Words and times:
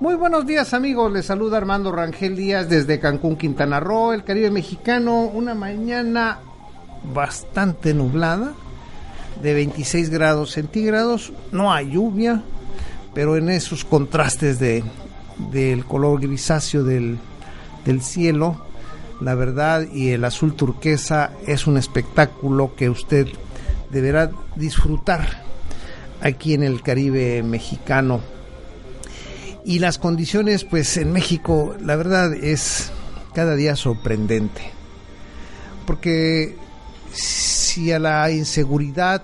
Muy 0.00 0.14
buenos 0.16 0.46
días 0.46 0.74
amigos, 0.74 1.10
les 1.12 1.26
saluda 1.26 1.56
Armando 1.56 1.90
Rangel 1.90 2.36
Díaz 2.36 2.68
desde 2.68 3.00
Cancún, 3.00 3.36
Quintana 3.36 3.80
Roo, 3.80 4.12
el 4.12 4.24
Caribe 4.24 4.50
mexicano, 4.50 5.22
una 5.22 5.54
mañana 5.54 6.40
bastante 7.14 7.94
nublada, 7.94 8.52
de 9.42 9.54
26 9.54 10.10
grados 10.10 10.50
centígrados, 10.50 11.32
no 11.52 11.72
hay 11.72 11.92
lluvia, 11.92 12.42
pero 13.14 13.36
en 13.36 13.48
esos 13.48 13.84
contrastes 13.84 14.58
de, 14.58 14.84
del 15.50 15.84
color 15.86 16.20
grisáceo 16.20 16.84
del, 16.84 17.18
del 17.84 18.02
cielo, 18.02 18.56
la 19.20 19.34
verdad, 19.34 19.86
y 19.92 20.10
el 20.10 20.24
azul 20.24 20.54
turquesa 20.54 21.30
es 21.46 21.66
un 21.66 21.78
espectáculo 21.78 22.74
que 22.76 22.90
usted 22.90 23.28
deberá 23.90 24.30
disfrutar 24.56 25.43
aquí 26.24 26.54
en 26.54 26.62
el 26.62 26.82
Caribe 26.82 27.42
mexicano. 27.42 28.20
Y 29.64 29.78
las 29.78 29.98
condiciones 29.98 30.64
pues 30.64 30.96
en 30.96 31.12
México 31.12 31.76
la 31.80 31.96
verdad 31.96 32.34
es 32.34 32.90
cada 33.34 33.54
día 33.54 33.76
sorprendente. 33.76 34.62
Porque 35.86 36.56
si 37.12 37.92
a 37.92 37.98
la 37.98 38.30
inseguridad 38.30 39.22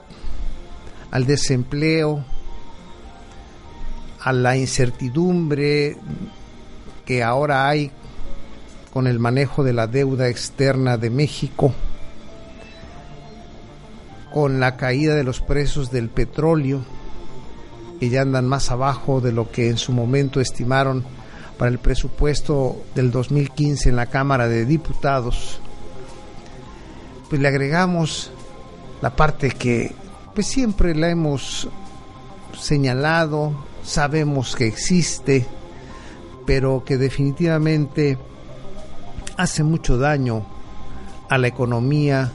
al 1.11 1.27
desempleo 1.27 2.25
a 4.21 4.33
la 4.33 4.57
incertidumbre 4.57 5.97
que 7.07 7.23
ahora 7.23 7.69
hay 7.69 7.91
con 8.93 9.07
el 9.07 9.19
manejo 9.19 9.65
de 9.65 9.73
la 9.73 9.87
deuda 9.87 10.29
externa 10.29 10.99
de 10.99 11.11
México 11.11 11.75
con 14.33 14.61
la 14.61 14.77
caída 14.77 15.15
de 15.15 15.25
los 15.25 15.41
precios 15.41 15.91
del 15.91 16.09
petróleo 16.09 16.83
que 18.01 18.09
ya 18.09 18.23
andan 18.23 18.47
más 18.47 18.71
abajo 18.71 19.21
de 19.21 19.33
lo 19.33 19.51
que 19.51 19.69
en 19.69 19.77
su 19.77 19.93
momento 19.93 20.41
estimaron 20.41 21.05
para 21.59 21.71
el 21.71 21.79
presupuesto 21.79 22.83
del 22.95 23.11
2015 23.11 23.91
en 23.91 23.97
la 23.97 24.07
Cámara 24.07 24.49
de 24.49 24.65
Diputados, 24.65 25.61
pues 27.29 27.43
le 27.43 27.49
agregamos 27.49 28.33
la 29.03 29.15
parte 29.15 29.51
que 29.51 29.93
pues 30.35 30.47
siempre 30.47 30.95
la 30.95 31.11
hemos 31.11 31.69
señalado, 32.59 33.53
sabemos 33.83 34.57
que 34.57 34.67
existe, 34.67 35.47
pero 36.47 36.83
que 36.83 36.97
definitivamente 36.97 38.17
hace 39.37 39.63
mucho 39.63 39.99
daño 39.99 40.47
a 41.29 41.37
la 41.37 41.49
economía 41.49 42.33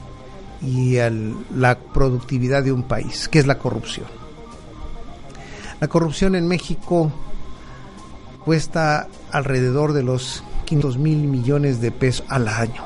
y 0.62 0.98
a 0.98 1.10
la 1.54 1.78
productividad 1.78 2.62
de 2.62 2.72
un 2.72 2.82
país, 2.82 3.28
que 3.28 3.38
es 3.38 3.46
la 3.46 3.58
corrupción. 3.58 4.06
La 5.80 5.88
corrupción 5.88 6.34
en 6.34 6.48
México 6.48 7.12
cuesta 8.44 9.08
alrededor 9.30 9.92
de 9.92 10.02
los 10.02 10.42
500 10.64 10.98
mil 10.98 11.18
millones 11.26 11.80
de 11.80 11.90
pesos 11.90 12.24
al 12.28 12.48
año. 12.48 12.84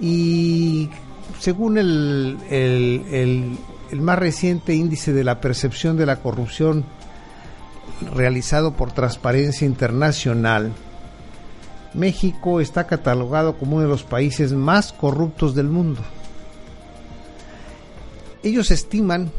Y 0.00 0.90
según 1.38 1.78
el, 1.78 2.38
el, 2.50 3.58
más 4.00 4.18
reciente 4.18 4.74
índice 4.74 5.12
de 5.12 5.24
la 5.24 5.40
percepción 5.40 5.96
de 5.96 6.06
la 6.06 6.16
corrupción 6.16 6.84
realizado 8.14 8.72
por 8.72 8.92
Transparencia 8.92 9.66
Internacional, 9.66 10.72
México 11.94 12.60
está 12.60 12.86
catalogado 12.86 13.56
como 13.56 13.76
uno 13.76 13.84
de 13.84 13.90
los 13.90 14.02
países 14.02 14.52
más 14.52 14.92
corruptos 14.92 15.54
del 15.54 15.68
mundo. 15.68 16.00
Ellos 18.42 18.70
estiman 18.70 19.30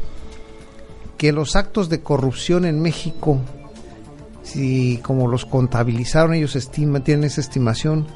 que 1.18 1.32
los 1.32 1.54
actos 1.54 1.88
de 1.88 2.00
corrupción 2.00 2.64
en 2.64 2.80
México, 2.80 3.40
si 4.42 4.98
como 4.98 5.28
los 5.28 5.44
contabilizaron 5.44 6.34
ellos 6.34 6.56
estiman, 6.56 7.04
tienen 7.04 7.24
esa 7.24 7.40
estimación, 7.40 8.06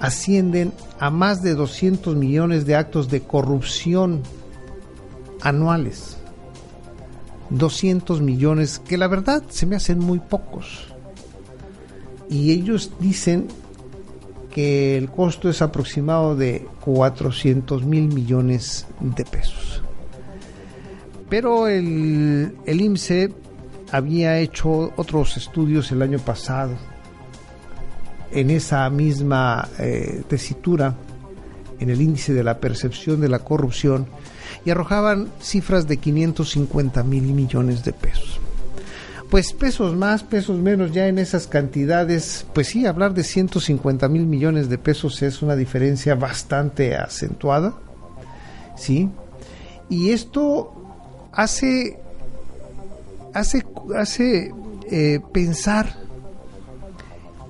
ascienden 0.00 0.72
a 0.98 1.10
más 1.10 1.42
de 1.42 1.54
200 1.54 2.16
millones 2.16 2.66
de 2.66 2.76
actos 2.76 3.08
de 3.08 3.20
corrupción 3.20 4.22
anuales. 5.42 6.16
200 7.50 8.20
millones, 8.22 8.78
que 8.78 8.96
la 8.96 9.08
verdad 9.08 9.42
se 9.48 9.66
me 9.66 9.76
hacen 9.76 9.98
muy 9.98 10.18
pocos. 10.18 10.86
Y 12.30 12.52
ellos 12.52 12.92
dicen 12.98 13.48
que 14.52 14.96
el 14.96 15.10
costo 15.10 15.48
es 15.48 15.62
aproximado 15.62 16.36
de 16.36 16.66
400 16.80 17.84
mil 17.84 18.08
millones 18.08 18.86
de 19.00 19.24
pesos 19.24 19.82
pero 21.32 21.66
el, 21.66 22.54
el 22.66 22.80
IMSE 22.82 23.32
había 23.90 24.38
hecho 24.38 24.92
otros 24.96 25.38
estudios 25.38 25.90
el 25.90 26.02
año 26.02 26.18
pasado 26.18 26.76
en 28.32 28.50
esa 28.50 28.90
misma 28.90 29.66
eh, 29.78 30.24
tesitura, 30.28 30.94
en 31.80 31.88
el 31.88 32.02
índice 32.02 32.34
de 32.34 32.44
la 32.44 32.58
percepción 32.58 33.18
de 33.22 33.30
la 33.30 33.38
corrupción, 33.38 34.08
y 34.66 34.70
arrojaban 34.72 35.28
cifras 35.40 35.88
de 35.88 35.96
550 35.96 37.02
mil 37.02 37.22
millones 37.22 37.82
de 37.82 37.94
pesos. 37.94 38.38
Pues 39.32 39.54
pesos 39.54 39.96
más, 39.96 40.22
pesos 40.22 40.58
menos, 40.58 40.92
ya 40.92 41.08
en 41.08 41.18
esas 41.18 41.46
cantidades, 41.46 42.44
pues 42.52 42.66
sí, 42.66 42.84
hablar 42.84 43.14
de 43.14 43.24
150 43.24 44.06
mil 44.10 44.26
millones 44.26 44.68
de 44.68 44.76
pesos 44.76 45.22
es 45.22 45.40
una 45.40 45.56
diferencia 45.56 46.14
bastante 46.14 46.94
acentuada, 46.96 47.72
¿sí? 48.76 49.08
Y 49.88 50.10
esto 50.10 50.74
hace, 51.32 51.98
hace, 53.32 53.64
hace 53.96 54.52
eh, 54.90 55.20
pensar 55.32 55.96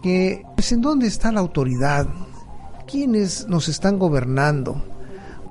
que, 0.05 0.45
pues, 0.55 0.71
¿en 0.71 0.83
dónde 0.83 1.09
está 1.09 1.33
la 1.33 1.41
autoridad? 1.41 2.07
¿Quiénes 2.87 3.49
nos 3.49 3.67
están 3.69 3.99
gobernando? 3.99 4.85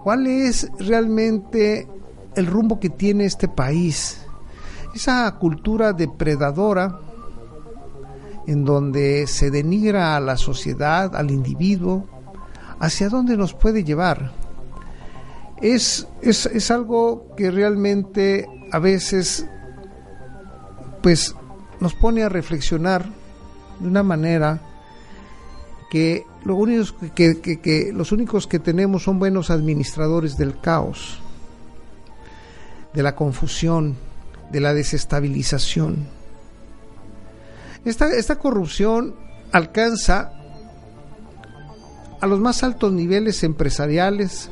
¿Cuál 0.02 0.28
es 0.28 0.70
realmente 0.80 1.90
el 2.38 2.46
rumbo 2.46 2.80
que 2.80 2.90
tiene 2.90 3.25
este 3.25 3.50
país? 3.50 4.22
Esa 4.94 5.31
cultura 5.40 5.93
depredadora 5.93 6.99
en 8.47 8.66
donde 8.66 9.28
se 9.28 9.52
denigra 9.52 10.16
a 10.16 10.20
la 10.20 10.35
sociedad, 10.35 11.16
al 11.16 11.32
individuo, 11.32 12.08
¿hacia 12.79 13.09
dónde 13.09 13.38
nos 13.38 13.53
puede 13.53 13.84
llevar? 13.84 14.32
es, 15.61 16.08
es, 16.22 16.47
es 16.47 16.72
algo 16.72 17.28
que 17.38 17.52
realmente 17.52 18.47
a 18.72 18.79
veces 18.79 19.46
pues 21.02 21.35
nos 21.79 21.94
pone 21.94 22.23
a 22.23 22.29
reflexionar 22.29 23.05
de 23.79 23.87
una 23.87 24.03
manera 24.03 24.59
que, 25.90 26.26
lo 26.44 26.55
únicos 26.55 26.94
que, 27.16 27.41
que, 27.41 27.59
que, 27.59 27.91
los 27.94 28.11
únicos 28.11 28.47
que 28.47 28.59
tenemos 28.59 29.03
son 29.03 29.20
buenos 29.20 29.49
administradores 29.49 30.37
del 30.37 30.59
caos, 30.59 31.20
de 32.94 33.03
la 33.03 33.16
confusión, 33.16 33.97
de 34.52 34.59
la 34.59 34.74
desestabilización. 34.74 36.08
Esta, 37.86 38.08
esta 38.09 38.38
corrupción 38.38 39.16
alcanza 39.52 40.34
a 42.20 42.28
los 42.28 42.40
más 42.40 42.64
altos 42.64 42.94
niveles 42.94 43.44
empresariales, 43.44 44.50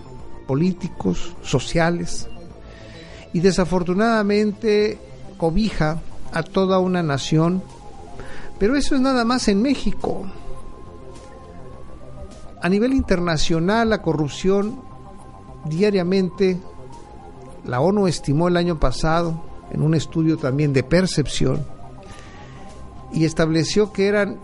políticos, 0.48 1.36
sociales, 1.44 2.28
y 3.32 3.42
desafortunadamente 3.42 4.98
cobija 5.38 6.02
a 6.34 6.42
toda 6.42 6.80
una 6.80 7.04
nación, 7.04 7.62
pero 8.58 8.76
eso 8.76 8.96
es 8.96 9.02
nada 9.02 9.24
más 9.24 9.48
en 9.48 9.62
México. 9.62 10.26
A 12.62 12.68
nivel 12.68 12.94
internacional, 12.94 13.90
la 13.90 14.02
corrupción 14.02 14.82
diariamente, 15.66 16.60
la 17.66 17.80
ONU 17.80 18.08
estimó 18.08 18.48
el 18.48 18.58
año 18.58 18.80
pasado, 18.80 19.49
en 19.72 19.82
un 19.82 19.94
estudio 19.94 20.38
también 20.38 20.74
de 20.74 20.84
percepción, 20.84 21.66
y 23.12 23.26
estableció 23.26 23.92
que 23.92 24.08
eran 24.08 24.40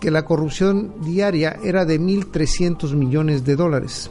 que 0.00 0.10
la 0.10 0.24
corrupción 0.24 0.94
diaria 1.00 1.58
era 1.62 1.84
de 1.84 2.00
1.300 2.00 2.94
millones 2.94 3.44
de 3.44 3.56
dólares, 3.56 4.10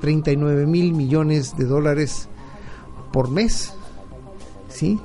39 0.00 0.66
mil 0.66 0.92
millones 0.92 1.56
de 1.56 1.64
dólares 1.64 2.28
por 3.12 3.30
mes, 3.30 3.74
¿sí? 4.68 5.00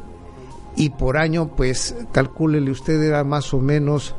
Y 0.75 0.89
por 0.91 1.17
año, 1.17 1.49
pues 1.55 1.95
calcúlele 2.11 2.71
usted, 2.71 3.01
era 3.01 3.23
más 3.23 3.53
o 3.53 3.59
menos 3.59 4.15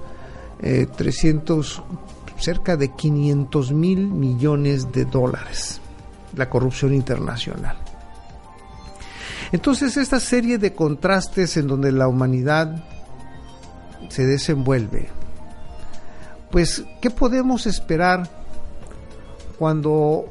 300, 0.61 1.79
eh, 1.79 1.83
cerca 2.39 2.77
de 2.77 2.89
500 2.89 3.73
mil 3.73 4.09
millones 4.09 4.93
de 4.93 5.05
dólares, 5.05 5.81
la 6.37 6.51
corrupción 6.51 6.95
internacional. 6.95 7.79
Entonces, 9.53 9.97
esta 9.97 10.19
serie 10.19 10.59
de 10.59 10.73
contrastes 10.73 11.57
en 11.57 11.67
donde 11.67 11.93
la 11.93 12.09
humanidad 12.09 12.85
se 14.09 14.25
desenvuelve, 14.27 15.09
pues, 16.51 16.85
¿qué 17.01 17.11
podemos 17.11 17.67
esperar 17.67 18.29
cuando 19.59 20.27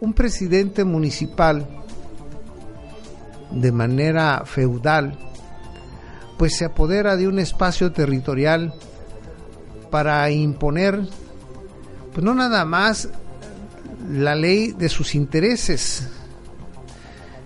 un 0.00 0.14
presidente 0.14 0.84
municipal 0.84 1.66
de 3.50 3.70
manera 3.70 4.42
feudal 4.46 5.18
pues 6.38 6.56
se 6.56 6.64
apodera 6.64 7.16
de 7.16 7.28
un 7.28 7.38
espacio 7.38 7.92
territorial 7.92 8.74
para 9.90 10.28
imponer 10.30 11.06
pues 12.12 12.24
no 12.24 12.34
nada 12.34 12.64
más 12.64 13.08
la 14.10 14.34
ley 14.34 14.72
de 14.72 14.88
sus 14.88 15.14
intereses, 15.14 16.08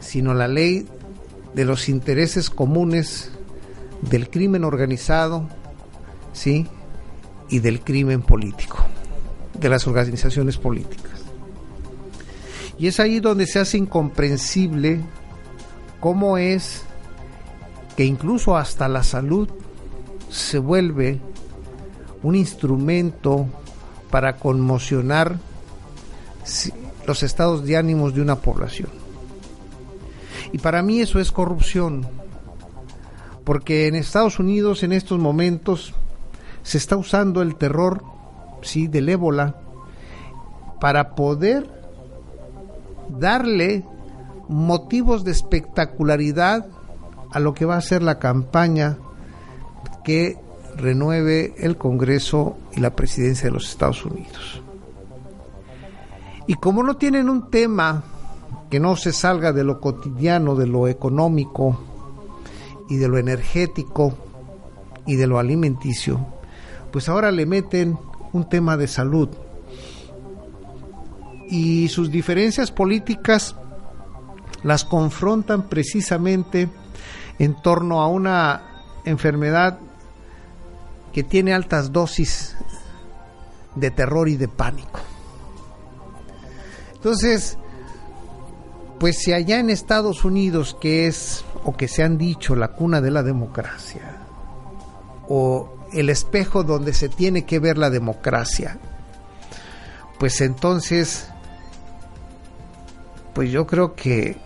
sino 0.06 0.34
la 0.34 0.48
ley 0.48 0.86
de 1.54 1.64
los 1.64 1.88
intereses 1.88 2.48
comunes 2.48 3.30
del 4.02 4.30
crimen 4.30 4.64
organizado, 4.64 5.48
¿sí? 6.32 6.66
y 7.48 7.60
del 7.60 7.80
crimen 7.80 8.22
político, 8.22 8.78
de 9.58 9.68
las 9.68 9.86
organizaciones 9.86 10.58
políticas. 10.58 11.20
Y 12.78 12.88
es 12.88 13.00
ahí 13.00 13.20
donde 13.20 13.46
se 13.46 13.58
hace 13.58 13.78
incomprensible 13.78 15.00
cómo 15.98 16.36
es 16.38 16.82
que 17.96 18.04
incluso 18.04 18.56
hasta 18.56 18.88
la 18.88 19.02
salud 19.02 19.48
se 20.30 20.58
vuelve 20.58 21.20
un 22.22 22.34
instrumento 22.34 23.46
para 24.10 24.36
conmocionar 24.36 25.38
los 27.06 27.22
estados 27.22 27.64
de 27.64 27.76
ánimos 27.76 28.14
de 28.14 28.20
una 28.20 28.36
población. 28.36 29.05
Y 30.52 30.58
para 30.58 30.82
mí 30.82 31.00
eso 31.00 31.20
es 31.20 31.32
corrupción, 31.32 32.06
porque 33.44 33.86
en 33.86 33.94
Estados 33.94 34.38
Unidos 34.38 34.82
en 34.82 34.92
estos 34.92 35.18
momentos 35.18 35.94
se 36.62 36.78
está 36.78 36.96
usando 36.96 37.42
el 37.42 37.56
terror, 37.56 38.02
sí, 38.62 38.86
del 38.86 39.08
ébola, 39.08 39.56
para 40.80 41.14
poder 41.14 41.70
darle 43.08 43.84
motivos 44.48 45.24
de 45.24 45.32
espectacularidad 45.32 46.66
a 47.32 47.40
lo 47.40 47.54
que 47.54 47.64
va 47.64 47.76
a 47.76 47.80
ser 47.80 48.02
la 48.02 48.18
campaña 48.18 48.98
que 50.04 50.38
renueve 50.76 51.54
el 51.58 51.76
Congreso 51.76 52.56
y 52.72 52.80
la 52.80 52.94
presidencia 52.94 53.48
de 53.48 53.54
los 53.54 53.68
Estados 53.68 54.04
Unidos. 54.04 54.62
Y 56.46 56.54
como 56.54 56.82
no 56.82 56.96
tienen 56.96 57.28
un 57.28 57.50
tema 57.50 58.04
que 58.70 58.80
no 58.80 58.96
se 58.96 59.12
salga 59.12 59.52
de 59.52 59.64
lo 59.64 59.80
cotidiano, 59.80 60.54
de 60.56 60.66
lo 60.66 60.88
económico 60.88 61.78
y 62.88 62.96
de 62.96 63.08
lo 63.08 63.18
energético 63.18 64.14
y 65.06 65.16
de 65.16 65.26
lo 65.26 65.38
alimenticio, 65.38 66.26
pues 66.90 67.08
ahora 67.08 67.30
le 67.30 67.46
meten 67.46 67.98
un 68.32 68.48
tema 68.48 68.76
de 68.76 68.88
salud. 68.88 69.28
Y 71.48 71.88
sus 71.88 72.10
diferencias 72.10 72.72
políticas 72.72 73.54
las 74.62 74.84
confrontan 74.84 75.68
precisamente 75.68 76.68
en 77.38 77.54
torno 77.62 78.02
a 78.02 78.08
una 78.08 78.62
enfermedad 79.04 79.78
que 81.12 81.22
tiene 81.22 81.54
altas 81.54 81.92
dosis 81.92 82.56
de 83.76 83.90
terror 83.90 84.28
y 84.28 84.36
de 84.36 84.48
pánico. 84.48 85.00
Entonces, 86.94 87.58
pues 88.98 89.18
si 89.18 89.32
allá 89.32 89.58
en 89.58 89.70
Estados 89.70 90.24
Unidos, 90.24 90.76
que 90.80 91.06
es, 91.06 91.44
o 91.64 91.76
que 91.76 91.88
se 91.88 92.02
han 92.02 92.18
dicho, 92.18 92.56
la 92.56 92.68
cuna 92.68 93.00
de 93.00 93.10
la 93.10 93.22
democracia, 93.22 94.16
o 95.28 95.74
el 95.92 96.10
espejo 96.10 96.62
donde 96.62 96.92
se 96.92 97.08
tiene 97.08 97.44
que 97.44 97.58
ver 97.58 97.78
la 97.78 97.90
democracia, 97.90 98.78
pues 100.18 100.40
entonces, 100.40 101.28
pues 103.34 103.50
yo 103.50 103.66
creo 103.66 103.94
que 103.94 104.36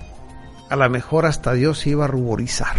a 0.69 0.76
lo 0.76 0.88
mejor 0.91 1.26
hasta 1.26 1.52
Dios 1.52 1.81
se 1.81 1.91
iba 1.91 2.05
a 2.05 2.08
ruborizar. 2.08 2.76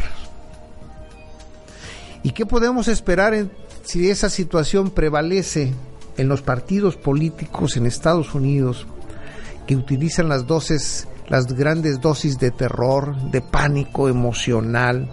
¿Y 2.24 2.32
qué 2.32 2.46
podemos 2.46 2.88
esperar 2.88 3.48
si 3.84 4.10
esa 4.10 4.30
situación 4.30 4.92
prevalece 4.92 5.74
en 6.18 6.28
los 6.28 6.42
partidos 6.42 6.98
políticos 6.98 7.78
en 7.78 7.86
Estados 7.86 8.36
Unidos 8.36 8.86
que 9.66 9.76
utilizan 9.76 10.30
las 10.30 10.46
dosis, 10.46 11.08
las 11.32 11.48
grandes 11.48 12.02
dosis 12.02 12.38
de 12.38 12.52
terror, 12.52 13.16
de 13.32 13.42
pánico 13.42 14.10
emocional, 14.10 15.10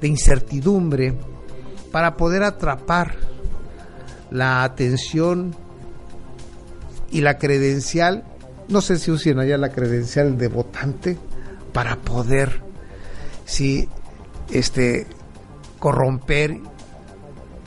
de 0.00 0.06
incertidumbre? 0.06 1.18
para 1.96 2.18
poder 2.18 2.42
atrapar 2.42 3.14
la 4.30 4.64
atención 4.64 5.56
y 7.10 7.22
la 7.22 7.38
credencial, 7.38 8.22
no 8.68 8.82
sé 8.82 8.98
si 8.98 9.10
usen 9.10 9.38
allá 9.38 9.56
la 9.56 9.70
credencial 9.70 10.36
de 10.36 10.48
votante, 10.48 11.16
para 11.72 11.96
poder, 11.96 12.60
si 13.46 13.88
este, 14.52 15.06
corromper 15.78 16.58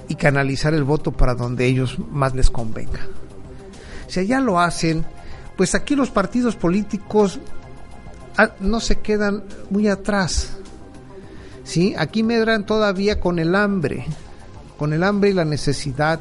y 0.08 0.14
canalizar 0.14 0.76
el 0.76 0.84
voto 0.84 1.12
para 1.12 1.34
donde 1.34 1.66
ellos 1.66 1.98
más 2.12 2.36
les 2.36 2.52
convenga. 2.52 3.08
Si 4.06 4.20
allá 4.20 4.42
lo 4.42 4.60
hacen, 4.60 5.06
pues 5.58 5.74
aquí 5.74 5.96
los 5.96 6.12
partidos 6.12 6.56
políticos 6.56 7.40
no 8.60 8.80
se 8.80 8.98
quedan 8.98 9.44
muy 9.70 9.88
atrás. 9.88 10.58
¿sí? 11.70 11.94
Aquí 11.98 12.24
medran 12.24 12.66
todavía 12.66 13.20
con 13.20 13.38
el 13.38 13.56
hambre, 13.56 14.06
con 14.78 14.92
el 14.92 15.04
hambre 15.04 15.30
y 15.30 15.34
la 15.34 15.46
necesidad. 15.46 16.20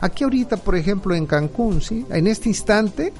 Aquí 0.00 0.24
ahorita, 0.24 0.58
por 0.58 0.76
ejemplo, 0.76 1.14
en 1.14 1.26
Cancún, 1.26 1.80
¿sí? 1.80 2.04
En 2.10 2.26
este 2.26 2.50
instante 2.50 3.12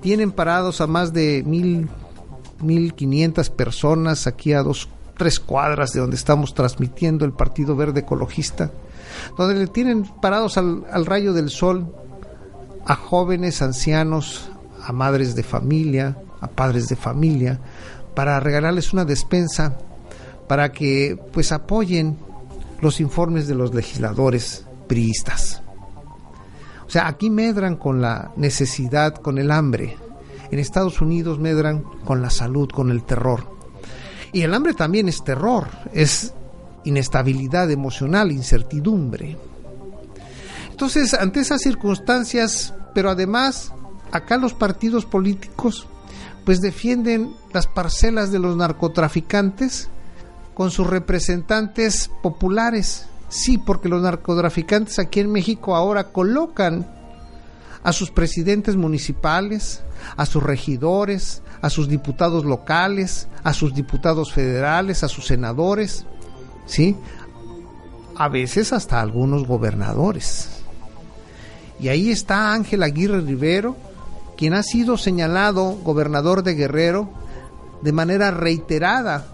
tienen 0.00 0.32
parados 0.32 0.80
a 0.80 0.86
más 0.86 1.12
de 1.12 1.44
mil, 1.46 1.88
mil 2.62 2.94
quinientas 2.94 3.50
personas 3.50 4.26
aquí 4.26 4.54
a 4.54 4.62
dos, 4.62 4.88
tres 5.18 5.38
cuadras 5.38 5.92
de 5.92 6.00
donde 6.00 6.16
estamos 6.16 6.54
transmitiendo 6.54 7.26
el 7.26 7.32
Partido 7.32 7.76
Verde 7.76 8.00
Ecologista, 8.00 8.70
donde 9.36 9.54
le 9.54 9.66
tienen 9.66 10.04
parados 10.04 10.56
al, 10.56 10.86
al 10.90 11.04
rayo 11.04 11.34
del 11.34 11.50
sol 11.50 11.94
a 12.86 12.96
jóvenes, 12.96 13.60
ancianos, 13.60 14.50
a 14.82 14.92
madres 14.92 15.34
de 15.34 15.42
familia, 15.42 16.16
a 16.40 16.48
padres 16.48 16.88
de 16.88 16.96
familia, 16.96 17.60
para 18.14 18.40
regalarles 18.40 18.92
una 18.92 19.04
despensa 19.04 19.78
para 20.48 20.72
que 20.72 21.16
pues 21.32 21.52
apoyen 21.52 22.18
los 22.80 23.00
informes 23.00 23.46
de 23.46 23.54
los 23.54 23.74
legisladores 23.74 24.64
priistas. 24.88 25.62
O 26.86 26.90
sea, 26.90 27.06
aquí 27.06 27.30
medran 27.30 27.76
con 27.76 28.02
la 28.02 28.32
necesidad, 28.36 29.14
con 29.14 29.38
el 29.38 29.52
hambre. 29.52 29.96
En 30.50 30.58
Estados 30.58 31.00
Unidos 31.00 31.38
medran 31.38 31.84
con 32.04 32.20
la 32.20 32.30
salud, 32.30 32.68
con 32.68 32.90
el 32.90 33.04
terror. 33.04 33.46
Y 34.32 34.42
el 34.42 34.52
hambre 34.52 34.74
también 34.74 35.08
es 35.08 35.22
terror, 35.22 35.68
es 35.92 36.34
inestabilidad 36.84 37.70
emocional, 37.70 38.32
incertidumbre. 38.32 39.36
Entonces, 40.70 41.14
ante 41.14 41.40
esas 41.40 41.60
circunstancias, 41.60 42.74
pero 42.92 43.10
además, 43.10 43.72
acá 44.10 44.36
los 44.36 44.54
partidos 44.54 45.06
políticos 45.06 45.86
pues 46.44 46.60
defienden 46.60 47.34
las 47.52 47.66
parcelas 47.66 48.32
de 48.32 48.38
los 48.38 48.56
narcotraficantes 48.56 49.88
con 50.54 50.70
sus 50.70 50.86
representantes 50.86 52.10
populares. 52.22 53.06
Sí, 53.28 53.58
porque 53.58 53.88
los 53.88 54.02
narcotraficantes 54.02 54.98
aquí 54.98 55.20
en 55.20 55.30
México 55.30 55.76
ahora 55.76 56.12
colocan 56.12 56.86
a 57.82 57.92
sus 57.92 58.10
presidentes 58.10 58.76
municipales, 58.76 59.82
a 60.16 60.26
sus 60.26 60.42
regidores, 60.42 61.42
a 61.62 61.70
sus 61.70 61.88
diputados 61.88 62.44
locales, 62.44 63.28
a 63.42 63.52
sus 63.52 63.74
diputados 63.74 64.32
federales, 64.32 65.04
a 65.04 65.08
sus 65.08 65.26
senadores, 65.26 66.04
¿sí? 66.66 66.96
A 68.16 68.28
veces 68.28 68.72
hasta 68.72 69.00
algunos 69.00 69.46
gobernadores. 69.46 70.48
Y 71.78 71.88
ahí 71.88 72.10
está 72.10 72.52
Ángel 72.52 72.82
Aguirre 72.82 73.20
Rivero, 73.22 73.76
quien 74.40 74.54
ha 74.54 74.62
sido 74.62 74.96
señalado 74.96 75.76
gobernador 75.84 76.42
de 76.42 76.54
Guerrero 76.54 77.10
de 77.82 77.92
manera 77.92 78.30
reiterada, 78.30 79.26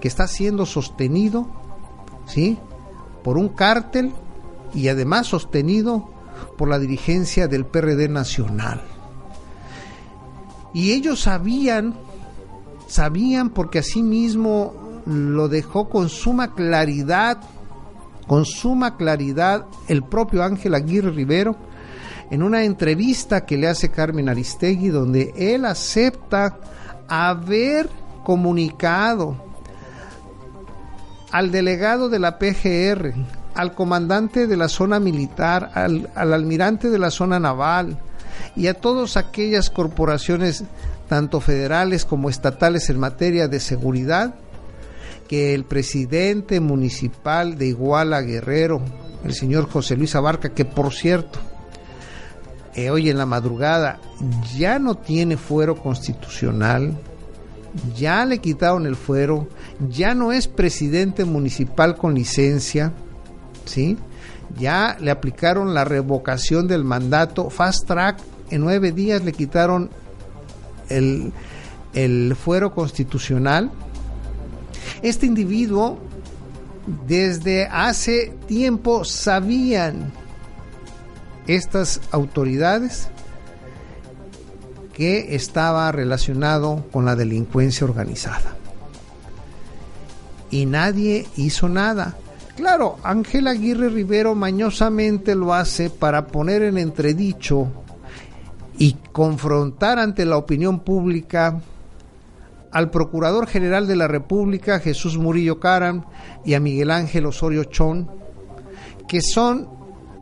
que 0.00 0.08
está 0.08 0.26
siendo 0.26 0.66
sostenido, 0.66 1.46
¿sí? 2.26 2.58
Por 3.22 3.38
un 3.38 3.48
cártel 3.48 4.12
y 4.74 4.88
además 4.88 5.28
sostenido 5.28 6.10
por 6.56 6.68
la 6.68 6.80
dirigencia 6.80 7.46
del 7.46 7.64
PRD 7.64 8.08
nacional. 8.08 8.82
Y 10.74 10.94
ellos 10.94 11.20
sabían, 11.20 11.94
sabían 12.88 13.50
porque 13.50 13.78
así 13.78 14.02
mismo 14.02 14.74
lo 15.06 15.46
dejó 15.46 15.88
con 15.88 16.08
suma 16.08 16.56
claridad, 16.56 17.38
con 18.26 18.44
suma 18.44 18.96
claridad 18.96 19.66
el 19.86 20.02
propio 20.02 20.42
Ángel 20.42 20.74
Aguirre 20.74 21.12
Rivero 21.12 21.68
en 22.30 22.42
una 22.42 22.64
entrevista 22.64 23.46
que 23.46 23.56
le 23.56 23.68
hace 23.68 23.90
Carmen 23.90 24.28
Aristegui 24.28 24.88
donde 24.88 25.32
él 25.36 25.64
acepta 25.64 26.58
haber 27.08 27.88
comunicado 28.24 29.36
al 31.30 31.50
delegado 31.50 32.08
de 32.08 32.18
la 32.18 32.38
PGR, 32.38 33.14
al 33.54 33.74
comandante 33.74 34.46
de 34.46 34.56
la 34.56 34.68
zona 34.68 35.00
militar, 35.00 35.70
al, 35.74 36.10
al 36.14 36.32
almirante 36.32 36.90
de 36.90 36.98
la 36.98 37.10
zona 37.10 37.38
naval 37.38 37.98
y 38.56 38.66
a 38.66 38.74
todas 38.74 39.16
aquellas 39.16 39.70
corporaciones, 39.70 40.64
tanto 41.08 41.40
federales 41.40 42.04
como 42.04 42.28
estatales 42.28 42.88
en 42.90 42.98
materia 42.98 43.48
de 43.48 43.60
seguridad, 43.60 44.34
que 45.28 45.54
el 45.54 45.64
presidente 45.64 46.60
municipal 46.60 47.58
de 47.58 47.66
Iguala 47.66 48.22
Guerrero, 48.22 48.80
el 49.24 49.34
señor 49.34 49.68
José 49.68 49.96
Luis 49.96 50.14
Abarca, 50.14 50.50
que 50.50 50.64
por 50.64 50.92
cierto, 50.92 51.38
eh, 52.78 52.90
hoy 52.90 53.10
en 53.10 53.18
la 53.18 53.26
madrugada 53.26 53.98
ya 54.56 54.78
no 54.78 54.94
tiene 54.94 55.36
fuero 55.36 55.74
constitucional, 55.74 56.96
ya 57.96 58.24
le 58.24 58.38
quitaron 58.38 58.86
el 58.86 58.94
fuero, 58.94 59.48
ya 59.88 60.14
no 60.14 60.30
es 60.30 60.46
presidente 60.46 61.24
municipal 61.24 61.96
con 61.96 62.14
licencia, 62.14 62.92
¿sí? 63.64 63.98
Ya 64.60 64.96
le 65.00 65.10
aplicaron 65.10 65.74
la 65.74 65.84
revocación 65.84 66.68
del 66.68 66.84
mandato, 66.84 67.50
fast 67.50 67.88
track, 67.88 68.20
en 68.50 68.60
nueve 68.60 68.92
días 68.92 69.24
le 69.24 69.32
quitaron 69.32 69.90
el, 70.88 71.32
el 71.94 72.36
fuero 72.36 72.72
constitucional. 72.72 73.72
Este 75.02 75.26
individuo 75.26 75.98
desde 77.08 77.66
hace 77.66 78.32
tiempo 78.46 79.04
sabían 79.04 80.12
estas 81.48 82.00
autoridades 82.12 83.08
que 84.92 85.34
estaba 85.34 85.90
relacionado 85.90 86.84
con 86.92 87.04
la 87.04 87.16
delincuencia 87.16 87.86
organizada. 87.86 88.56
Y 90.50 90.66
nadie 90.66 91.26
hizo 91.36 91.68
nada. 91.68 92.16
Claro, 92.56 92.98
Ángel 93.02 93.46
Aguirre 93.46 93.88
Rivero 93.88 94.34
mañosamente 94.34 95.34
lo 95.34 95.54
hace 95.54 95.90
para 95.90 96.26
poner 96.26 96.62
en 96.62 96.78
entredicho 96.78 97.68
y 98.76 98.94
confrontar 99.12 99.98
ante 99.98 100.24
la 100.24 100.36
opinión 100.36 100.80
pública 100.80 101.60
al 102.72 102.90
Procurador 102.90 103.46
General 103.46 103.86
de 103.86 103.96
la 103.96 104.08
República, 104.08 104.80
Jesús 104.80 105.16
Murillo 105.16 105.60
Caram, 105.60 106.04
y 106.44 106.54
a 106.54 106.60
Miguel 106.60 106.90
Ángel 106.90 107.26
Osorio 107.26 107.64
Chón, 107.64 108.10
que 109.06 109.22
son 109.22 109.77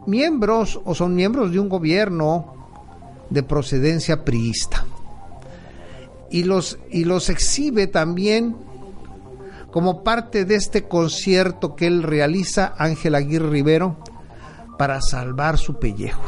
miembros 0.06 0.80
o 0.84 0.94
son 0.94 1.14
miembros 1.14 1.52
de 1.52 1.58
un 1.58 1.68
gobierno 1.68 2.54
de 3.30 3.42
procedencia 3.42 4.25
priista. 4.25 4.84
Y 6.30 6.44
los, 6.44 6.78
y 6.90 7.04
los 7.04 7.28
exhibe 7.28 7.86
también 7.86 8.56
como 9.70 10.02
parte 10.02 10.44
de 10.44 10.54
este 10.54 10.88
concierto 10.88 11.76
que 11.76 11.86
él 11.86 12.02
realiza, 12.02 12.75
Ángel 12.78 13.14
Aguirre 13.14 13.50
Rivero, 13.50 13.98
para 14.78 15.00
salvar 15.00 15.58
su 15.58 15.78
pellejo. 15.78 16.22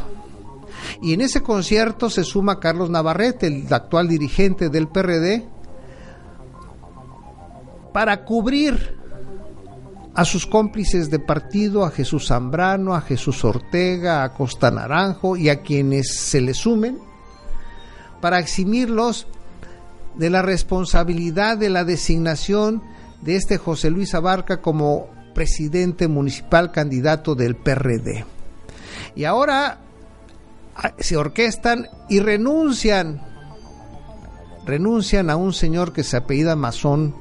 Y 1.01 1.13
en 1.13 1.21
ese 1.21 1.41
concierto 1.41 2.09
se 2.09 2.23
suma 2.23 2.59
Carlos 2.59 2.89
Navarrete, 2.89 3.47
el 3.47 3.73
actual 3.73 4.07
dirigente 4.07 4.69
del 4.69 4.87
PRD, 4.87 5.47
para 7.93 8.23
cubrir 8.23 8.97
a 10.15 10.25
sus 10.25 10.45
cómplices 10.45 11.09
de 11.09 11.19
partido, 11.19 11.85
a 11.85 11.91
Jesús 11.91 12.27
Zambrano, 12.27 12.95
a 12.95 13.01
Jesús 13.01 13.43
Ortega, 13.45 14.23
a 14.23 14.33
Costa 14.33 14.71
Naranjo 14.71 15.37
y 15.37 15.49
a 15.49 15.61
quienes 15.61 16.15
se 16.15 16.41
le 16.41 16.53
sumen, 16.53 16.99
para 18.21 18.39
eximirlos 18.39 19.27
de 20.15 20.29
la 20.29 20.41
responsabilidad 20.41 21.57
de 21.57 21.69
la 21.69 21.83
designación 21.83 22.81
de 23.21 23.35
este 23.35 23.57
José 23.57 23.89
Luis 23.89 24.13
Abarca 24.13 24.61
como 24.61 25.07
presidente 25.33 26.07
municipal 26.07 26.71
candidato 26.71 27.35
del 27.35 27.55
PRD. 27.55 28.25
Y 29.15 29.23
ahora 29.23 29.79
ah, 30.75 30.93
se 30.97 31.15
orquestan 31.15 31.87
y 32.09 32.19
renuncian, 32.19 33.21
renuncian 34.65 35.29
a 35.29 35.35
un 35.35 35.53
señor 35.53 35.93
que 35.93 36.03
se 36.03 36.17
apellida 36.17 36.55
Mazón, 36.55 37.15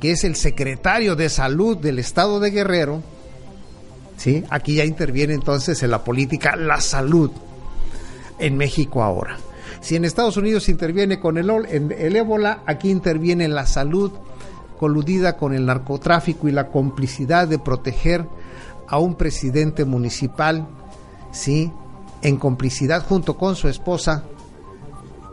que 0.00 0.12
es 0.12 0.24
el 0.24 0.36
secretario 0.36 1.16
de 1.16 1.28
salud 1.28 1.76
del 1.76 1.98
estado 1.98 2.40
de 2.40 2.50
Guerrero, 2.50 3.02
¿sí? 4.16 4.44
aquí 4.50 4.76
ya 4.76 4.84
interviene 4.84 5.34
entonces 5.34 5.82
en 5.82 5.90
la 5.90 6.04
política 6.04 6.56
la 6.56 6.80
salud 6.80 7.30
en 8.38 8.56
México 8.56 9.02
ahora. 9.02 9.36
Si 9.80 9.96
en 9.96 10.04
Estados 10.04 10.36
Unidos 10.36 10.68
interviene 10.68 11.20
con 11.20 11.38
el, 11.38 11.50
el 11.50 12.16
ébola, 12.16 12.62
aquí 12.66 12.90
interviene 12.90 13.44
en 13.44 13.54
la 13.54 13.66
salud 13.66 14.12
coludida 14.78 15.36
con 15.36 15.54
el 15.54 15.66
narcotráfico 15.66 16.48
y 16.48 16.52
la 16.52 16.68
complicidad 16.68 17.48
de 17.48 17.58
proteger 17.58 18.24
a 18.86 18.98
un 18.98 19.16
presidente 19.16 19.84
municipal, 19.84 20.66
¿sí? 21.32 21.70
En 22.22 22.36
complicidad 22.36 23.04
junto 23.06 23.36
con 23.36 23.54
su 23.54 23.68
esposa, 23.68 24.24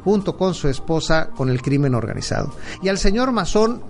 junto 0.04 0.38
con 0.38 0.54
su 0.54 0.68
esposa 0.68 1.30
con 1.36 1.50
el 1.50 1.62
crimen 1.62 1.96
organizado. 1.96 2.52
Y 2.82 2.90
al 2.90 2.98
señor 2.98 3.32
Mazón 3.32 3.82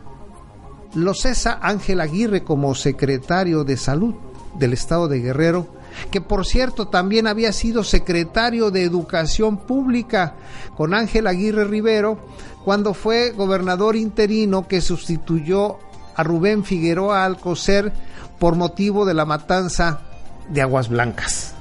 lo 0.96 1.14
cesa 1.14 1.60
Ángel 1.62 2.02
Aguirre 2.02 2.44
como 2.44 2.74
secretario 2.74 3.64
de 3.64 3.78
salud 3.78 4.16
del 4.58 4.74
estado 4.74 5.08
de 5.08 5.20
Guerrero, 5.20 5.68
que 6.12 6.22
por 6.22 6.46
cierto 6.46 6.88
también 6.88 7.28
había 7.28 7.52
sido 7.54 7.84
secretario 7.84 8.72
de 8.72 8.84
Educación 8.84 9.58
Pública 9.58 10.36
con 10.76 10.94
Ángel 10.94 11.28
Aguirre 11.28 11.66
Rivero 11.66 12.18
cuando 12.64 12.94
fue 12.94 13.32
gobernador 13.32 13.96
interino 13.96 14.68
que 14.68 14.82
sustituyó 14.82 15.78
a 16.16 16.24
Rubén 16.24 16.64
Figueroa 16.64 17.26
Alcocer 17.26 17.92
por 18.40 18.56
motivo 18.56 19.06
de 19.06 19.14
la 19.14 19.26
matanza 19.26 20.02
de 20.50 20.62
Aguas 20.62 20.90
Blancas 20.90 21.54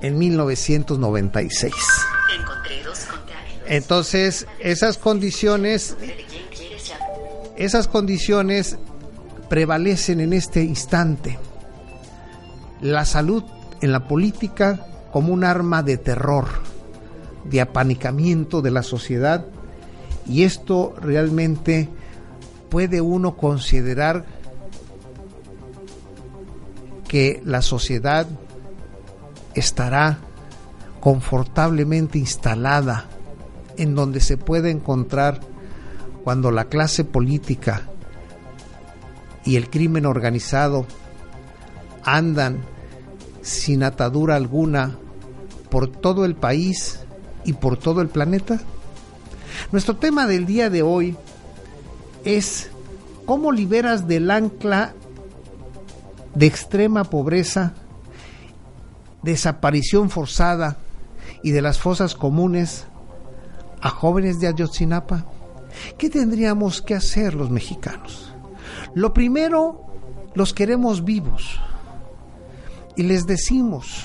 en 0.00 0.18
1996. 0.18 1.72
Entonces, 3.66 4.46
esas 4.58 4.98
condiciones 4.98 5.96
esas 7.56 7.88
condiciones 7.88 8.78
prevalecen 9.48 10.20
en 10.20 10.32
este 10.32 10.62
instante. 10.62 11.38
La 12.80 13.04
salud 13.04 13.44
en 13.80 13.92
la 13.92 14.08
política 14.08 14.86
como 15.12 15.32
un 15.32 15.44
arma 15.44 15.82
de 15.82 15.98
terror, 15.98 16.46
de 17.44 17.60
apanicamiento 17.60 18.62
de 18.62 18.70
la 18.70 18.82
sociedad 18.82 19.44
y 20.26 20.44
esto 20.44 20.94
realmente 21.00 21.88
puede 22.70 23.00
uno 23.00 23.36
considerar 23.36 24.24
que 27.08 27.42
la 27.44 27.60
sociedad 27.60 28.26
estará 29.54 30.18
confortablemente 31.00 32.18
instalada 32.18 33.06
en 33.76 33.94
donde 33.94 34.20
se 34.20 34.38
puede 34.38 34.70
encontrar 34.70 35.40
cuando 36.24 36.50
la 36.50 36.66
clase 36.66 37.04
política 37.04 37.82
y 39.44 39.56
el 39.56 39.68
crimen 39.70 40.06
organizado 40.06 40.86
andan 42.04 42.60
sin 43.42 43.82
atadura 43.82 44.36
alguna 44.36 44.96
por 45.70 45.88
todo 45.88 46.24
el 46.24 46.34
país 46.34 47.00
y 47.44 47.54
por 47.54 47.76
todo 47.76 48.00
el 48.00 48.08
planeta? 48.08 48.60
Nuestro 49.70 49.96
tema 49.96 50.26
del 50.26 50.46
día 50.46 50.70
de 50.70 50.82
hoy 50.82 51.16
es 52.24 52.70
cómo 53.26 53.52
liberas 53.52 54.06
del 54.06 54.30
ancla 54.30 54.94
de 56.34 56.46
extrema 56.46 57.04
pobreza, 57.04 57.74
desaparición 59.22 60.10
forzada 60.10 60.78
y 61.42 61.50
de 61.50 61.62
las 61.62 61.78
fosas 61.78 62.14
comunes 62.14 62.86
a 63.80 63.90
jóvenes 63.90 64.40
de 64.40 64.48
Ayotzinapa? 64.48 65.26
¿Qué 65.98 66.10
tendríamos 66.10 66.82
que 66.82 66.94
hacer 66.94 67.34
los 67.34 67.50
mexicanos? 67.50 68.32
Lo 68.94 69.12
primero, 69.12 69.86
los 70.34 70.52
queremos 70.52 71.04
vivos. 71.04 71.60
Y 72.96 73.04
les 73.04 73.26
decimos, 73.26 74.04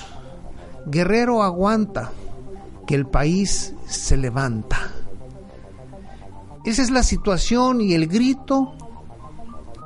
Guerrero 0.86 1.43
aguanta, 1.43 2.12
que 2.88 2.95
el 2.95 3.05
país 3.05 3.75
se 3.86 4.17
levanta. 4.17 4.93
Esa 6.63 6.81
es 6.81 6.89
la 6.89 7.03
situación 7.03 7.81
y 7.81 7.93
el 7.93 8.07
grito 8.07 8.74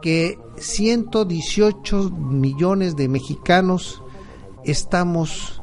que 0.01 0.39
118 0.57 2.11
millones 2.11 2.95
de 2.95 3.07
mexicanos 3.07 4.03
estamos 4.63 5.61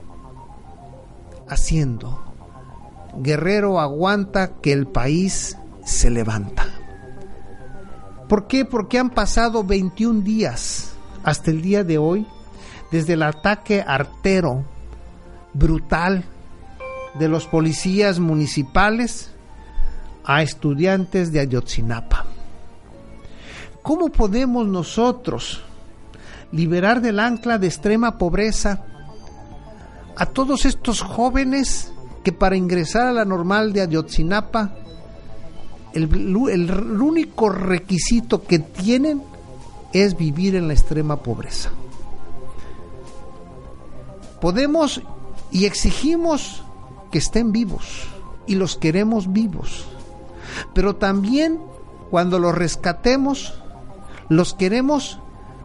haciendo. 1.48 2.22
Guerrero 3.16 3.80
aguanta 3.80 4.56
que 4.60 4.72
el 4.72 4.87
país 4.87 5.56
se 5.88 6.11
levanta. 6.11 6.66
¿Por 8.28 8.47
qué? 8.47 8.66
Porque 8.66 8.99
han 8.99 9.09
pasado 9.09 9.64
21 9.64 10.21
días 10.21 10.92
hasta 11.25 11.50
el 11.50 11.62
día 11.62 11.83
de 11.83 11.97
hoy 11.97 12.26
desde 12.92 13.14
el 13.14 13.23
ataque 13.23 13.83
artero 13.87 14.64
brutal 15.54 16.25
de 17.18 17.28
los 17.28 17.47
policías 17.47 18.18
municipales 18.18 19.30
a 20.25 20.42
estudiantes 20.42 21.33
de 21.33 21.40
Ayotzinapa. 21.40 22.26
¿Cómo 23.80 24.11
podemos 24.11 24.66
nosotros 24.66 25.62
liberar 26.52 27.00
del 27.00 27.18
ancla 27.18 27.57
de 27.57 27.66
extrema 27.66 28.18
pobreza 28.18 28.85
a 30.16 30.26
todos 30.26 30.66
estos 30.66 31.00
jóvenes 31.00 31.92
que 32.23 32.33
para 32.33 32.57
ingresar 32.57 33.07
a 33.07 33.12
la 33.12 33.25
normal 33.25 33.73
de 33.73 33.80
Ayotzinapa 33.80 34.75
el, 36.05 37.00
único 37.00 37.49
requisito 37.49 38.45
que 38.45 38.59
tienen 38.59 39.23
es 39.93 40.17
vivir 40.17 40.55
en 40.57 40.69
la 40.69 40.75
extrema 40.75 41.17
pobreza? 41.17 41.71
Podemos 44.40 45.02
y 45.50 45.64
exigimos 45.64 46.62
que 47.11 47.19
estén 47.19 47.52
vivos 47.52 48.07
y 48.47 48.55
los 48.55 48.76
queremos 48.76 49.33
vivos. 49.33 49.87
Pero 50.75 50.97
también 50.97 51.61
cuando 52.11 52.38
los 52.38 52.55
rescatemos, 52.55 53.55
los 54.28 54.55
queremos, 54.55 55.19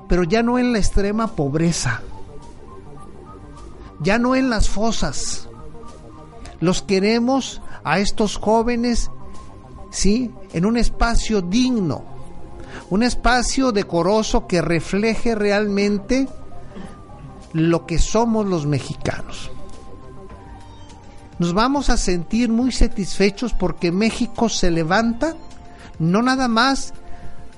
pero 0.08 0.24
ya 0.24 0.44
no 0.44 0.60
en 0.60 0.74
la 0.74 0.80
extrema 0.80 1.36
pobreza, 1.36 2.02
ya 4.02 4.20
no 4.20 4.36
en 4.36 4.50
las 4.50 4.70
fosas. 4.70 5.50
Los 6.60 6.82
queremos 6.82 7.62
a 7.84 8.00
estos 8.00 8.38
jóvenes, 8.38 9.12
¿sí? 9.94 10.32
En 10.54 10.66
un 10.66 10.76
espacio 10.76 11.42
digno, 11.42 12.04
un 12.90 13.04
espacio 13.04 13.72
decoroso 13.72 14.48
que 14.48 14.62
refleje 14.62 15.36
realmente 15.36 16.28
lo 17.54 17.86
que 17.86 18.00
somos 18.00 18.48
los 18.48 18.66
mexicanos. 18.66 19.52
Nos 21.38 21.54
vamos 21.54 21.90
a 21.90 21.98
sentir 21.98 22.50
muy 22.50 22.72
satisfechos 22.72 23.54
porque 23.54 23.92
México 23.92 24.50
se 24.50 24.72
levanta, 24.72 25.36
no 26.00 26.24
nada 26.24 26.48
más 26.48 26.94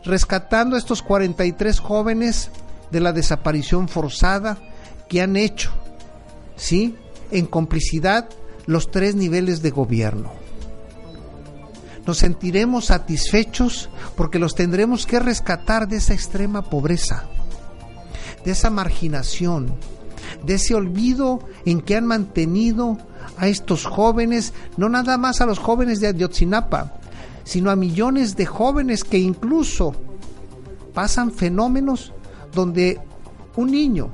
rescatando 0.03 0.75
a 0.75 0.79
estos 0.79 1.01
43 1.01 1.79
jóvenes 1.79 2.51
de 2.91 2.99
la 2.99 3.13
desaparición 3.13 3.87
forzada 3.87 4.57
que 5.07 5.21
han 5.21 5.37
hecho, 5.37 5.71
¿sí? 6.57 6.97
En 7.31 7.45
complicidad 7.45 8.29
los 8.65 8.91
tres 8.91 9.15
niveles 9.15 9.61
de 9.61 9.71
gobierno. 9.71 10.44
Nos 12.05 12.19
sentiremos 12.19 12.85
satisfechos 12.85 13.89
porque 14.15 14.39
los 14.39 14.55
tendremos 14.55 15.05
que 15.05 15.19
rescatar 15.19 15.87
de 15.87 15.97
esa 15.97 16.13
extrema 16.13 16.63
pobreza 16.63 17.27
de 18.45 18.51
esa 18.51 18.69
marginación, 18.69 19.75
de 20.45 20.53
ese 20.53 20.75
olvido 20.75 21.39
en 21.65 21.81
que 21.81 21.95
han 21.95 22.05
mantenido 22.05 22.97
a 23.37 23.47
estos 23.47 23.85
jóvenes, 23.85 24.53
no 24.77 24.87
nada 24.87 25.17
más 25.17 25.41
a 25.41 25.45
los 25.45 25.59
jóvenes 25.59 25.99
de 25.99 26.07
Ayotzinapa, 26.07 26.93
sino 27.43 27.71
a 27.71 27.75
millones 27.75 28.35
de 28.35 28.45
jóvenes 28.45 29.03
que 29.03 29.17
incluso 29.17 29.93
pasan 30.93 31.31
fenómenos 31.31 32.13
donde 32.53 33.01
un 33.57 33.71
niño 33.71 34.09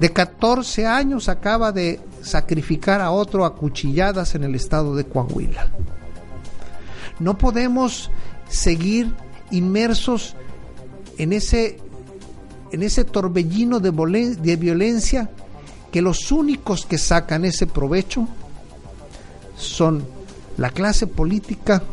de 0.00 0.12
14 0.12 0.86
años 0.86 1.28
acaba 1.28 1.70
de 1.70 2.00
sacrificar 2.20 3.00
a 3.00 3.12
otro 3.12 3.44
a 3.44 3.54
cuchilladas 3.54 4.34
en 4.34 4.44
el 4.44 4.56
estado 4.56 4.96
de 4.96 5.04
Coahuila. 5.04 5.70
No 7.20 7.38
podemos 7.38 8.10
seguir 8.48 9.12
inmersos 9.50 10.34
en 11.18 11.32
ese 11.32 11.78
en 12.72 12.82
ese 12.82 13.04
torbellino 13.04 13.78
de, 13.78 13.92
de 14.34 14.56
violencia 14.56 15.30
que 15.92 16.02
los 16.02 16.32
únicos 16.32 16.86
que 16.86 16.98
sacan 16.98 17.44
ese 17.44 17.68
provecho 17.68 18.26
son 19.56 20.04
la 20.56 20.70
clase 20.70 21.06
política 21.06 21.84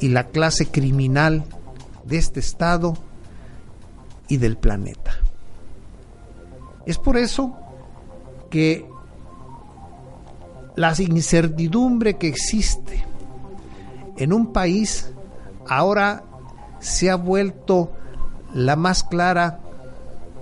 y 0.00 0.08
la 0.08 0.26
clase 0.26 0.66
criminal 0.66 1.44
de 2.04 2.18
este 2.18 2.40
Estado 2.40 2.94
y 4.28 4.36
del 4.36 4.58
planeta. 4.58 5.12
Es 6.84 6.98
por 6.98 7.16
eso 7.16 7.56
que 8.50 8.86
la 10.76 10.94
incertidumbre 10.98 12.18
que 12.18 12.28
existe 12.28 13.13
en 14.16 14.32
un 14.32 14.52
país 14.52 15.12
ahora 15.68 16.24
se 16.78 17.10
ha 17.10 17.16
vuelto 17.16 17.92
la 18.52 18.76
más 18.76 19.02
clara, 19.02 19.60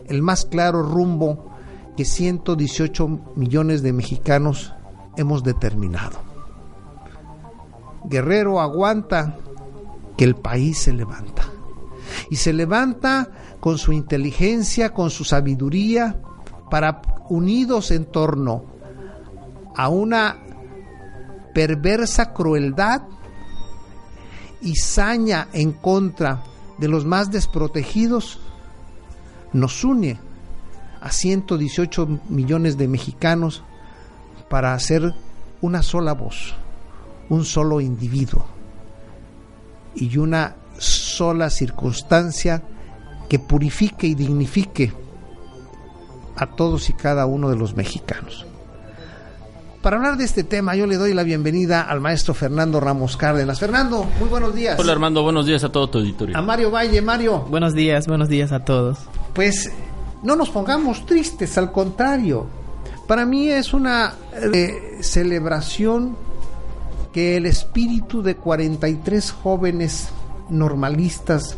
el 0.06 0.22
más 0.22 0.44
claro 0.44 0.82
rumbo 0.82 1.52
que 1.96 2.04
118 2.04 3.08
millones 3.36 3.82
de 3.82 3.92
mexicanos 3.92 4.74
hemos 5.16 5.42
determinado. 5.42 6.18
Guerrero 8.04 8.60
aguanta 8.60 9.36
que 10.16 10.24
el 10.24 10.34
país 10.34 10.78
se 10.78 10.92
levanta. 10.92 11.44
Y 12.30 12.36
se 12.36 12.52
levanta 12.52 13.28
con 13.60 13.78
su 13.78 13.92
inteligencia, 13.92 14.92
con 14.92 15.10
su 15.10 15.24
sabiduría, 15.24 16.20
para 16.70 17.02
unidos 17.28 17.90
en 17.90 18.06
torno 18.06 18.64
a 19.76 19.88
una 19.88 20.38
perversa 21.54 22.32
crueldad 22.32 23.02
y 24.62 24.76
saña 24.76 25.48
en 25.52 25.72
contra 25.72 26.42
de 26.78 26.88
los 26.88 27.04
más 27.04 27.30
desprotegidos 27.30 28.38
nos 29.52 29.84
une 29.84 30.18
a 31.00 31.10
118 31.10 32.20
millones 32.28 32.78
de 32.78 32.88
mexicanos 32.88 33.62
para 34.48 34.74
hacer 34.74 35.14
una 35.60 35.82
sola 35.82 36.12
voz, 36.12 36.54
un 37.28 37.44
solo 37.44 37.80
individuo 37.80 38.46
y 39.94 40.16
una 40.16 40.56
sola 40.78 41.50
circunstancia 41.50 42.62
que 43.28 43.38
purifique 43.38 44.06
y 44.06 44.14
dignifique 44.14 44.92
a 46.36 46.46
todos 46.46 46.88
y 46.88 46.92
cada 46.92 47.26
uno 47.26 47.50
de 47.50 47.56
los 47.56 47.76
mexicanos. 47.76 48.46
Para 49.82 49.96
hablar 49.96 50.16
de 50.16 50.22
este 50.22 50.44
tema, 50.44 50.76
yo 50.76 50.86
le 50.86 50.96
doy 50.96 51.12
la 51.12 51.24
bienvenida 51.24 51.82
al 51.82 52.00
maestro 52.00 52.34
Fernando 52.34 52.78
Ramos 52.78 53.16
Cárdenas. 53.16 53.58
Fernando, 53.58 54.06
muy 54.20 54.28
buenos 54.28 54.54
días. 54.54 54.78
Hola 54.78 54.92
Armando, 54.92 55.24
buenos 55.24 55.44
días 55.44 55.64
a 55.64 55.70
todo 55.70 55.90
tu 55.90 55.98
auditorio. 55.98 56.38
A 56.38 56.40
Mario 56.40 56.70
Valle, 56.70 57.02
Mario. 57.02 57.40
Buenos 57.50 57.74
días, 57.74 58.06
buenos 58.06 58.28
días 58.28 58.52
a 58.52 58.60
todos. 58.64 59.00
Pues 59.34 59.72
no 60.22 60.36
nos 60.36 60.50
pongamos 60.50 61.04
tristes, 61.04 61.58
al 61.58 61.72
contrario. 61.72 62.46
Para 63.08 63.26
mí 63.26 63.48
es 63.48 63.74
una 63.74 64.14
eh, 64.54 64.98
celebración 65.00 66.16
que 67.12 67.36
el 67.36 67.46
espíritu 67.46 68.22
de 68.22 68.36
43 68.36 69.32
jóvenes 69.32 70.10
normalistas 70.48 71.56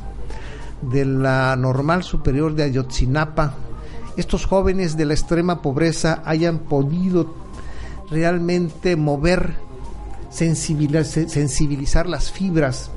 de 0.80 1.04
la 1.04 1.56
Normal 1.56 2.02
Superior 2.02 2.54
de 2.54 2.62
Ayotzinapa, 2.62 3.52
estos 4.16 4.46
jóvenes 4.46 4.96
de 4.96 5.04
la 5.04 5.12
extrema 5.12 5.60
pobreza 5.60 6.22
hayan 6.24 6.60
podido 6.60 7.43
realmente 8.10 8.96
mover, 8.96 9.54
sensibilizar, 10.30 11.28
sensibilizar 11.28 12.08
las 12.08 12.30
fibras 12.30 12.90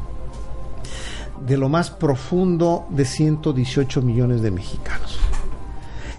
de 1.45 1.57
lo 1.57 1.69
más 1.69 1.91
profundo 1.91 2.87
de 2.89 3.05
118 3.05 4.01
millones 4.01 4.41
de 4.41 4.51
mexicanos. 4.51 5.19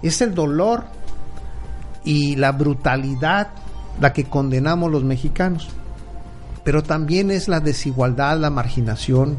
Es 0.03 0.20
el 0.20 0.35
dolor 0.35 0.85
y 2.05 2.37
la 2.37 2.53
brutalidad 2.53 3.48
la 4.01 4.12
que 4.12 4.24
condenamos 4.24 4.90
los 4.92 5.03
mexicanos, 5.03 5.68
pero 6.62 6.83
también 6.83 7.31
es 7.31 7.48
la 7.48 7.61
desigualdad, 7.61 8.38
la 8.38 8.51
marginación, 8.51 9.37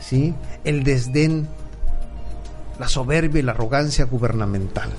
¿sí? 0.00 0.34
el 0.62 0.84
desdén, 0.84 1.48
la 2.78 2.88
soberbia 2.88 3.40
y 3.40 3.42
la 3.42 3.52
arrogancia 3.52 4.04
gubernamental 4.04 4.90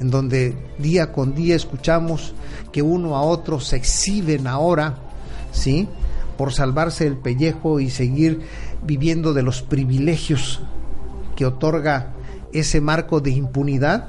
en 0.00 0.10
donde 0.10 0.56
día 0.78 1.12
con 1.12 1.34
día 1.34 1.54
escuchamos 1.54 2.34
que 2.72 2.82
uno 2.82 3.16
a 3.16 3.22
otro 3.22 3.60
se 3.60 3.76
exhiben 3.76 4.46
ahora 4.46 4.96
¿sí? 5.52 5.88
Por 6.36 6.52
salvarse 6.52 7.06
el 7.06 7.16
pellejo 7.16 7.80
y 7.80 7.90
seguir 7.90 8.40
viviendo 8.82 9.34
de 9.34 9.42
los 9.42 9.62
privilegios 9.62 10.60
que 11.36 11.46
otorga 11.46 12.12
ese 12.52 12.80
marco 12.80 13.20
de 13.20 13.30
impunidad 13.30 14.08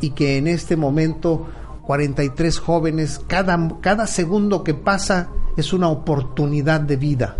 y 0.00 0.10
que 0.10 0.38
en 0.38 0.46
este 0.46 0.76
momento 0.76 1.48
43 1.86 2.58
jóvenes, 2.58 3.20
cada, 3.26 3.58
cada 3.80 4.06
segundo 4.06 4.64
que 4.64 4.74
pasa 4.74 5.28
es 5.56 5.72
una 5.72 5.88
oportunidad 5.88 6.80
de 6.80 6.96
vida. 6.96 7.36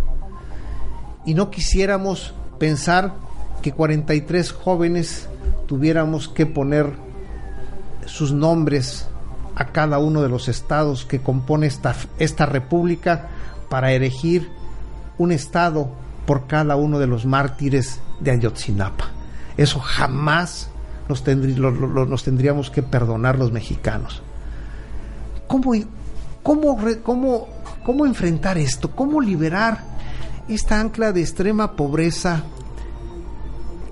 Y 1.25 1.33
no 1.33 1.49
quisiéramos 1.49 2.33
pensar 2.59 3.13
que 3.61 3.71
43 3.71 4.51
jóvenes 4.51 5.27
tuviéramos 5.65 6.27
que 6.27 6.45
poner 6.45 6.93
sus 8.05 8.31
nombres 8.31 9.07
a 9.55 9.65
cada 9.67 9.99
uno 9.99 10.21
de 10.21 10.29
los 10.29 10.47
estados 10.47 11.05
que 11.05 11.21
compone 11.21 11.67
esta, 11.67 11.95
esta 12.19 12.45
república 12.45 13.29
para 13.69 13.93
elegir 13.93 14.49
un 15.17 15.31
estado 15.31 15.89
por 16.25 16.47
cada 16.47 16.75
uno 16.75 16.99
de 16.99 17.07
los 17.07 17.25
mártires 17.25 17.99
de 18.19 18.31
Ayotzinapa. 18.31 19.05
Eso 19.57 19.79
jamás 19.79 20.69
nos, 21.07 21.23
nos 21.27 22.23
tendríamos 22.23 22.69
que 22.69 22.83
perdonar 22.83 23.37
los 23.37 23.51
mexicanos. 23.51 24.21
¿Cómo, 25.47 25.73
cómo, 26.43 26.77
cómo, 27.03 27.47
cómo 27.83 28.05
enfrentar 28.05 28.57
esto? 28.57 28.91
¿Cómo 28.91 29.21
liberar 29.21 29.83
esta 30.47 30.79
ancla 30.79 31.11
de 31.11 31.21
extrema 31.21 31.73
pobreza 31.73 32.43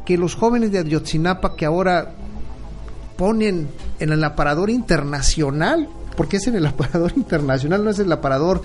que 0.06 0.18
los 0.18 0.36
jóvenes 0.36 0.72
de 0.72 0.80
Ayotzinapa 0.80 1.56
que 1.56 1.66
ahora 1.66 2.14
ponen 3.18 3.70
en 4.04 4.12
el 4.12 4.24
aparador 4.24 4.70
internacional, 4.70 5.88
porque 6.18 6.38
es 6.38 6.48
en 6.48 6.56
el 6.56 6.66
aparador 6.66 7.14
internacional, 7.16 7.84
no 7.84 7.90
es 7.90 8.00
el 8.00 8.12
aparador 8.12 8.62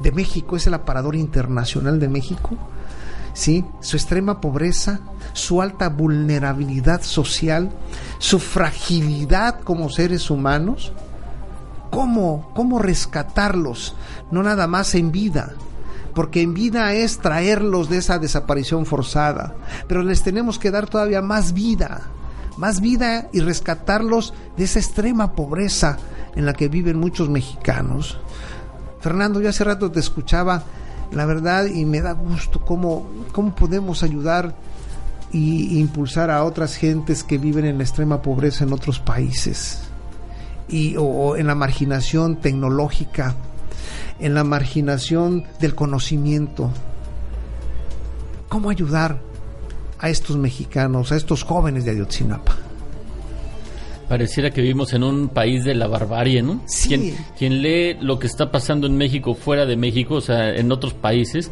de 0.00 0.12
México, 0.12 0.56
es 0.56 0.66
el 0.66 0.74
aparador 0.74 1.16
internacional 1.16 1.98
de 1.98 2.08
México, 2.08 2.56
¿sí? 3.32 3.64
Su 3.80 3.96
extrema 3.96 4.40
pobreza, 4.40 5.00
su 5.32 5.62
alta 5.62 5.88
vulnerabilidad 5.88 7.02
social, 7.02 7.70
su 8.18 8.38
fragilidad 8.38 9.60
como 9.60 9.88
seres 9.88 10.30
humanos, 10.30 10.92
¿cómo, 11.90 12.50
cómo 12.54 12.78
rescatarlos? 12.78 13.94
No 14.30 14.42
nada 14.42 14.66
más 14.66 14.94
en 14.94 15.10
vida, 15.10 15.54
porque 16.14 16.42
en 16.42 16.52
vida 16.52 16.92
es 16.92 17.18
traerlos 17.18 17.88
de 17.88 17.96
esa 17.96 18.18
desaparición 18.18 18.84
forzada, 18.84 19.54
pero 19.88 20.02
les 20.02 20.22
tenemos 20.22 20.58
que 20.58 20.70
dar 20.70 20.86
todavía 20.86 21.22
más 21.22 21.54
vida, 21.54 22.02
más 22.56 22.80
vida 22.80 23.28
y 23.32 23.40
rescatarlos 23.40 24.34
de 24.56 24.64
esa 24.64 24.78
extrema 24.78 25.32
pobreza 25.32 25.98
en 26.36 26.46
la 26.46 26.52
que 26.52 26.68
viven 26.68 26.98
muchos 26.98 27.28
mexicanos. 27.28 28.18
Fernando, 29.00 29.40
yo 29.40 29.48
hace 29.48 29.64
rato 29.64 29.90
te 29.90 30.00
escuchaba, 30.00 30.64
la 31.12 31.26
verdad, 31.26 31.66
y 31.66 31.84
me 31.84 32.00
da 32.00 32.12
gusto 32.12 32.64
cómo, 32.64 33.06
cómo 33.32 33.54
podemos 33.54 34.02
ayudar 34.02 34.54
e 35.32 35.38
impulsar 35.38 36.30
a 36.30 36.44
otras 36.44 36.76
gentes 36.76 37.24
que 37.24 37.38
viven 37.38 37.64
en 37.64 37.78
la 37.78 37.84
extrema 37.84 38.22
pobreza 38.22 38.64
en 38.64 38.72
otros 38.72 39.00
países 39.00 39.80
y 40.68 40.94
o 40.98 41.36
en 41.36 41.46
la 41.46 41.54
marginación 41.54 42.36
tecnológica 42.36 43.34
en 44.22 44.34
la 44.34 44.44
marginación 44.44 45.44
del 45.60 45.74
conocimiento. 45.74 46.70
¿Cómo 48.48 48.70
ayudar 48.70 49.18
a 50.02 50.10
estos 50.10 50.36
mexicanos, 50.36 51.12
a 51.12 51.16
estos 51.16 51.44
jóvenes 51.44 51.86
de 51.86 51.92
Ayotzinapa? 51.92 52.54
Pareciera 54.08 54.50
que 54.50 54.60
vivimos 54.60 54.92
en 54.92 55.04
un 55.04 55.28
país 55.30 55.64
de 55.64 55.74
la 55.74 55.86
barbarie, 55.86 56.42
¿no? 56.42 56.60
Sí. 56.66 57.14
quien 57.38 57.62
lee 57.62 57.96
lo 57.98 58.18
que 58.18 58.26
está 58.26 58.50
pasando 58.50 58.86
en 58.86 58.98
México, 58.98 59.34
fuera 59.34 59.64
de 59.64 59.76
México, 59.76 60.16
o 60.16 60.20
sea, 60.20 60.54
en 60.54 60.70
otros 60.70 60.92
países, 60.92 61.50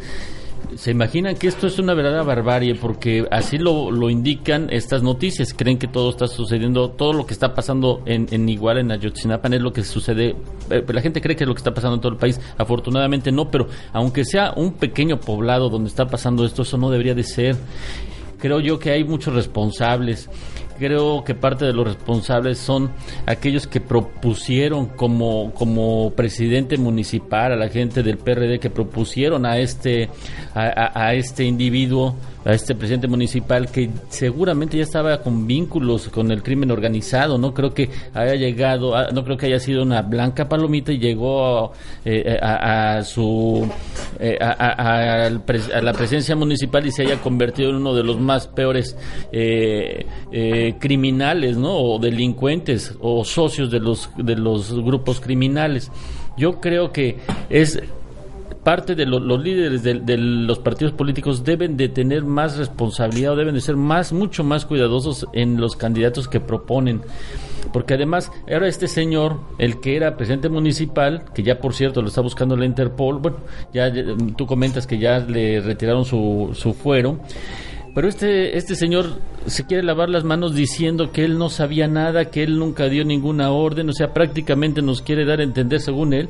se 0.76 0.90
imaginan 0.90 1.36
que 1.36 1.48
esto 1.48 1.66
es 1.66 1.78
una 1.78 1.94
verdadera 1.94 2.22
barbarie 2.22 2.74
porque 2.74 3.26
así 3.30 3.58
lo, 3.58 3.90
lo, 3.90 4.10
indican 4.10 4.68
estas 4.70 5.02
noticias. 5.02 5.54
Creen 5.54 5.78
que 5.78 5.88
todo 5.88 6.10
está 6.10 6.26
sucediendo, 6.28 6.90
todo 6.90 7.12
lo 7.12 7.26
que 7.26 7.34
está 7.34 7.54
pasando 7.54 8.02
en, 8.06 8.26
en 8.30 8.48
igual 8.48 8.78
en 8.78 8.92
Ayotzinapa 8.92 9.48
es 9.48 9.60
lo 9.60 9.72
que 9.72 9.82
sucede. 9.82 10.36
Eh, 10.70 10.84
la 10.86 11.00
gente 11.00 11.20
cree 11.20 11.36
que 11.36 11.44
es 11.44 11.48
lo 11.48 11.54
que 11.54 11.60
está 11.60 11.74
pasando 11.74 11.96
en 11.96 12.00
todo 12.00 12.12
el 12.12 12.18
país. 12.18 12.40
Afortunadamente 12.56 13.32
no, 13.32 13.50
pero 13.50 13.68
aunque 13.92 14.24
sea 14.24 14.52
un 14.56 14.72
pequeño 14.74 15.18
poblado 15.18 15.68
donde 15.68 15.88
está 15.88 16.06
pasando 16.06 16.44
esto, 16.44 16.62
eso 16.62 16.78
no 16.78 16.90
debería 16.90 17.14
de 17.14 17.24
ser. 17.24 17.56
Creo 18.40 18.61
yo 18.61 18.79
que 18.79 18.90
hay 18.90 19.05
muchos 19.05 19.35
responsables. 19.35 20.29
Creo 20.79 21.24
que 21.24 21.35
parte 21.35 21.66
de 21.66 21.74
los 21.74 21.87
responsables 21.87 22.59
son 22.59 22.90
aquellos 23.26 23.66
que 23.66 23.81
propusieron 23.81 24.87
como, 24.87 25.53
como 25.53 26.12
presidente 26.16 26.79
municipal 26.79 27.53
a 27.53 27.57
la 27.57 27.68
gente 27.68 28.03
del 28.03 28.16
PRD 28.16 28.59
que 28.59 28.70
propusieron 28.70 29.44
a 29.44 29.59
este 29.59 30.09
a 30.55 31.12
este 31.12 31.44
individuo 31.44 32.16
a 32.44 32.53
este 32.53 32.74
presidente 32.74 33.07
municipal 33.07 33.70
que 33.70 33.90
seguramente 34.09 34.76
ya 34.76 34.85
estaba 34.85 35.20
con 35.22 35.46
vínculos 35.46 36.09
con 36.09 36.31
el 36.31 36.42
crimen 36.42 36.70
organizado, 36.70 37.37
no 37.38 37.53
creo 37.53 37.74
que 37.74 37.90
haya 38.14 38.35
llegado, 38.35 38.94
no 39.12 39.24
creo 39.24 39.37
que 39.37 39.46
haya 39.46 39.61
sido 39.61 39.83
una 39.83 40.03
blanca 40.03 40.48
palomita 40.48 40.92
y 40.92 40.98
llegó 40.98 41.72
eh, 42.05 42.38
a, 42.40 43.03
su 43.03 43.68
eh, 44.18 44.38
a, 44.40 45.29
la 45.83 45.92
presencia 45.92 46.35
municipal 46.35 46.87
y 46.87 46.92
se 46.92 47.03
haya 47.03 47.20
convertido 47.20 47.70
en 47.70 47.76
uno 47.76 47.94
de 47.94 48.05
los 48.05 48.18
más 48.18 48.46
peores 48.46 48.96
eh, 49.33 50.07
criminales, 50.79 51.57
¿no? 51.57 51.76
O 51.76 51.98
delincuentes 51.98 52.94
o 53.00 53.24
socios 53.24 53.70
de 53.70 53.81
los 53.81 54.11
de 54.16 54.37
los 54.37 54.72
grupos 54.83 55.20
criminales. 55.20 55.90
Yo 56.37 56.61
creo 56.61 56.92
que 56.92 57.18
es 57.50 57.81
parte 58.62 58.94
de 58.94 59.06
los 59.06 59.42
líderes 59.42 59.82
de, 59.82 60.16
los 60.16 60.58
partidos 60.58 60.92
políticos 60.92 61.44
deben 61.44 61.76
de 61.76 61.88
tener 61.88 62.24
más 62.24 62.56
responsabilidad 62.56 63.32
o 63.32 63.36
deben 63.36 63.54
de 63.54 63.60
ser 63.60 63.76
más, 63.76 64.12
mucho 64.12 64.44
más 64.44 64.66
cuidadosos 64.66 65.26
en 65.32 65.60
los 65.60 65.76
candidatos 65.76 66.28
que 66.28 66.40
proponen. 66.40 67.02
Porque 67.72 67.94
además, 67.94 68.32
ahora 68.50 68.68
este 68.68 68.88
señor, 68.88 69.40
el 69.58 69.80
que 69.80 69.96
era 69.96 70.16
presidente 70.16 70.48
municipal, 70.48 71.24
que 71.34 71.42
ya 71.42 71.58
por 71.58 71.74
cierto 71.74 72.02
lo 72.02 72.08
está 72.08 72.20
buscando 72.20 72.56
la 72.56 72.64
Interpol, 72.64 73.18
bueno, 73.18 73.38
ya, 73.72 73.92
tú 74.36 74.46
comentas 74.46 74.86
que 74.86 74.98
ya 74.98 75.20
le 75.20 75.60
retiraron 75.60 76.04
su, 76.04 76.50
su 76.54 76.74
fuero, 76.74 77.20
pero 77.94 78.08
este, 78.08 78.56
este 78.56 78.76
señor 78.76 79.18
se 79.46 79.66
quiere 79.66 79.82
lavar 79.82 80.08
las 80.10 80.22
manos 80.22 80.54
diciendo 80.54 81.10
que 81.10 81.24
él 81.24 81.38
no 81.38 81.48
sabía 81.48 81.88
nada, 81.88 82.26
que 82.26 82.42
él 82.42 82.58
nunca 82.58 82.88
dio 82.88 83.04
ninguna 83.04 83.50
orden, 83.50 83.88
o 83.88 83.92
sea, 83.92 84.12
prácticamente 84.12 84.80
nos 84.80 85.02
quiere 85.02 85.24
dar 85.24 85.40
a 85.40 85.44
entender, 85.44 85.80
según 85.80 86.12
él, 86.12 86.28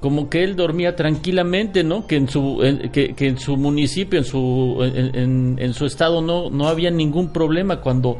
como 0.00 0.30
que 0.30 0.44
él 0.44 0.54
dormía 0.54 0.94
tranquilamente, 0.94 1.82
¿no? 1.82 2.06
Que 2.06 2.16
en 2.16 2.28
su, 2.28 2.58
que, 2.92 3.14
en 3.18 3.38
su 3.38 3.56
municipio, 3.56 4.18
en 4.18 4.24
su, 4.24 4.78
en, 4.80 5.74
su 5.74 5.86
estado 5.86 6.22
no, 6.22 6.50
no 6.50 6.68
había 6.68 6.90
ningún 6.90 7.32
problema 7.32 7.80
cuando 7.80 8.18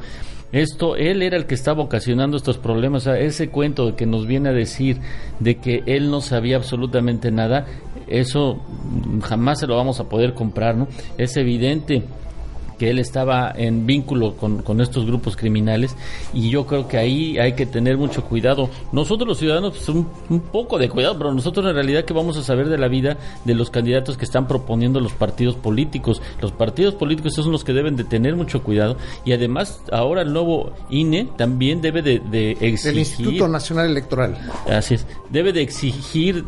esto, 0.51 0.97
él 0.97 1.23
era 1.23 1.37
el 1.37 1.47
que 1.47 1.55
estaba 1.55 1.83
ocasionando 1.83 2.37
estos 2.37 2.59
problemas. 2.59 3.03
O 3.03 3.11
sea, 3.11 3.19
ese 3.19 3.51
cuento 3.51 3.87
de 3.87 3.95
que 3.95 4.07
nos 4.07 4.27
viene 4.27 4.49
a 4.49 4.53
decir 4.53 4.99
de 5.39 5.57
que 5.57 5.83
él 5.87 6.11
no 6.11 6.21
sabía 6.21 6.57
absolutamente 6.57 7.31
nada, 7.31 7.67
eso 8.07 8.61
jamás 9.23 9.61
se 9.61 9.67
lo 9.67 9.77
vamos 9.77 10.01
a 10.01 10.09
poder 10.09 10.35
comprar, 10.35 10.77
¿no? 10.77 10.89
Es 11.17 11.37
evidente 11.37 12.03
que 12.79 12.91
él 12.91 12.99
estaba 12.99 13.53
en 13.55 13.87
vínculo 13.87 14.37
con, 14.37 14.63
con, 14.63 14.81
estos 14.81 15.05
grupos 15.05 15.37
criminales 15.37 15.97
y 16.33 16.51
yo 16.51 16.67
creo 16.67 16.87
que 16.87 16.97
ahí 16.97 17.37
hay 17.39 17.55
que 17.55 17.67
tener 17.67 17.97
mucho 17.97 18.25
cuidado. 18.25 18.71
Nosotros 18.93 19.29
los 19.29 19.39
ciudadanos 19.39 19.73
pues, 19.73 19.89
un, 19.89 20.09
un, 20.29 20.41
poco 20.41 20.79
de 20.79 20.89
cuidado, 20.89 21.19
pero 21.19 21.35
nosotros 21.35 21.67
en 21.67 21.75
realidad 21.75 22.05
que 22.05 22.13
vamos 22.13 22.37
a 22.37 22.43
saber 22.43 22.69
de 22.69 22.79
la 22.79 22.89
vida 22.89 23.19
de 23.45 23.55
los 23.55 23.71
candidatos 23.71 24.17
que 24.17 24.25
están 24.25 24.47
proponiendo 24.47 25.01
los 25.01 25.13
partidos 25.13 25.57
políticos. 25.57 26.23
Los 26.41 26.53
partidos 26.53 26.95
políticos 26.95 27.35
son 27.35 27.51
los 27.51 27.65
que 27.65 27.73
deben 27.73 27.97
de 27.97 28.05
tener 28.05 28.37
mucho 28.37 28.63
cuidado 28.63 28.97
y 29.25 29.33
además 29.33 29.83
ahora 29.91 30.23
el 30.23 30.33
nuevo 30.33 30.73
INE 30.89 31.29
también 31.37 31.81
debe 31.81 32.03
de, 32.03 32.21
de 32.21 32.53
exigir... 32.53 32.93
El 32.93 32.99
Instituto 32.99 33.49
Nacional 33.49 33.91
Electoral. 33.91 34.39
Así 34.71 34.95
es, 34.95 35.07
debe 35.31 35.53
de 35.53 35.63
exigir 35.63 36.45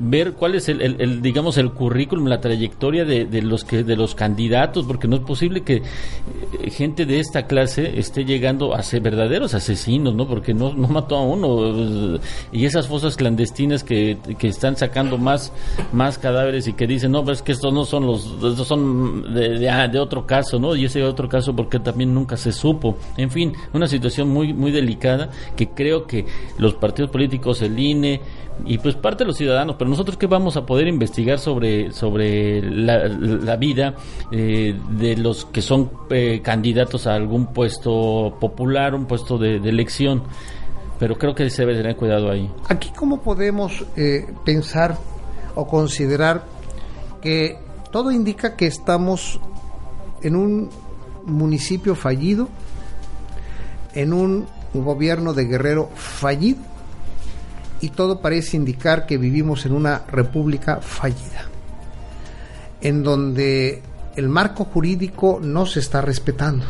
ver 0.00 0.32
cuál 0.32 0.54
es 0.54 0.68
el, 0.68 0.80
el, 0.80 1.22
digamos 1.22 1.56
el 1.58 1.70
currículum, 1.72 2.26
la 2.26 2.40
trayectoria 2.40 3.04
de, 3.04 3.24
de 3.26 3.42
los 3.42 3.64
que 3.64 3.84
de 3.84 3.96
los 3.96 4.14
candidatos, 4.14 4.86
porque 4.86 5.08
no 5.08 5.16
es 5.16 5.22
posible 5.22 5.62
que 5.62 5.67
eh, 5.76 6.70
gente 6.70 7.06
de 7.06 7.20
esta 7.20 7.46
clase 7.46 7.98
esté 7.98 8.24
llegando 8.24 8.74
a 8.74 8.82
ser 8.82 9.00
verdaderos 9.00 9.54
asesinos, 9.54 10.14
¿no? 10.14 10.26
Porque 10.26 10.54
no, 10.54 10.72
no 10.72 10.88
mató 10.88 11.16
a 11.16 11.22
uno. 11.22 12.18
Y 12.52 12.64
esas 12.64 12.86
fosas 12.88 13.16
clandestinas 13.16 13.84
que, 13.84 14.18
que 14.38 14.48
están 14.48 14.76
sacando 14.76 15.18
más, 15.18 15.52
más 15.92 16.18
cadáveres 16.18 16.66
y 16.68 16.72
que 16.72 16.86
dicen, 16.86 17.12
no, 17.12 17.24
pues 17.24 17.38
es 17.38 17.42
que 17.42 17.52
estos 17.52 17.72
no 17.72 17.84
son 17.84 18.06
los, 18.06 18.26
estos 18.42 18.66
son 18.66 19.34
de, 19.34 19.58
de, 19.58 19.70
ah, 19.70 19.88
de 19.88 19.98
otro 19.98 20.26
caso, 20.26 20.58
¿no? 20.58 20.74
Y 20.74 20.84
ese 20.84 21.02
otro 21.02 21.28
caso 21.28 21.54
porque 21.54 21.78
también 21.78 22.14
nunca 22.14 22.36
se 22.36 22.52
supo. 22.52 22.96
En 23.16 23.30
fin, 23.30 23.52
una 23.72 23.86
situación 23.86 24.28
muy, 24.28 24.52
muy 24.52 24.70
delicada 24.70 25.30
que 25.56 25.68
creo 25.68 26.06
que 26.06 26.26
los 26.58 26.74
partidos 26.74 27.10
políticos, 27.10 27.62
el 27.62 27.78
INE, 27.78 28.20
y 28.64 28.78
pues 28.78 28.94
parte 28.94 29.24
de 29.24 29.28
los 29.28 29.36
ciudadanos, 29.36 29.76
pero 29.78 29.90
nosotros 29.90 30.16
qué 30.16 30.26
vamos 30.26 30.56
a 30.56 30.66
poder 30.66 30.88
investigar 30.88 31.38
sobre, 31.38 31.92
sobre 31.92 32.62
la, 32.62 33.56
vida 33.56 33.94
eh, 34.30 34.78
de 34.90 35.16
los 35.16 35.44
que 35.46 35.62
son 35.62 35.90
eh, 36.10 36.40
candidatos 36.42 37.06
a 37.06 37.14
algún 37.14 37.52
puesto 37.52 38.36
popular, 38.40 38.94
un 38.94 39.06
puesto 39.06 39.38
de, 39.38 39.56
elección, 39.56 40.22
pero 40.98 41.16
creo 41.16 41.34
que 41.34 41.48
se 41.50 41.62
debe 41.62 41.76
tener 41.76 41.96
cuidado 41.96 42.30
ahí. 42.30 42.50
Aquí 42.68 42.90
cómo 42.94 43.20
podemos 43.20 43.84
eh, 43.96 44.26
pensar 44.44 44.96
o 45.54 45.66
considerar 45.66 46.44
que 47.20 47.58
todo 47.90 48.10
indica 48.10 48.56
que 48.56 48.66
estamos 48.66 49.40
en 50.22 50.36
un 50.36 50.70
municipio 51.24 51.94
fallido, 51.94 52.48
en 53.94 54.12
un 54.12 54.46
gobierno 54.74 55.32
de 55.34 55.44
Guerrero 55.44 55.90
fallido 55.94 56.58
y 57.80 57.90
todo 57.90 58.20
parece 58.20 58.56
indicar 58.56 59.06
que 59.06 59.18
vivimos 59.18 59.66
en 59.66 59.72
una 59.72 60.02
república 60.08 60.80
fallida, 60.80 61.46
en 62.80 63.02
donde 63.02 63.82
el 64.16 64.28
marco 64.28 64.64
jurídico 64.64 65.38
no 65.42 65.66
se 65.66 65.80
está 65.80 66.00
respetando. 66.00 66.64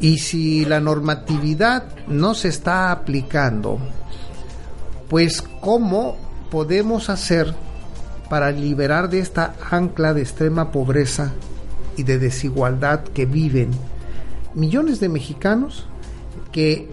Y 0.00 0.18
si 0.18 0.64
la 0.64 0.78
normatividad 0.78 1.84
no 2.06 2.34
se 2.34 2.48
está 2.48 2.92
aplicando, 2.92 3.78
pues 5.08 5.42
¿cómo 5.60 6.16
podemos 6.50 7.08
hacer 7.08 7.54
para 8.28 8.50
liberar 8.50 9.08
de 9.08 9.20
esta 9.20 9.54
ancla 9.70 10.12
de 10.14 10.22
extrema 10.22 10.70
pobreza 10.70 11.32
y 11.96 12.02
de 12.02 12.18
desigualdad 12.18 13.02
que 13.02 13.24
viven 13.24 13.70
millones 14.54 15.00
de 15.00 15.08
mexicanos 15.08 15.86
que 16.52 16.88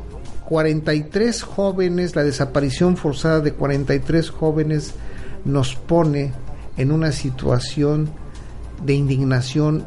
43 0.46 1.42
jóvenes, 1.44 2.16
la 2.16 2.24
desaparición 2.24 2.98
forzada 2.98 3.40
de 3.40 3.54
43 3.54 4.30
jóvenes 4.30 4.94
nos 5.46 5.76
pone 5.76 6.32
en 6.78 6.92
una 6.92 7.12
situación 7.12 8.10
de 8.84 8.94
indignación 8.94 9.86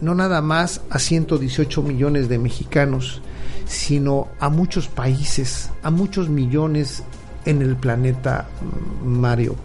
no 0.00 0.14
nada 0.14 0.40
más 0.42 0.80
a 0.90 0.98
118 0.98 1.82
millones 1.82 2.28
de 2.28 2.38
mexicanos, 2.38 3.20
sino 3.66 4.28
a 4.38 4.48
muchos 4.48 4.88
países, 4.88 5.70
a 5.82 5.90
muchos 5.90 6.28
millones 6.28 7.02
en 7.44 7.62
el 7.62 7.76
planeta 7.76 8.48
Mario, 9.04 9.56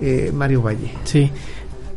eh, 0.00 0.30
Mario 0.32 0.62
Valle. 0.62 0.92
Sí, 1.04 1.30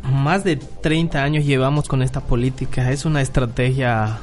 más 0.02 0.44
de 0.44 0.56
30 0.56 1.22
años 1.22 1.44
llevamos 1.44 1.88
con 1.88 2.02
esta 2.02 2.20
política, 2.20 2.90
es 2.90 3.04
una 3.04 3.22
estrategia 3.22 4.18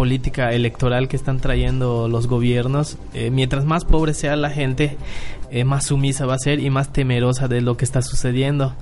política 0.00 0.54
electoral 0.54 1.08
que 1.08 1.16
están 1.16 1.40
trayendo 1.40 2.08
los 2.08 2.26
gobiernos, 2.26 2.96
eh, 3.12 3.30
mientras 3.30 3.66
más 3.66 3.84
pobre 3.84 4.14
sea 4.14 4.34
la 4.34 4.48
gente, 4.48 4.96
eh, 5.50 5.64
más 5.64 5.88
sumisa 5.88 6.24
va 6.24 6.36
a 6.36 6.38
ser 6.38 6.58
y 6.58 6.70
más 6.70 6.90
temerosa 6.90 7.48
de 7.48 7.60
lo 7.60 7.76
que 7.76 7.84
está 7.84 8.00
sucediendo. 8.00 8.72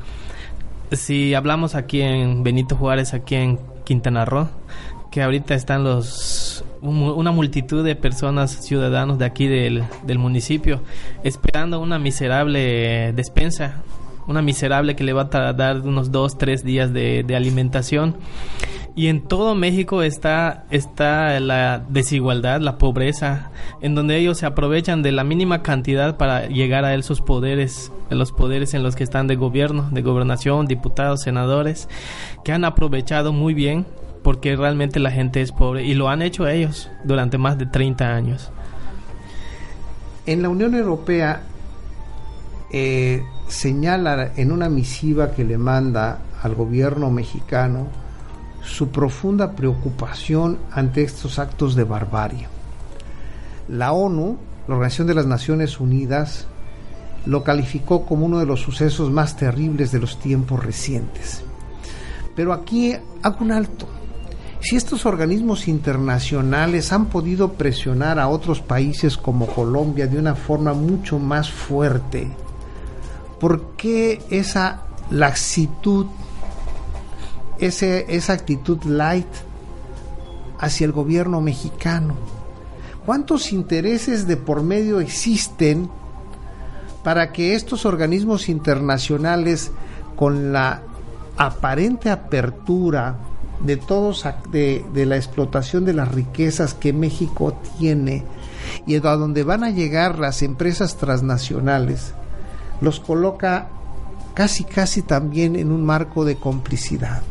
Si 0.92 1.34
hablamos 1.34 1.74
aquí 1.74 2.02
en 2.02 2.44
Benito 2.44 2.76
Juárez, 2.76 3.14
aquí 3.14 3.34
en 3.34 3.58
Quintana 3.82 4.26
Roo, 4.26 4.48
que 5.10 5.20
ahorita 5.20 5.56
están 5.56 5.82
los 5.82 6.64
una 6.82 7.32
multitud 7.32 7.84
de 7.84 7.96
personas, 7.96 8.52
ciudadanos 8.52 9.18
de 9.18 9.24
aquí 9.24 9.48
del, 9.48 9.82
del 10.06 10.20
municipio, 10.20 10.82
esperando 11.24 11.80
una 11.80 11.98
miserable 11.98 13.12
despensa, 13.12 13.82
una 14.28 14.40
miserable 14.40 14.94
que 14.94 15.02
le 15.02 15.14
va 15.14 15.28
a 15.32 15.52
dar 15.52 15.80
unos 15.80 16.12
dos, 16.12 16.38
tres 16.38 16.62
días 16.62 16.92
de, 16.92 17.24
de 17.26 17.34
alimentación 17.34 18.14
y 18.98 19.06
en 19.06 19.20
todo 19.20 19.54
México 19.54 20.02
está, 20.02 20.64
está 20.70 21.38
la 21.38 21.84
desigualdad, 21.88 22.60
la 22.60 22.78
pobreza, 22.78 23.52
en 23.80 23.94
donde 23.94 24.16
ellos 24.16 24.38
se 24.38 24.46
aprovechan 24.46 25.02
de 25.02 25.12
la 25.12 25.22
mínima 25.22 25.62
cantidad 25.62 26.16
para 26.16 26.48
llegar 26.48 26.84
a 26.84 26.96
esos 26.96 27.20
poderes, 27.20 27.92
los 28.10 28.32
poderes 28.32 28.74
en 28.74 28.82
los 28.82 28.96
que 28.96 29.04
están 29.04 29.28
de 29.28 29.36
gobierno, 29.36 29.88
de 29.92 30.02
gobernación, 30.02 30.66
diputados, 30.66 31.20
senadores, 31.22 31.88
que 32.42 32.50
han 32.50 32.64
aprovechado 32.64 33.32
muy 33.32 33.54
bien 33.54 33.86
porque 34.24 34.56
realmente 34.56 34.98
la 34.98 35.12
gente 35.12 35.42
es 35.42 35.52
pobre 35.52 35.84
y 35.84 35.94
lo 35.94 36.08
han 36.08 36.20
hecho 36.20 36.48
ellos 36.48 36.90
durante 37.04 37.38
más 37.38 37.56
de 37.56 37.66
30 37.66 38.04
años. 38.04 38.50
En 40.26 40.42
la 40.42 40.48
Unión 40.48 40.74
Europea 40.74 41.42
eh, 42.72 43.22
señala 43.46 44.32
en 44.34 44.50
una 44.50 44.68
misiva 44.68 45.30
que 45.30 45.44
le 45.44 45.56
manda 45.56 46.18
al 46.42 46.56
gobierno 46.56 47.12
mexicano, 47.12 47.86
su 48.68 48.88
profunda 48.90 49.52
preocupación 49.52 50.58
ante 50.70 51.02
estos 51.02 51.38
actos 51.38 51.74
de 51.74 51.84
barbarie. 51.84 52.46
La 53.68 53.92
ONU, 53.92 54.36
la 54.66 54.74
Organización 54.74 55.08
de 55.08 55.14
las 55.14 55.26
Naciones 55.26 55.80
Unidas, 55.80 56.46
lo 57.26 57.42
calificó 57.42 58.04
como 58.06 58.26
uno 58.26 58.38
de 58.38 58.46
los 58.46 58.60
sucesos 58.60 59.10
más 59.10 59.36
terribles 59.36 59.90
de 59.90 59.98
los 59.98 60.18
tiempos 60.18 60.64
recientes. 60.64 61.42
Pero 62.36 62.52
aquí 62.52 62.94
hago 63.22 63.36
un 63.40 63.52
alto. 63.52 63.88
Si 64.60 64.76
estos 64.76 65.06
organismos 65.06 65.68
internacionales 65.68 66.92
han 66.92 67.06
podido 67.06 67.52
presionar 67.52 68.18
a 68.18 68.28
otros 68.28 68.60
países 68.60 69.16
como 69.16 69.46
Colombia 69.46 70.06
de 70.06 70.18
una 70.18 70.34
forma 70.34 70.74
mucho 70.74 71.18
más 71.18 71.50
fuerte, 71.50 72.28
¿por 73.40 73.76
qué 73.76 74.20
esa 74.30 74.82
laxitud 75.10 76.06
ese, 77.58 78.06
esa 78.08 78.32
actitud 78.32 78.82
light 78.84 79.26
hacia 80.58 80.84
el 80.84 80.92
gobierno 80.92 81.40
mexicano? 81.40 82.14
¿Cuántos 83.06 83.52
intereses 83.52 84.26
de 84.26 84.36
por 84.36 84.62
medio 84.62 85.00
existen 85.00 85.88
para 87.02 87.32
que 87.32 87.54
estos 87.54 87.86
organismos 87.86 88.50
internacionales, 88.50 89.70
con 90.14 90.52
la 90.52 90.82
aparente 91.38 92.10
apertura 92.10 93.16
de 93.60 93.76
todos 93.76 94.26
de, 94.50 94.84
la 95.06 95.16
explotación 95.16 95.84
de 95.84 95.94
las 95.94 96.12
riquezas 96.12 96.74
que 96.74 96.92
México 96.92 97.58
tiene 97.78 98.24
y 98.86 98.96
a 98.96 99.00
donde 99.00 99.42
van 99.42 99.64
a 99.64 99.70
llegar 99.70 100.18
las 100.18 100.42
empresas 100.42 100.96
transnacionales, 100.96 102.12
los 102.80 103.00
coloca 103.00 103.68
casi 104.34 104.64
casi 104.64 105.02
también 105.02 105.56
en 105.56 105.72
un 105.72 105.84
marco 105.84 106.24
de 106.24 106.36
complicidad 106.36 107.22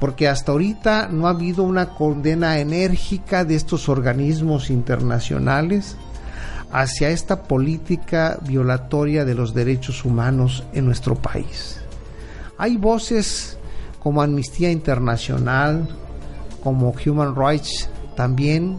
porque 0.00 0.28
hasta 0.28 0.52
ahorita 0.52 1.08
no 1.08 1.26
ha 1.26 1.30
habido 1.30 1.62
una 1.62 1.90
condena 1.90 2.58
enérgica 2.58 3.44
de 3.44 3.54
estos 3.54 3.88
organismos 3.88 4.70
internacionales 4.70 5.96
hacia 6.72 7.10
esta 7.10 7.44
política 7.44 8.38
violatoria 8.42 9.24
de 9.24 9.34
los 9.34 9.54
derechos 9.54 10.04
humanos 10.04 10.64
en 10.72 10.84
nuestro 10.84 11.14
país. 11.14 11.80
Hay 12.58 12.76
voces 12.76 13.56
como 14.02 14.22
Amnistía 14.22 14.70
Internacional, 14.70 15.88
como 16.62 16.92
Human 17.06 17.34
Rights 17.36 17.88
también, 18.16 18.78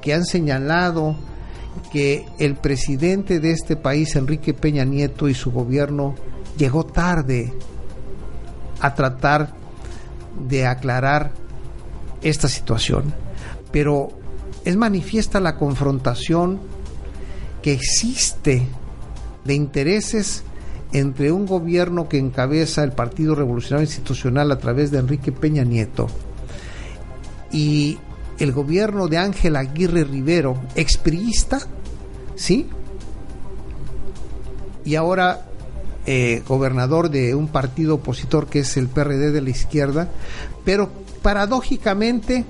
que 0.00 0.12
han 0.12 0.24
señalado 0.24 1.16
que 1.92 2.26
el 2.38 2.56
presidente 2.56 3.40
de 3.40 3.52
este 3.52 3.76
país, 3.76 4.16
Enrique 4.16 4.54
Peña 4.54 4.84
Nieto, 4.84 5.28
y 5.28 5.34
su 5.34 5.52
gobierno 5.52 6.14
llegó 6.56 6.84
tarde 6.84 7.52
a 8.80 8.94
tratar 8.94 9.54
de 10.38 10.66
aclarar 10.66 11.32
esta 12.22 12.48
situación, 12.48 13.14
pero 13.72 14.08
es 14.64 14.76
manifiesta 14.76 15.40
la 15.40 15.56
confrontación 15.56 16.60
que 17.62 17.72
existe 17.72 18.66
de 19.44 19.54
intereses 19.54 20.42
entre 20.92 21.32
un 21.32 21.46
gobierno 21.46 22.08
que 22.08 22.18
encabeza 22.18 22.84
el 22.84 22.92
Partido 22.92 23.34
Revolucionario 23.34 23.86
Institucional 23.86 24.50
a 24.52 24.58
través 24.58 24.90
de 24.90 24.98
Enrique 24.98 25.32
Peña 25.32 25.64
Nieto 25.64 26.08
y 27.52 27.98
el 28.38 28.52
gobierno 28.52 29.08
de 29.08 29.18
Ángel 29.18 29.56
Aguirre 29.56 30.04
Rivero, 30.04 30.58
expriista, 30.74 31.58
¿sí? 32.34 32.68
Y 34.84 34.94
ahora 34.94 35.46
eh, 36.06 36.42
gobernador 36.46 37.10
de 37.10 37.34
un 37.34 37.48
partido 37.48 37.96
opositor 37.96 38.46
que 38.46 38.60
es 38.60 38.76
el 38.76 38.88
PRD 38.88 39.32
de 39.32 39.40
la 39.42 39.50
izquierda, 39.50 40.08
pero 40.64 40.90
paradójicamente 41.22 42.44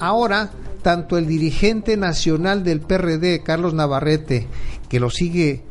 ahora 0.00 0.50
tanto 0.82 1.18
el 1.18 1.26
dirigente 1.26 1.96
nacional 1.96 2.64
del 2.64 2.80
PRD, 2.80 3.42
Carlos 3.42 3.74
Navarrete, 3.74 4.48
que 4.88 4.98
lo 4.98 5.10
sigue, 5.10 5.62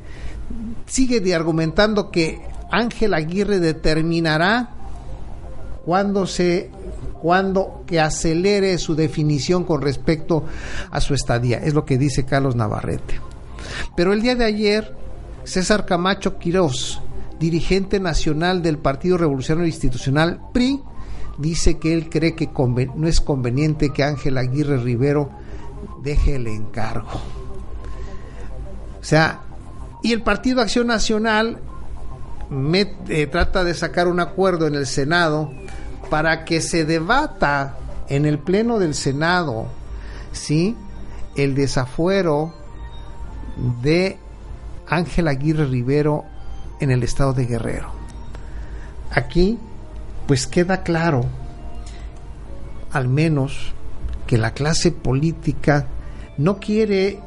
sigue 0.85 1.19
de 1.19 1.35
argumentando 1.35 2.11
que 2.11 2.41
Ángel 2.71 3.13
Aguirre 3.13 3.59
determinará 3.59 4.69
cuando 5.85 6.27
se 6.27 6.69
cuando 7.21 7.83
que 7.85 7.99
acelere 7.99 8.77
su 8.77 8.95
definición 8.95 9.65
con 9.65 9.81
respecto 9.81 10.45
a 10.89 11.01
su 11.01 11.13
estadía, 11.13 11.57
es 11.57 11.73
lo 11.73 11.83
que 11.83 11.97
dice 11.97 12.23
Carlos 12.23 12.55
Navarrete. 12.55 13.19
Pero 13.95 14.13
el 14.13 14.21
día 14.21 14.35
de 14.35 14.45
ayer, 14.45 14.95
César 15.43 15.85
Camacho 15.85 16.37
Quirós, 16.37 17.01
dirigente 17.39 17.99
nacional 17.99 18.61
del 18.61 18.77
Partido 18.77 19.17
Revolucionario 19.17 19.67
Institucional, 19.67 20.41
PRI, 20.53 20.81
dice 21.37 21.79
que 21.79 21.93
él 21.93 22.09
cree 22.09 22.35
que 22.35 22.49
no 22.95 23.07
es 23.07 23.21
conveniente 23.21 23.91
que 23.91 24.03
Ángel 24.03 24.37
Aguirre 24.37 24.77
Rivero 24.77 25.29
deje 26.03 26.35
el 26.35 26.47
encargo. 26.47 27.09
O 28.99 29.03
sea, 29.03 29.41
y 30.03 30.11
el 30.11 30.21
Partido 30.21 30.61
Acción 30.61 30.87
Nacional 30.87 31.59
eh, 33.07 33.27
trata 33.27 33.63
de 33.63 33.73
sacar 33.73 34.07
un 34.07 34.19
acuerdo 34.19 34.67
en 34.67 34.75
el 34.75 34.85
Senado 34.85 35.51
para 36.09 36.43
que 36.43 36.61
se 36.61 36.83
debata 36.83 37.77
en 38.09 38.25
el 38.25 38.39
Pleno 38.39 38.79
del 38.79 38.93
Senado, 38.93 39.67
¿sí? 40.31 40.75
El 41.35 41.55
desafuero 41.55 42.53
de 43.81 44.17
Ángel 44.87 45.27
Aguirre 45.27 45.65
Rivero 45.65 46.25
en 46.79 46.91
el 46.91 47.03
estado 47.03 47.33
de 47.33 47.45
Guerrero. 47.45 47.91
Aquí, 49.11 49.57
pues 50.27 50.47
queda 50.47 50.83
claro, 50.83 51.25
al 52.91 53.07
menos, 53.07 53.73
que 54.27 54.37
la 54.37 54.51
clase 54.51 54.91
política 54.91 55.87
no 56.37 56.59
quiere, 56.59 57.19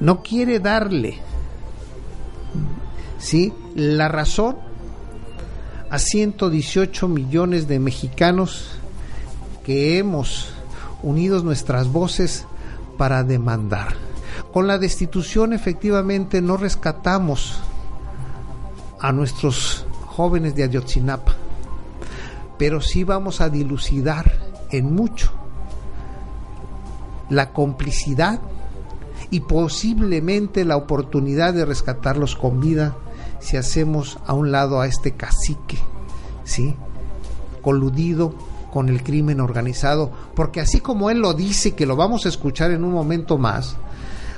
no 0.00 0.22
quiere 0.22 0.60
darle, 0.60 1.18
¿sí? 3.18 3.52
La 3.74 4.08
razón 4.08 4.56
a 5.90 5.98
118 5.98 7.08
millones 7.08 7.68
de 7.68 7.78
mexicanos 7.78 8.78
que 9.64 9.98
hemos 9.98 10.50
unido 11.02 11.42
nuestras 11.42 11.88
voces 11.88 12.46
para 12.96 13.24
demandar. 13.24 13.94
Con 14.52 14.66
la 14.66 14.78
destitución 14.78 15.52
efectivamente 15.52 16.40
no 16.40 16.56
rescatamos 16.56 17.60
a 19.02 19.12
nuestros 19.12 19.84
jóvenes 20.06 20.54
de 20.54 20.62
Ayotzinapa, 20.62 21.34
pero 22.56 22.80
sí 22.80 23.02
vamos 23.02 23.40
a 23.40 23.50
dilucidar 23.50 24.32
en 24.70 24.94
mucho 24.94 25.32
la 27.28 27.52
complicidad 27.52 28.40
y 29.30 29.40
posiblemente 29.40 30.64
la 30.64 30.76
oportunidad 30.76 31.52
de 31.52 31.64
rescatarlos 31.64 32.36
con 32.36 32.60
vida 32.60 32.96
si 33.40 33.56
hacemos 33.56 34.18
a 34.26 34.34
un 34.34 34.52
lado 34.52 34.80
a 34.80 34.86
este 34.86 35.12
cacique, 35.12 35.78
¿sí? 36.44 36.76
Coludido 37.60 38.34
con 38.72 38.88
el 38.88 39.02
crimen 39.02 39.40
organizado, 39.40 40.12
porque 40.34 40.60
así 40.60 40.80
como 40.80 41.10
él 41.10 41.18
lo 41.18 41.34
dice, 41.34 41.74
que 41.74 41.86
lo 41.86 41.96
vamos 41.96 42.24
a 42.24 42.28
escuchar 42.28 42.70
en 42.70 42.84
un 42.84 42.92
momento 42.92 43.36
más, 43.36 43.76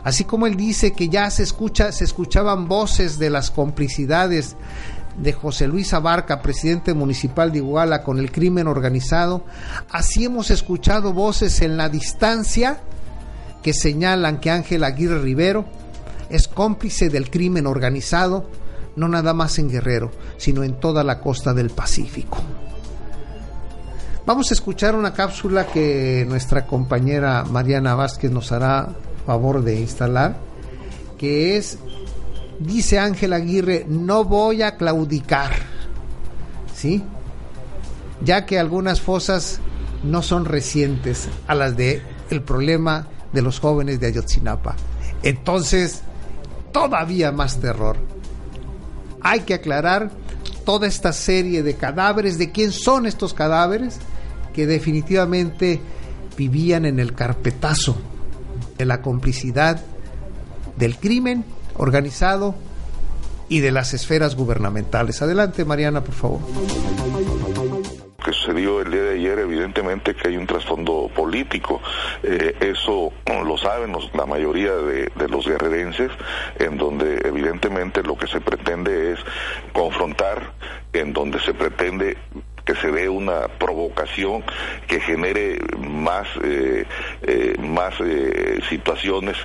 así 0.04 0.24
como 0.24 0.46
él 0.46 0.56
dice 0.56 0.92
que 0.92 1.08
ya 1.08 1.30
se 1.30 1.42
escucha, 1.42 1.90
se 1.90 2.04
escuchaban 2.04 2.68
voces 2.68 3.18
de 3.18 3.30
las 3.30 3.50
complicidades 3.50 4.56
de 5.16 5.32
José 5.32 5.66
Luis 5.66 5.92
Abarca, 5.94 6.42
presidente 6.42 6.94
municipal 6.94 7.52
de 7.52 7.58
Iguala, 7.58 8.02
con 8.02 8.18
el 8.18 8.30
crimen 8.30 8.66
organizado, 8.66 9.44
así 9.90 10.24
hemos 10.24 10.50
escuchado 10.50 11.12
voces 11.12 11.60
en 11.60 11.76
la 11.76 11.88
distancia 11.88 12.80
que 13.62 13.72
señalan 13.72 14.40
que 14.40 14.50
Ángel 14.50 14.84
Aguirre 14.84 15.20
Rivero 15.20 15.64
es 16.28 16.48
cómplice 16.48 17.08
del 17.08 17.30
crimen 17.30 17.66
organizado, 17.66 18.48
no 18.96 19.08
nada 19.08 19.34
más 19.34 19.58
en 19.58 19.70
Guerrero, 19.70 20.10
sino 20.36 20.62
en 20.62 20.78
toda 20.78 21.02
la 21.02 21.20
costa 21.20 21.54
del 21.54 21.70
Pacífico. 21.70 22.38
Vamos 24.26 24.50
a 24.50 24.54
escuchar 24.54 24.94
una 24.94 25.12
cápsula 25.12 25.66
que 25.66 26.24
nuestra 26.28 26.66
compañera 26.66 27.44
Mariana 27.44 27.94
Vázquez 27.94 28.30
nos 28.30 28.52
hará 28.52 28.88
favor 29.24 29.62
de 29.62 29.80
instalar, 29.80 30.36
que 31.18 31.56
es, 31.56 31.78
dice 32.58 32.98
Ángel 32.98 33.32
Aguirre, 33.32 33.86
no 33.88 34.24
voy 34.24 34.62
a 34.62 34.76
claudicar, 34.76 35.52
¿sí? 36.74 37.02
Ya 38.22 38.46
que 38.46 38.58
algunas 38.58 39.00
fosas 39.00 39.60
no 40.02 40.22
son 40.22 40.44
recientes 40.44 41.28
a 41.46 41.54
las 41.54 41.76
de 41.76 42.02
el 42.30 42.42
problema 42.42 43.08
de 43.32 43.42
los 43.42 43.60
jóvenes 43.60 44.00
de 44.00 44.08
Ayotzinapa. 44.08 44.76
Entonces, 45.22 46.02
todavía 46.72 47.32
más 47.32 47.58
terror. 47.60 47.96
Hay 49.20 49.40
que 49.40 49.54
aclarar 49.54 50.10
toda 50.64 50.86
esta 50.86 51.12
serie 51.12 51.62
de 51.62 51.74
cadáveres, 51.74 52.38
de 52.38 52.52
quién 52.52 52.72
son 52.72 53.06
estos 53.06 53.34
cadáveres, 53.34 53.98
que 54.52 54.66
definitivamente 54.66 55.80
vivían 56.36 56.84
en 56.84 57.00
el 57.00 57.14
carpetazo 57.14 57.96
de 58.78 58.84
la 58.84 59.02
complicidad 59.02 59.82
del 60.76 60.96
crimen 60.96 61.44
organizado 61.76 62.54
y 63.48 63.60
de 63.60 63.72
las 63.72 63.94
esferas 63.94 64.36
gubernamentales. 64.36 65.22
Adelante, 65.22 65.64
Mariana, 65.64 66.02
por 66.02 66.14
favor 66.14 66.40
que 68.24 68.32
sucedió 68.32 68.80
el 68.80 68.90
día 68.90 69.02
de 69.02 69.14
ayer, 69.14 69.38
evidentemente 69.38 70.14
que 70.14 70.28
hay 70.28 70.36
un 70.36 70.46
trasfondo 70.46 71.10
político. 71.14 71.80
Eh, 72.22 72.56
eso 72.60 73.12
lo 73.26 73.58
saben 73.58 73.94
la 74.14 74.26
mayoría 74.26 74.72
de, 74.72 75.12
de, 75.14 75.28
los 75.28 75.46
guerrerenses, 75.46 76.10
en 76.58 76.78
donde 76.78 77.20
evidentemente 77.24 78.02
lo 78.02 78.16
que 78.16 78.26
se 78.26 78.40
pretende 78.40 79.12
es 79.12 79.20
confrontar, 79.72 80.52
en 80.92 81.12
donde 81.12 81.38
se 81.40 81.52
pretende 81.52 82.16
que 82.64 82.74
se 82.76 82.90
dé 82.90 83.08
una 83.08 83.48
provocación 83.48 84.42
que 84.86 85.00
genere 85.00 85.58
más, 85.78 86.26
eh, 86.42 86.84
eh, 87.22 87.56
más 87.58 87.94
eh, 88.00 88.60
situaciones 88.68 89.36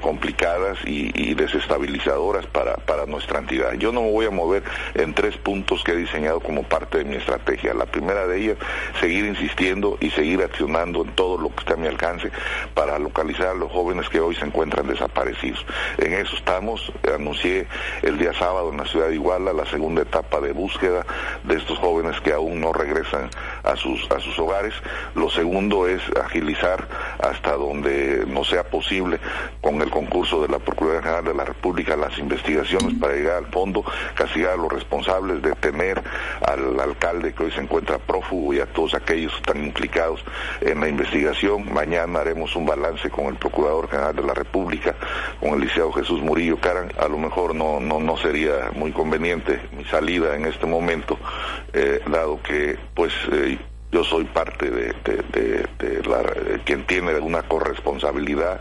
complicadas 0.00 0.78
y, 0.84 1.34
desestabilizadoras 1.34 2.46
para, 2.46 2.74
para 2.76 3.06
nuestra 3.06 3.38
entidad. 3.38 3.72
Yo 3.74 3.92
no 3.92 4.02
me 4.02 4.10
voy 4.10 4.26
a 4.26 4.30
mover 4.30 4.62
en 4.94 5.14
tres 5.14 5.36
puntos 5.36 5.82
que 5.84 5.92
he 5.92 5.96
diseñado 5.96 6.40
como 6.40 6.64
parte 6.64 6.98
de 6.98 7.04
mi 7.04 7.16
estrategia. 7.16 7.72
La 7.72 7.86
primera 7.86 8.26
de 8.26 8.38
ellas, 8.38 8.58
seguir 9.00 9.24
insistiendo 9.24 9.96
y 10.00 10.10
seguir 10.10 10.42
accionando 10.42 11.02
en 11.04 11.14
todo 11.14 11.38
lo 11.38 11.50
que 11.50 11.60
está 11.60 11.74
a 11.74 11.76
mi 11.76 11.86
alcance 11.86 12.30
para 12.74 12.98
localizar 12.98 13.48
a 13.48 13.54
los 13.54 13.70
jóvenes 13.70 14.08
que 14.08 14.20
hoy 14.20 14.34
se 14.34 14.44
encuentran 14.44 14.86
desaparecidos. 14.86 15.64
En 15.98 16.12
eso 16.14 16.36
estamos, 16.36 16.92
anuncié 17.12 17.66
el 18.02 18.18
día 18.18 18.34
sábado 18.34 18.70
en 18.70 18.78
la 18.78 18.86
ciudad 18.86 19.08
de 19.08 19.14
Iguala 19.14 19.52
la 19.52 19.66
segunda 19.66 20.02
etapa 20.02 20.40
de 20.40 20.52
búsqueda 20.52 21.06
de 21.44 21.56
estos 21.56 21.78
jóvenes 21.78 22.20
que 22.20 22.32
aún 22.40 22.60
no 22.60 22.72
regresan 22.72 23.30
a 23.62 23.76
sus, 23.76 24.10
a 24.10 24.18
sus 24.20 24.38
hogares. 24.38 24.74
Lo 25.14 25.30
segundo 25.30 25.86
es 25.86 26.02
agilizar 26.22 26.86
hasta 27.22 27.52
donde 27.52 28.24
no 28.26 28.44
sea 28.44 28.64
posible 28.64 29.20
con 29.60 29.80
el 29.80 29.90
concurso 29.90 30.42
de 30.42 30.48
la 30.48 30.58
Procuraduría 30.58 31.02
General 31.02 31.24
de 31.24 31.34
la 31.34 31.44
República 31.44 31.96
las 31.96 32.18
investigaciones 32.18 32.94
para 32.98 33.14
llegar 33.14 33.36
al 33.36 33.46
fondo, 33.46 33.84
castigar 34.14 34.52
a 34.52 34.56
los 34.56 34.72
responsables, 34.72 35.42
detener 35.42 36.02
al 36.46 36.78
alcalde 36.80 37.32
que 37.32 37.44
hoy 37.44 37.50
se 37.50 37.60
encuentra 37.60 37.98
prófugo 37.98 38.54
y 38.54 38.60
a 38.60 38.66
todos 38.66 38.94
aquellos 38.94 39.32
que 39.32 39.38
están 39.38 39.64
implicados 39.64 40.24
en 40.60 40.80
la 40.80 40.88
investigación. 40.88 41.72
Mañana 41.72 42.20
haremos 42.20 42.54
un 42.56 42.66
balance 42.66 43.10
con 43.10 43.26
el 43.26 43.36
Procurador 43.36 43.88
General 43.88 44.16
de 44.16 44.22
la 44.22 44.34
República, 44.34 44.94
con 45.38 45.50
el 45.50 45.60
licenciado 45.60 45.92
Jesús 45.92 46.20
Murillo 46.20 46.58
Caran. 46.60 46.92
A 46.98 47.08
lo 47.08 47.18
mejor 47.18 47.54
no, 47.54 47.80
no, 47.80 48.00
no 48.00 48.16
sería 48.16 48.70
muy 48.74 48.92
conveniente 48.92 49.60
mi 49.76 49.84
salida 49.84 50.34
en 50.34 50.46
este 50.46 50.66
momento, 50.66 51.18
eh, 51.72 52.00
dado 52.10 52.29
que 52.42 52.78
pues 52.94 53.12
eh, 53.32 53.58
yo 53.90 54.04
soy 54.04 54.24
parte 54.24 54.70
de, 54.70 54.94
la, 56.06 56.22
quien 56.64 56.86
tiene 56.86 57.18
una 57.18 57.42
corresponsabilidad 57.42 58.60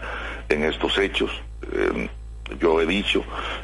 en 0.49 0.63
estos 0.63 0.97
hechos. 0.97 1.31
Eh, 1.71 2.09
yo 2.59 2.81
he 2.81 2.85
dicho 2.85 3.23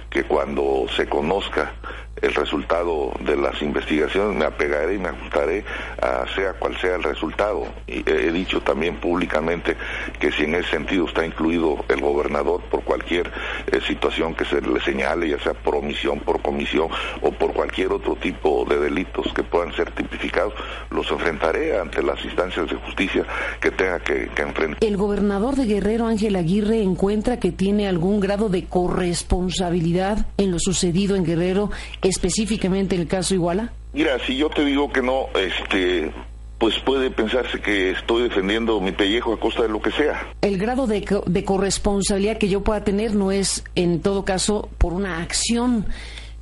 que 0.10 0.24
cuando 0.26 0.86
se 0.96 1.08
conozca 1.08 1.74
el 2.22 2.34
resultado 2.34 3.12
de 3.20 3.36
las 3.36 3.62
investigaciones, 3.62 4.38
me 4.38 4.46
apegaré 4.46 4.96
y 4.96 5.00
me 5.00 5.10
ajustaré 5.10 5.64
a 6.02 6.26
sea 6.36 6.54
cual 6.54 6.78
sea 6.80 6.96
el 6.96 7.04
resultado. 7.04 7.66
Y 7.88 8.10
he 8.10 8.32
dicho 8.32 8.62
también 8.62 8.98
públicamente 8.98 9.76
que 10.20 10.32
si 10.32 10.44
en 10.44 10.56
ese 10.56 10.72
sentido 10.72 11.06
está 11.06 11.26
incluido 11.26 11.84
el 11.90 12.02
gobernador 12.02 12.62
por 12.70 12.84
cualquier 12.84 13.32
eh, 13.72 13.80
situación 13.86 14.34
que 14.34 14.46
se 14.46 14.62
le 14.62 14.80
señale, 14.82 15.30
ya 15.30 15.40
sea 15.40 15.54
por 15.54 15.76
omisión, 15.76 16.20
por 16.20 16.42
comisión 16.42 16.88
o 17.22 17.32
por 17.32 17.54
cualquier 17.54 17.92
otro 17.92 18.16
tipo 18.16 18.66
de 18.68 18.80
delitos 18.80 19.32
que 19.34 19.44
puedan 19.44 19.74
ser 19.74 19.92
tipificados, 19.92 20.54
los 20.90 21.10
enfrentaré 21.12 21.78
ante 21.78 22.02
las 22.02 22.24
instancias 22.24 22.70
de 22.70 22.76
justicia 22.76 23.26
que 23.60 23.72
tenga 23.72 24.00
que, 24.00 24.30
que 24.30 24.42
enfrentar. 24.42 24.84
El 24.84 24.98
gobernador 24.98 25.56
de 25.56 25.66
Guerrero, 25.66 26.08
Ángel 26.08 26.36
Aguirre, 26.36 26.82
encuentra 26.82 27.40
que 27.40 27.52
tiene 27.52 27.88
algún 27.88 28.20
grado 28.20 28.50
de 28.50 28.66
corresponsabilidad 28.66 30.26
en 30.38 30.52
lo 30.52 30.60
sucedido 30.60 31.16
en 31.16 31.26
Guerrero 31.26 31.70
específicamente 32.08 32.96
el 32.96 33.08
caso 33.08 33.34
Iguala? 33.34 33.74
Mira, 33.94 34.20
si 34.26 34.38
yo 34.38 34.50
te 34.50 34.64
digo 34.64 34.92
que 34.92 35.02
no, 35.02 35.28
este, 35.36 36.12
pues 36.58 36.78
puede 36.80 37.10
pensarse 37.10 37.60
que 37.60 37.92
estoy 37.92 38.24
defendiendo 38.24 38.80
mi 38.80 38.92
pellejo 38.92 39.34
a 39.34 39.40
costa 39.40 39.64
de 39.64 39.70
lo 39.70 39.82
que 39.82 39.92
sea. 39.92 40.28
El 40.42 40.58
grado 40.58 40.88
de, 40.88 41.06
de 41.26 41.44
corresponsabilidad 41.44 42.38
que 42.38 42.50
yo 42.50 42.62
pueda 42.62 42.84
tener 42.84 43.16
no 43.16 43.32
es, 43.32 43.64
en 43.76 44.02
todo 44.02 44.26
caso, 44.26 44.70
por 44.78 44.94
una 44.94 45.22
acción 45.22 45.86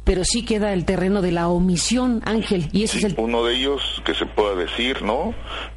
pero 0.03 0.23
sí 0.25 0.43
queda 0.43 0.73
el 0.73 0.83
terreno 0.83 1.21
de 1.21 1.31
la 1.31 1.47
omisión, 1.47 2.21
Ángel, 2.25 2.67
y 2.73 2.83
ese 2.83 2.97
es 2.97 3.03
el... 3.05 3.15
Uno 3.17 3.45
de 3.45 3.55
ellos 3.55 4.01
que 4.03 4.13
se 4.13 4.25
pueda 4.25 4.53
decir, 4.53 5.01
¿no? 5.01 5.33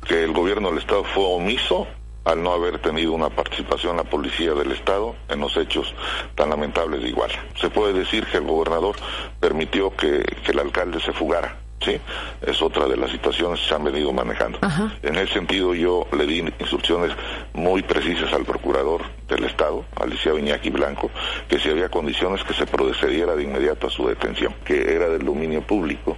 Que 0.06 0.24
el 0.24 0.32
gobierno 0.32 0.70
del 0.70 0.78
Estado 0.78 1.04
fue 1.04 1.24
omiso 1.24 1.86
al 2.26 2.42
no 2.42 2.52
haber 2.52 2.80
tenido 2.80 3.12
una 3.12 3.30
participación 3.30 3.96
la 3.96 4.04
policía 4.04 4.52
del 4.52 4.72
Estado 4.72 5.14
en 5.28 5.40
los 5.40 5.56
hechos 5.56 5.94
tan 6.34 6.50
lamentables 6.50 7.00
de 7.02 7.08
igual. 7.08 7.30
Se 7.58 7.70
puede 7.70 7.92
decir 7.92 8.26
que 8.26 8.38
el 8.38 8.44
gobernador 8.44 8.96
permitió 9.40 9.94
que, 9.96 10.24
el 10.46 10.58
alcalde 10.58 11.00
se 11.00 11.12
fugara. 11.12 11.56
¿sí? 11.80 12.00
Es 12.42 12.60
otra 12.62 12.86
de 12.86 12.96
las 12.96 13.10
situaciones 13.12 13.60
que 13.60 13.68
se 13.68 13.74
han 13.74 13.84
venido 13.84 14.12
manejando. 14.12 14.58
En 15.02 15.14
ese 15.16 15.34
sentido 15.34 15.72
yo 15.74 16.06
le 16.16 16.26
di 16.26 16.40
instrucciones 16.58 17.12
muy 17.54 17.82
precisas 17.82 18.32
al 18.32 18.44
procurador 18.44 19.02
del 19.28 19.44
Estado, 19.44 19.84
Alicia 19.94 20.32
Viñaki 20.32 20.70
Blanco, 20.70 21.10
que 21.48 21.60
si 21.60 21.68
había 21.70 21.88
condiciones 21.88 22.42
que 22.42 22.54
se 22.54 22.66
procediera 22.66 23.36
de 23.36 23.44
inmediato 23.44 23.86
a 23.86 23.90
su 23.90 24.08
detención, 24.08 24.52
que 24.64 24.94
era 24.94 25.08
del 25.08 25.24
dominio 25.24 25.62
público 25.62 26.16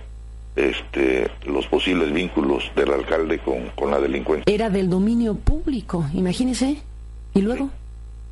este, 0.58 1.30
los 1.46 1.66
posibles 1.66 2.12
vínculos 2.12 2.64
del 2.74 2.92
alcalde 2.92 3.38
con, 3.38 3.70
con 3.76 3.90
la 3.90 4.00
delincuencia. 4.00 4.52
Era 4.52 4.70
del 4.70 4.90
dominio 4.90 5.34
público, 5.36 6.06
imagínese. 6.14 6.78
¿Y 7.34 7.40
luego? 7.40 7.70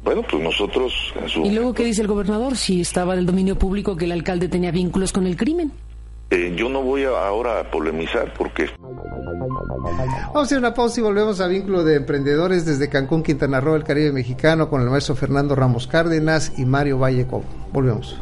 Bueno, 0.02 0.22
pues 0.28 0.42
nosotros 0.42 0.92
en 1.20 1.28
su... 1.28 1.44
¿Y 1.44 1.50
luego 1.50 1.74
qué 1.74 1.84
dice 1.84 2.02
el 2.02 2.08
gobernador? 2.08 2.56
Si 2.56 2.80
estaba 2.80 3.16
del 3.16 3.26
dominio 3.26 3.58
público 3.58 3.96
que 3.96 4.04
el 4.04 4.12
alcalde 4.12 4.48
tenía 4.48 4.70
vínculos 4.70 5.12
con 5.12 5.26
el 5.26 5.36
crimen. 5.36 5.72
Eh, 6.28 6.54
yo 6.56 6.68
no 6.68 6.82
voy 6.82 7.04
a 7.04 7.10
ahora 7.10 7.60
a 7.60 7.70
polemizar 7.70 8.34
porque... 8.36 8.68
Vamos 8.80 10.34
a 10.34 10.40
hacer 10.40 10.58
una 10.58 10.74
pausa 10.74 11.00
y 11.00 11.02
volvemos 11.04 11.40
a 11.40 11.46
Vínculo 11.46 11.84
de 11.84 11.96
Emprendedores 11.96 12.66
desde 12.66 12.88
Cancún, 12.88 13.22
Quintana 13.22 13.60
Roo, 13.60 13.76
el 13.76 13.84
Caribe 13.84 14.10
Mexicano, 14.10 14.68
con 14.68 14.82
el 14.82 14.90
maestro 14.90 15.14
Fernando 15.14 15.54
Ramos 15.54 15.86
Cárdenas 15.86 16.52
y 16.58 16.64
Mario 16.64 16.98
Valleco. 16.98 17.44
Volvemos. 17.72 18.16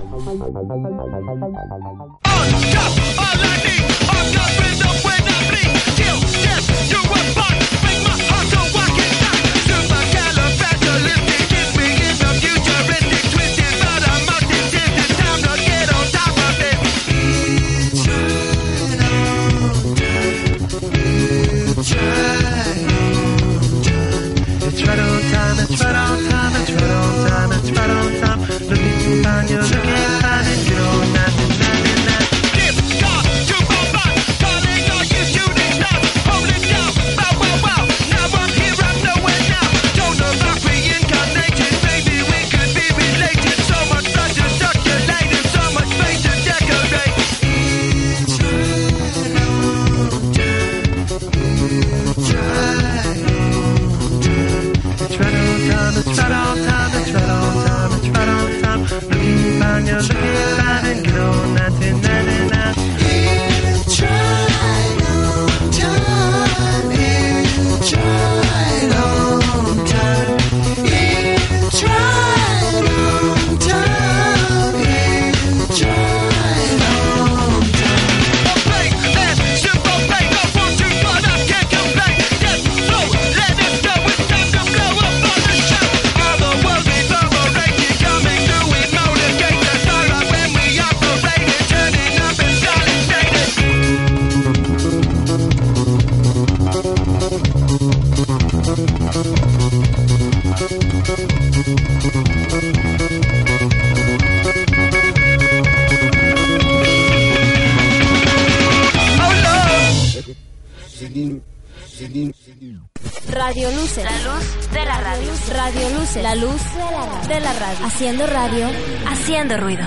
Haciendo 117.95 118.27
radio, 118.27 118.67
haciendo 119.07 119.57
ruido. 119.57 119.85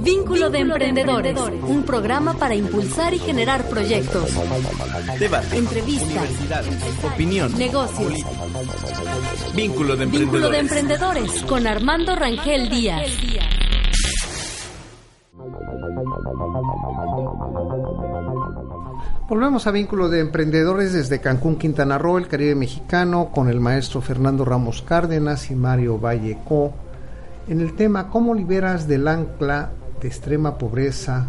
Vínculo 0.00 0.50
de 0.50 0.58
Emprendedores, 0.58 1.34
un 1.62 1.82
programa 1.84 2.34
para 2.34 2.54
impulsar 2.54 3.14
y 3.14 3.18
generar 3.18 3.66
proyectos, 3.70 4.30
Debate. 5.18 5.56
entrevistas, 5.56 6.28
Opinión. 7.14 7.56
negocios. 7.56 8.12
Vínculo 9.54 9.96
de 9.96 10.04
Vínculo 10.04 10.50
de 10.50 10.58
emprendedores. 10.58 10.60
Emprendedores 10.60 11.42
con 11.44 11.66
Armando 11.66 12.14
Rangel 12.14 12.68
Díaz. 12.68 13.10
Volvemos 19.30 19.68
a 19.68 19.70
Vínculo 19.70 20.08
de 20.08 20.18
Emprendedores 20.18 20.92
desde 20.92 21.20
Cancún, 21.20 21.54
Quintana 21.54 21.98
Roo, 21.98 22.18
el 22.18 22.26
Caribe 22.26 22.56
Mexicano, 22.56 23.30
con 23.30 23.48
el 23.48 23.60
maestro 23.60 24.00
Fernando 24.00 24.44
Ramos 24.44 24.82
Cárdenas 24.82 25.52
y 25.52 25.54
Mario 25.54 26.00
Valleco, 26.00 26.72
en 27.46 27.60
el 27.60 27.76
tema 27.76 28.08
¿Cómo 28.08 28.34
liberas 28.34 28.88
del 28.88 29.06
ancla 29.06 29.70
de 30.00 30.08
extrema 30.08 30.58
pobreza, 30.58 31.28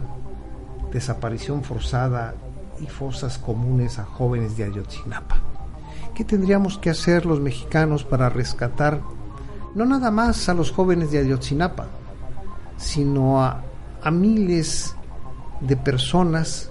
desaparición 0.92 1.64
forzada 1.64 2.34
y 2.80 2.88
fosas 2.88 3.38
comunes 3.38 4.00
a 4.00 4.04
jóvenes 4.04 4.58
de 4.58 4.64
Ayotzinapa? 4.64 5.36
¿Qué 6.16 6.24
tendríamos 6.24 6.80
que 6.80 6.90
hacer 6.90 7.28
los 7.28 7.40
mexicanos 7.40 8.04
para 8.04 8.30
rescatar 8.30 9.00
no 9.76 9.86
nada 9.86 10.10
más 10.10 10.50
a 10.50 10.56
los 10.56 10.72
jóvenes 10.72 11.12
de 11.12 11.20
Ayotzinapa, 11.20 11.86
sino 12.78 13.44
a, 13.44 13.62
a 14.02 14.10
miles 14.10 14.96
de 15.60 15.78
personas 15.78 16.71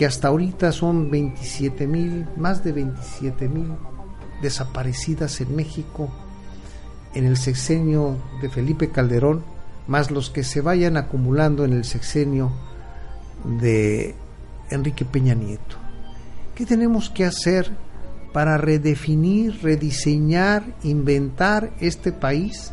que 0.00 0.06
hasta 0.06 0.28
ahorita 0.28 0.72
son 0.72 1.10
27 1.10 1.86
mil, 1.86 2.26
más 2.38 2.64
de 2.64 2.72
27 2.72 3.50
mil 3.50 3.74
desaparecidas 4.40 5.42
en 5.42 5.54
México 5.54 6.08
en 7.12 7.26
el 7.26 7.36
sexenio 7.36 8.16
de 8.40 8.48
Felipe 8.48 8.88
Calderón, 8.88 9.44
más 9.88 10.10
los 10.10 10.30
que 10.30 10.42
se 10.42 10.62
vayan 10.62 10.96
acumulando 10.96 11.66
en 11.66 11.74
el 11.74 11.84
sexenio 11.84 12.50
de 13.44 14.14
Enrique 14.70 15.04
Peña 15.04 15.34
Nieto. 15.34 15.76
¿Qué 16.54 16.64
tenemos 16.64 17.10
que 17.10 17.26
hacer 17.26 17.70
para 18.32 18.56
redefinir, 18.56 19.60
rediseñar, 19.62 20.64
inventar 20.82 21.74
este 21.78 22.10
país 22.10 22.72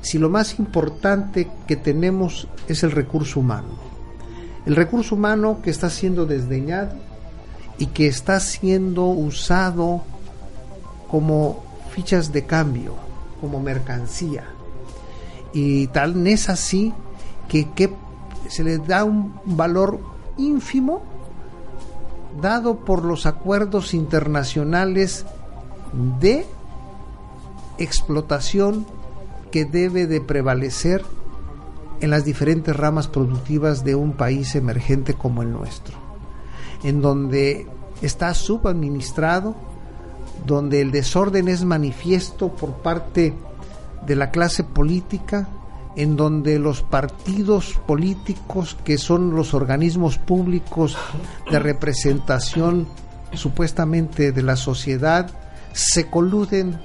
si 0.00 0.16
lo 0.16 0.30
más 0.30 0.58
importante 0.58 1.50
que 1.68 1.76
tenemos 1.76 2.48
es 2.66 2.82
el 2.82 2.92
recurso 2.92 3.40
humano? 3.40 3.91
El 4.66 4.76
recurso 4.76 5.16
humano 5.16 5.60
que 5.62 5.70
está 5.70 5.90
siendo 5.90 6.26
desdeñado 6.26 6.94
y 7.78 7.86
que 7.86 8.06
está 8.06 8.38
siendo 8.38 9.06
usado 9.06 10.02
como 11.10 11.64
fichas 11.90 12.32
de 12.32 12.46
cambio, 12.46 12.94
como 13.40 13.60
mercancía. 13.60 14.44
Y 15.52 15.88
tal 15.88 16.26
es 16.26 16.48
así 16.48 16.92
que, 17.48 17.70
que 17.72 17.92
se 18.48 18.64
le 18.64 18.78
da 18.78 19.04
un 19.04 19.34
valor 19.44 20.00
ínfimo 20.38 21.02
dado 22.40 22.76
por 22.76 23.04
los 23.04 23.26
acuerdos 23.26 23.94
internacionales 23.94 25.26
de 26.20 26.46
explotación 27.78 28.86
que 29.50 29.64
debe 29.64 30.06
de 30.06 30.20
prevalecer 30.20 31.04
en 32.00 32.10
las 32.10 32.24
diferentes 32.24 32.74
ramas 32.76 33.08
productivas 33.08 33.84
de 33.84 33.94
un 33.94 34.12
país 34.12 34.54
emergente 34.54 35.14
como 35.14 35.42
el 35.42 35.52
nuestro, 35.52 35.96
en 36.82 37.00
donde 37.00 37.66
está 38.00 38.34
subadministrado, 38.34 39.54
donde 40.46 40.80
el 40.80 40.90
desorden 40.90 41.48
es 41.48 41.64
manifiesto 41.64 42.48
por 42.48 42.74
parte 42.82 43.34
de 44.06 44.16
la 44.16 44.30
clase 44.30 44.64
política, 44.64 45.48
en 45.94 46.16
donde 46.16 46.58
los 46.58 46.82
partidos 46.82 47.78
políticos, 47.86 48.76
que 48.84 48.98
son 48.98 49.36
los 49.36 49.54
organismos 49.54 50.18
públicos 50.18 50.96
de 51.50 51.58
representación 51.58 52.88
supuestamente 53.34 54.32
de 54.32 54.42
la 54.42 54.56
sociedad, 54.56 55.30
se 55.72 56.08
coluden 56.08 56.80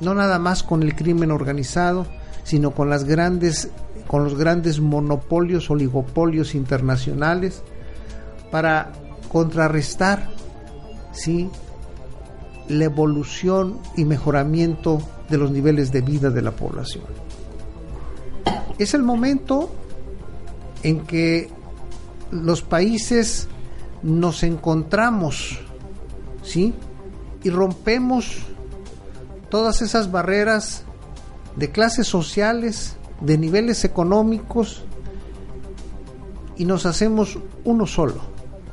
no 0.00 0.14
nada 0.14 0.38
más 0.38 0.62
con 0.62 0.82
el 0.82 0.94
crimen 0.94 1.30
organizado, 1.30 2.06
sino 2.44 2.72
con 2.72 2.90
las 2.90 3.04
grandes 3.04 3.70
con 4.06 4.24
los 4.24 4.36
grandes 4.36 4.80
monopolios, 4.80 5.70
oligopolios 5.70 6.54
internacionales 6.54 7.62
para 8.50 8.92
contrarrestar 9.32 10.30
¿sí? 11.12 11.50
la 12.68 12.84
evolución 12.84 13.78
y 13.96 14.04
mejoramiento 14.04 15.02
de 15.28 15.38
los 15.38 15.50
niveles 15.50 15.92
de 15.92 16.00
vida 16.00 16.30
de 16.30 16.42
la 16.42 16.52
población. 16.52 17.04
Es 18.78 18.94
el 18.94 19.02
momento 19.02 19.70
en 20.82 21.00
que 21.06 21.50
los 22.30 22.62
países 22.62 23.48
nos 24.02 24.42
encontramos, 24.42 25.58
¿sí? 26.42 26.74
Y 27.42 27.50
rompemos 27.50 28.38
todas 29.50 29.82
esas 29.82 30.10
barreras 30.10 30.84
de 31.56 31.70
clases 31.70 32.06
sociales, 32.06 32.96
de 33.20 33.38
niveles 33.38 33.84
económicos, 33.84 34.84
y 36.56 36.64
nos 36.64 36.86
hacemos 36.86 37.38
uno 37.64 37.86
solo, 37.86 38.20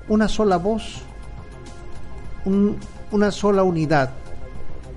una 0.07 0.27
sola 0.27 0.57
voz, 0.57 1.01
una 3.11 3.31
sola 3.31 3.63
unidad, 3.63 4.11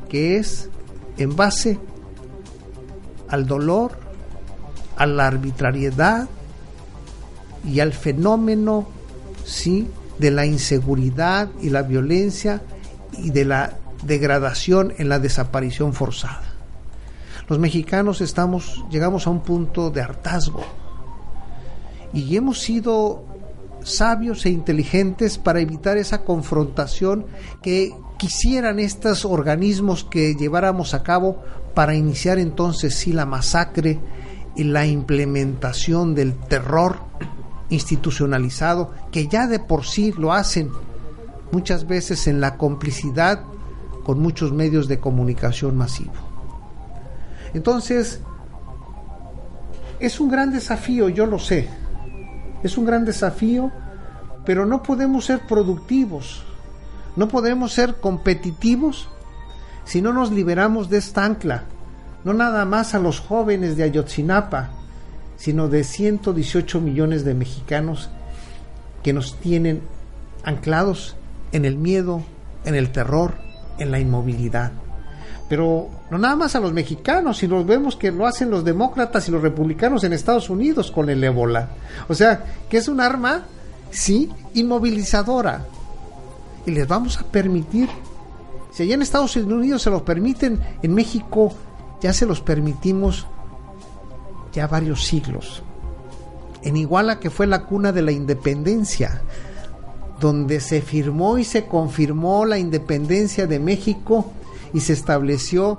que 0.09 0.37
es 0.37 0.69
en 1.19 1.35
base 1.35 1.79
al 3.29 3.47
dolor, 3.47 3.93
a 4.97 5.07
la 5.07 5.27
arbitrariedad 5.27 6.29
y 7.65 7.81
al 7.81 7.93
fenómeno, 7.93 8.87
sí, 9.45 9.89
de 10.19 10.31
la 10.31 10.47
inseguridad 10.47 11.51
y 11.61 11.71
la 11.71 11.83
violencia 11.83 12.63
y 13.19 13.31
de 13.31 13.45
la 13.45 13.75
degradación 14.03 14.95
en 14.99 15.09
la 15.09 15.19
desaparición 15.19 15.93
forzada. 15.93 16.46
Los 17.49 17.61
mexicanos 17.61 18.21
estamos 18.21 18.85
llegamos 18.91 19.27
a 19.27 19.31
un 19.31 19.41
punto 19.41 19.91
de 19.91 20.03
hartazgo 20.03 20.63
y 22.13 22.37
hemos 22.37 22.61
sido 22.61 23.25
sabios 23.85 24.45
e 24.47 24.51
inteligentes 24.51 25.39
para 25.39 25.61
evitar 25.61 25.97
esa 25.97 26.25
confrontación 26.25 27.27
que 27.63 27.95
quisieran 28.19 28.81
estos 28.81 29.25
organismos 29.25 30.03
que 30.03 30.35
lleváramos 30.35 30.93
a 30.93 31.05
cabo 31.05 31.43
para 31.73 31.95
iniciar 31.95 32.41
entonces 32.41 32.97
sí 32.97 33.13
la 33.13 33.27
masacre 33.27 34.01
y 34.57 34.65
la 34.65 34.87
implementación 34.87 36.17
del 36.17 36.35
terror 36.35 36.97
institucionalizado 37.69 38.91
que 39.13 39.29
ya 39.29 39.47
de 39.47 39.61
por 39.61 39.85
sí 39.85 40.13
lo 40.19 40.33
hacen 40.33 40.71
muchas 41.53 41.87
veces 41.87 42.27
en 42.27 42.41
la 42.41 42.57
complicidad 42.57 43.45
con 44.03 44.19
muchos 44.19 44.53
medios 44.53 44.89
de 44.89 44.99
comunicación 44.99 45.77
masivo. 45.77 46.26
Entonces, 47.55 48.21
es 49.99 50.21
un 50.21 50.29
gran 50.29 50.53
desafío, 50.53 51.09
yo 51.09 51.27
lo 51.27 51.39
sé, 51.39 51.69
es 52.63 52.77
un 52.77 52.85
gran 52.85 53.05
desafío, 53.05 53.71
pero 54.45 54.67
no 54.67 54.83
podemos 54.83 55.25
ser 55.25 55.41
productivos, 55.47 56.45
no 57.17 57.29
podemos 57.29 57.73
ser 57.73 57.97
competitivos 57.97 59.09
si 59.85 60.03
no 60.03 60.13
nos 60.13 60.33
liberamos 60.33 60.91
de 60.91 60.99
esta 60.99 61.25
ancla, 61.25 61.65
no 62.25 62.33
nada 62.33 62.65
más 62.65 62.95
a 62.95 62.99
los 62.99 63.21
jóvenes 63.21 63.77
de 63.77 63.85
Ayotzinapa, 63.85 64.71
sino 65.37 65.69
de 65.69 65.85
118 65.85 66.81
millones 66.81 67.25
de 67.25 67.35
mexicanos 67.35 68.11
que 69.03 69.13
nos 69.13 69.37
tienen 69.37 69.83
anclados 70.43 71.17
en 71.53 71.65
el 71.65 71.77
miedo, 71.77 72.23
en 72.65 72.75
el 72.75 72.91
terror, 72.91 73.35
en 73.79 73.93
la 73.93 74.01
inmovilidad. 74.01 74.73
Pero 75.49 75.89
no 76.11 76.19
nada 76.19 76.35
más 76.35 76.57
a 76.57 76.61
los 76.61 76.73
mexicanos, 76.73 77.39
sino 77.39 77.65
vemos 77.65 77.97
que 77.97 78.11
lo 78.11 78.27
hacen 78.27 78.51
los 78.51 78.65
demócratas 78.65 79.29
y 79.29 79.31
los 79.31 79.43
republicanos 79.43 80.03
en 80.05 80.13
Estados 80.13 80.51
Unidos 80.51 80.91
con 80.91 81.09
el 81.09 81.23
ébola. 81.23 81.69
O 82.09 82.15
sea, 82.15 82.45
que 82.69 82.79
es 82.79 82.89
un 82.89 83.01
arma, 83.01 83.45
sí, 83.91 84.31
inmovilizadora. 84.55 85.65
Y 86.67 86.73
les 86.73 86.89
vamos 86.89 87.19
a 87.19 87.23
permitir, 87.23 87.89
si 88.73 88.83
allá 88.83 88.95
en 88.95 89.03
Estados 89.03 89.37
Unidos 89.37 89.83
se 89.83 89.91
los 89.91 90.03
permiten, 90.03 90.61
en 90.83 90.95
México 90.95 91.53
ya 92.01 92.13
se 92.13 92.27
los 92.27 92.41
permitimos 92.41 93.27
ya 94.53 94.67
varios 94.67 95.05
siglos. 95.05 95.63
En 96.63 96.77
Iguala, 96.77 97.21
que 97.21 97.31
fue 97.31 97.47
la 97.47 97.65
cuna 97.65 97.93
de 97.93 98.03
la 98.03 98.11
independencia, 98.11 99.23
donde 100.19 100.61
se 100.61 100.81
firmó 100.81 101.39
y 101.39 101.45
se 101.45 101.67
confirmó 101.67 102.45
la 102.45 102.59
independencia 102.59 103.47
de 103.47 103.61
México 103.61 104.33
y 104.77 104.81
se 104.81 104.93
estableció 104.93 105.79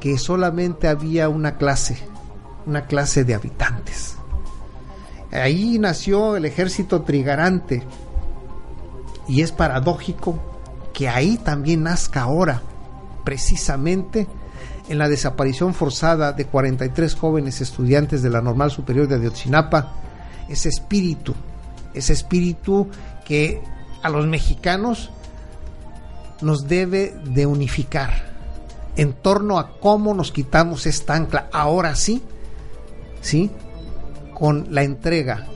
que 0.00 0.18
solamente 0.18 0.88
había 0.88 1.28
una 1.28 1.58
clase, 1.58 1.96
una 2.66 2.86
clase 2.86 3.22
de 3.22 3.34
habitantes. 3.34 4.16
Ahí 5.30 5.78
nació 5.78 6.34
el 6.34 6.44
ejército 6.44 7.02
trigarante 7.02 7.84
y 9.28 9.42
es 9.42 9.52
paradójico 9.52 10.40
que 10.92 11.08
ahí 11.08 11.36
también 11.36 11.84
nazca 11.84 12.22
ahora, 12.22 12.62
precisamente 13.22 14.26
en 14.88 14.98
la 14.98 15.08
desaparición 15.08 15.72
forzada 15.72 16.32
de 16.32 16.46
43 16.46 17.14
jóvenes 17.14 17.60
estudiantes 17.60 18.22
de 18.22 18.30
la 18.30 18.40
Normal 18.40 18.72
Superior 18.72 19.06
de 19.06 19.14
Ayotzinapa, 19.14 19.92
ese 20.48 20.68
espíritu, 20.68 21.32
ese 21.94 22.12
espíritu 22.12 22.88
que 23.24 23.62
a 24.02 24.08
los 24.08 24.26
mexicanos 24.26 25.12
nos 26.42 26.68
debe 26.68 27.14
de 27.24 27.46
unificar 27.46 28.30
en 28.96 29.12
torno 29.12 29.58
a 29.58 29.78
cómo 29.78 30.14
nos 30.14 30.32
quitamos 30.32 30.86
esta 30.86 31.14
ancla, 31.14 31.48
ahora 31.52 31.94
sí, 31.94 32.22
sí, 33.20 33.50
con 34.34 34.68
la 34.70 34.82
entrega 34.82 35.46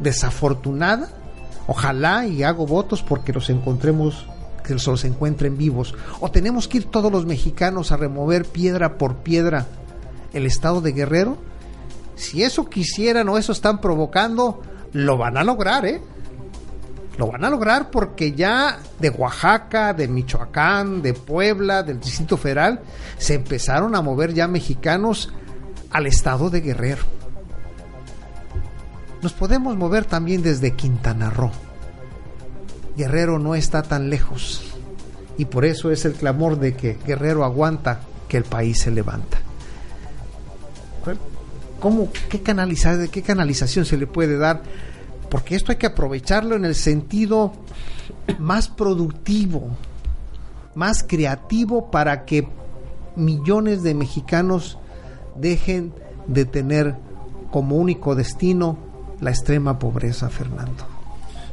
desafortunada, 0.00 1.08
ojalá 1.66 2.26
y 2.26 2.42
hago 2.42 2.66
votos 2.66 3.02
porque 3.02 3.32
los 3.32 3.50
encontremos 3.50 4.26
que 4.62 4.78
se 4.78 4.90
los 4.90 5.04
encuentren 5.04 5.56
vivos. 5.58 5.94
O 6.20 6.30
tenemos 6.30 6.68
que 6.68 6.78
ir 6.78 6.84
todos 6.84 7.10
los 7.10 7.26
mexicanos 7.26 7.92
a 7.92 7.96
remover 7.96 8.44
piedra 8.44 8.96
por 8.98 9.16
piedra 9.16 9.66
el 10.32 10.46
estado 10.46 10.80
de 10.80 10.92
Guerrero. 10.92 11.36
Si 12.14 12.42
eso 12.42 12.66
quisieran 12.66 13.28
o 13.28 13.38
eso 13.38 13.52
están 13.52 13.80
provocando, 13.80 14.60
lo 14.92 15.16
van 15.16 15.36
a 15.36 15.44
lograr, 15.44 15.84
¿eh? 15.86 16.00
Lo 17.18 17.26
van 17.26 17.44
a 17.44 17.50
lograr 17.50 17.90
porque 17.90 18.32
ya 18.32 18.78
de 18.98 19.10
Oaxaca, 19.10 19.92
de 19.92 20.08
Michoacán, 20.08 21.02
de 21.02 21.12
Puebla, 21.14 21.82
del 21.82 22.00
Distrito 22.00 22.36
Federal, 22.36 22.80
se 23.18 23.34
empezaron 23.34 23.94
a 23.94 24.00
mover 24.00 24.32
ya 24.32 24.48
mexicanos 24.48 25.32
al 25.90 26.06
estado 26.06 26.48
de 26.48 26.60
Guerrero. 26.62 27.02
Nos 29.20 29.32
podemos 29.32 29.76
mover 29.76 30.04
también 30.06 30.42
desde 30.42 30.72
Quintana 30.72 31.30
Roo 31.30 31.52
Guerrero 32.96 33.38
no 33.38 33.54
está 33.54 33.82
tan 33.82 34.10
lejos. 34.10 34.62
Y 35.38 35.46
por 35.46 35.64
eso 35.64 35.90
es 35.90 36.04
el 36.04 36.12
clamor 36.12 36.58
de 36.58 36.74
que 36.74 36.98
Guerrero 37.06 37.44
aguanta 37.44 38.00
que 38.28 38.36
el 38.36 38.44
país 38.44 38.80
se 38.80 38.90
levanta. 38.90 39.38
¿Cómo, 41.80 42.10
qué, 42.28 42.42
canalizar, 42.42 43.08
¿Qué 43.08 43.22
canalización 43.22 43.84
se 43.84 43.96
le 43.96 44.06
puede 44.06 44.36
dar? 44.36 44.62
Porque 45.32 45.54
esto 45.54 45.72
hay 45.72 45.78
que 45.78 45.86
aprovecharlo 45.86 46.56
en 46.56 46.66
el 46.66 46.74
sentido 46.74 47.52
más 48.38 48.68
productivo, 48.68 49.70
más 50.74 51.02
creativo 51.02 51.90
para 51.90 52.26
que 52.26 52.46
millones 53.16 53.82
de 53.82 53.94
mexicanos 53.94 54.76
dejen 55.34 55.94
de 56.26 56.44
tener 56.44 56.96
como 57.50 57.76
único 57.76 58.14
destino 58.14 58.76
la 59.22 59.30
extrema 59.30 59.78
pobreza, 59.78 60.28
Fernando 60.28 60.92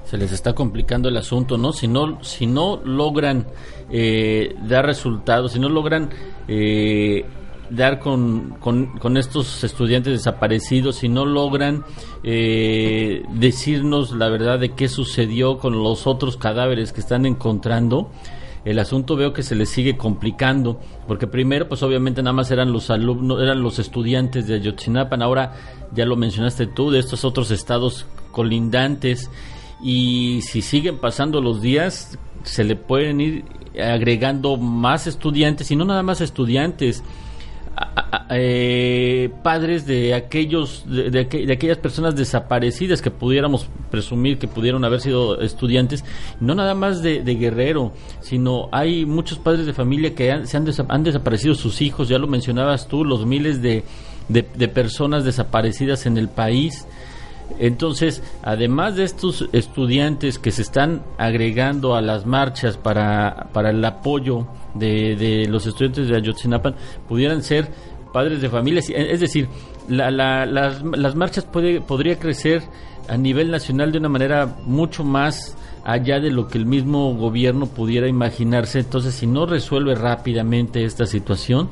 se 0.03 0.17
les 0.17 0.32
está 0.32 0.53
complicando 0.53 1.07
el 1.07 1.17
asunto, 1.17 1.59
¿no? 1.59 1.71
Si 1.71 1.88
no, 1.88 2.23
si 2.23 2.47
no 2.47 2.82
logran 2.84 3.45
eh, 3.91 4.55
dar 4.67 4.84
resultados, 4.88 5.51
si 5.51 5.59
no 5.59 5.69
logran 5.69 6.09
eh, 6.47 7.23
dar 7.70 7.99
con, 7.99 8.55
con, 8.59 9.17
estos 9.17 9.63
estudiantes 9.63 10.13
desaparecidos, 10.13 10.97
si 10.97 11.09
no 11.09 11.26
logran 11.26 11.84
eh, 12.24 13.24
decirnos 13.34 14.11
la 14.11 14.30
verdad 14.30 14.59
de 14.59 14.72
qué 14.72 14.88
sucedió 14.88 15.57
con 15.57 15.82
los 15.82 16.07
otros 16.07 16.38
cadáveres 16.38 16.93
que 16.93 17.01
están 17.01 17.26
encontrando, 17.26 18.11
el 18.65 18.80
asunto 18.80 19.15
veo 19.15 19.34
que 19.34 19.43
se 19.43 19.55
les 19.55 19.70
sigue 19.70 19.97
complicando, 19.97 20.80
porque 21.07 21.28
primero, 21.28 21.70
pues 21.70 21.82
obviamente 21.84 22.22
nada 22.22 22.34
más 22.34 22.51
eran 22.51 22.74
los 22.74 22.89
alumnos, 22.89 23.41
eran 23.41 23.63
los 23.63 23.80
estudiantes 23.80 24.47
de 24.47 24.55
Ayotzinapan, 24.55 25.22
ahora 25.22 25.53
ya 25.93 26.05
lo 26.05 26.15
mencionaste 26.15 26.67
tú, 26.67 26.91
de 26.91 26.99
estos 26.99 27.24
otros 27.24 27.51
estados 27.51 28.05
colindantes, 28.32 29.32
y 29.82 30.41
si 30.41 30.61
siguen 30.61 30.97
pasando 30.97 31.41
los 31.41 31.61
días 31.61 32.17
se 32.43 32.63
le 32.63 32.76
pueden 32.76 33.22
ir 33.22 33.45
agregando 33.82 34.57
más 34.57 35.07
estudiantes 35.07 35.72
y 35.72 35.76
no 35.76 35.86
nada 35.86 36.03
más 36.03 36.22
estudiantes 36.22 37.03
eh, 38.30 39.30
padres 39.43 39.86
de 39.86 40.13
aquellos 40.13 40.84
de, 40.88 41.19
aquellas 41.51 41.77
personas 41.77 42.15
desaparecidas 42.15 43.01
que 43.01 43.11
pudiéramos 43.11 43.67
presumir 43.89 44.38
que 44.38 44.47
pudieron 44.47 44.86
haber 44.86 45.01
sido 45.01 45.41
estudiantes 45.41 46.03
no 46.39 46.55
nada 46.55 46.75
más 46.75 47.01
de, 47.01 47.21
Guerrero 47.23 47.93
sino 48.21 48.69
hay 48.71 49.05
muchos 49.05 49.39
padres 49.39 49.65
de 49.65 49.73
familia 49.73 50.13
que 50.13 50.32
han, 50.32 50.47
se 50.47 50.57
han, 50.57 50.67
han 50.89 51.03
desaparecido 51.03 51.55
sus 51.55 51.82
hijos 51.82 52.09
ya 52.09 52.17
lo 52.17 52.27
mencionabas 52.27 52.88
tú 52.88 53.03
los 53.03 53.25
miles 53.25 53.61
de, 53.61 53.84
de 54.27 54.67
personas 54.67 55.23
desaparecidas 55.23 56.05
en 56.05 56.17
el 56.17 56.30
país 56.30 56.86
entonces, 57.57 58.21
además 58.43 58.95
de 58.95 59.03
estos 59.03 59.49
estudiantes 59.51 60.39
que 60.39 60.51
se 60.51 60.61
están 60.61 61.01
agregando 61.17 61.95
a 61.95 62.01
las 62.01 62.25
marchas 62.25 62.77
para, 62.77 63.49
para 63.53 63.71
el 63.71 63.83
apoyo 63.83 64.47
de, 64.75 65.47
los 65.49 65.65
estudiantes 65.65 66.07
de 66.07 66.15
Ayotzinapan, 66.15 66.75
pudieran 67.07 67.41
ser 67.41 67.69
padres 68.13 68.41
de 68.41 68.49
familias. 68.49 68.89
Es 68.89 69.19
decir, 69.19 69.47
la, 69.87 70.11
las, 70.11 70.83
las, 70.83 71.15
marchas 71.15 71.45
puede, 71.45 71.81
podría 71.81 72.19
crecer 72.19 72.63
a 73.07 73.17
nivel 73.17 73.49
nacional 73.51 73.91
de 73.91 73.97
una 73.97 74.09
manera 74.09 74.57
mucho 74.65 75.03
más 75.03 75.57
allá 75.83 76.19
de 76.19 76.31
lo 76.31 76.47
que 76.47 76.57
el 76.57 76.65
mismo 76.65 77.15
gobierno 77.15 77.65
pudiera 77.65 78.07
imaginarse. 78.07 78.79
Entonces, 78.79 79.15
si 79.15 79.27
no 79.27 79.45
resuelve 79.45 79.95
rápidamente 79.95 80.83
esta 80.83 81.05
situación, 81.05 81.69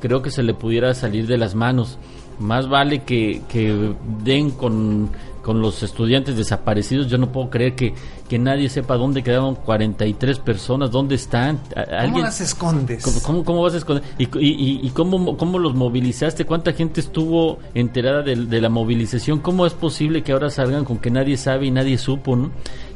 creo 0.00 0.22
que 0.22 0.30
se 0.30 0.42
le 0.42 0.54
pudiera 0.54 0.94
salir 0.94 1.26
de 1.26 1.38
las 1.38 1.54
manos. 1.54 1.98
Más 2.40 2.68
vale 2.68 3.04
que, 3.04 3.42
que 3.48 3.94
den 4.24 4.50
con 4.50 5.10
con 5.42 5.60
los 5.60 5.82
estudiantes 5.82 6.36
desaparecidos. 6.36 7.08
Yo 7.08 7.18
no 7.18 7.32
puedo 7.32 7.50
creer 7.50 7.74
que, 7.74 7.94
que 8.28 8.38
nadie 8.38 8.68
sepa 8.68 8.96
dónde 8.96 9.22
quedaron 9.22 9.54
43 9.54 10.38
personas, 10.38 10.90
dónde 10.90 11.14
están. 11.14 11.60
¿Alguien, 11.74 12.12
¿Cómo 12.12 12.24
las 12.24 12.40
escondes? 12.40 13.22
¿Cómo, 13.24 13.44
cómo, 13.44 13.62
vas 13.62 13.74
a 13.74 13.78
esconder? 13.78 14.04
¿Y, 14.18 14.24
y, 14.38 14.80
y 14.82 14.90
cómo, 14.90 15.36
cómo, 15.36 15.58
los 15.58 15.74
movilizaste? 15.74 16.44
¿Cuánta 16.44 16.72
gente 16.72 17.00
estuvo 17.00 17.58
enterada 17.74 18.22
de, 18.22 18.36
de, 18.36 18.60
la 18.60 18.68
movilización? 18.68 19.40
¿Cómo 19.40 19.66
es 19.66 19.72
posible 19.72 20.22
que 20.22 20.32
ahora 20.32 20.50
salgan 20.50 20.84
con 20.84 20.98
que 20.98 21.10
nadie 21.10 21.36
sabe 21.36 21.66
y 21.66 21.70
nadie 21.70 21.98
supo? 21.98 22.36
¿no? 22.36 22.50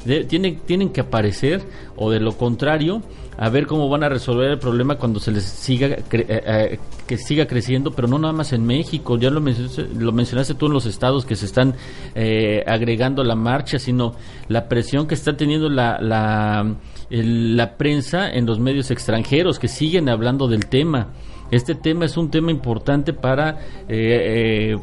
Tienen, 0.05 0.61
tienen 0.67 0.91
que 0.91 1.01
aparecer 1.01 1.63
o 1.97 2.11
de 2.11 2.21
lo 2.21 2.37
contrario 2.37 3.03
a 3.37 3.49
ver 3.49 3.67
cómo 3.67 3.89
van 3.89 4.05
a 4.05 4.09
resolver 4.09 4.51
el 4.51 4.59
problema 4.59 4.97
cuando 4.97 5.19
se 5.19 5.33
les 5.33 5.45
siga 5.45 5.89
eh, 5.89 6.05
eh, 6.13 6.79
que 7.07 7.17
siga 7.17 7.47
creciendo, 7.47 7.91
pero 7.91 8.09
no 8.09 8.19
nada 8.19 8.33
más 8.33 8.53
en 8.53 8.65
México, 8.65 9.19
ya 9.19 9.31
lo 9.31 9.41
mencionaste, 9.41 9.89
lo 9.99 10.13
mencionaste 10.13 10.55
tú 10.55 10.67
en 10.67 10.73
los 10.73 10.87
estados 10.87 11.25
que 11.25 11.37
se 11.37 11.47
están 11.47 11.75
eh, 12.15 12.63
agregando 12.67 13.25
la 13.25 13.35
marcha, 13.35 13.79
sino 13.79 14.15
la 14.49 14.69
presión 14.69 15.07
que 15.07 15.15
está 15.15 15.37
teniendo 15.37 15.69
la, 15.69 15.99
la, 16.01 16.75
la 17.11 17.77
prensa 17.77 18.31
en 18.31 18.47
los 18.47 18.61
medios 18.61 18.91
extranjeros 18.91 19.59
que 19.59 19.69
siguen 19.69 20.09
hablando 20.09 20.47
del 20.49 20.67
tema. 20.67 21.09
Este 21.51 21.75
tema 21.75 22.07
es 22.07 22.17
un 22.17 22.31
tema 22.31 22.51
importante 22.51 23.13
para, 23.13 23.59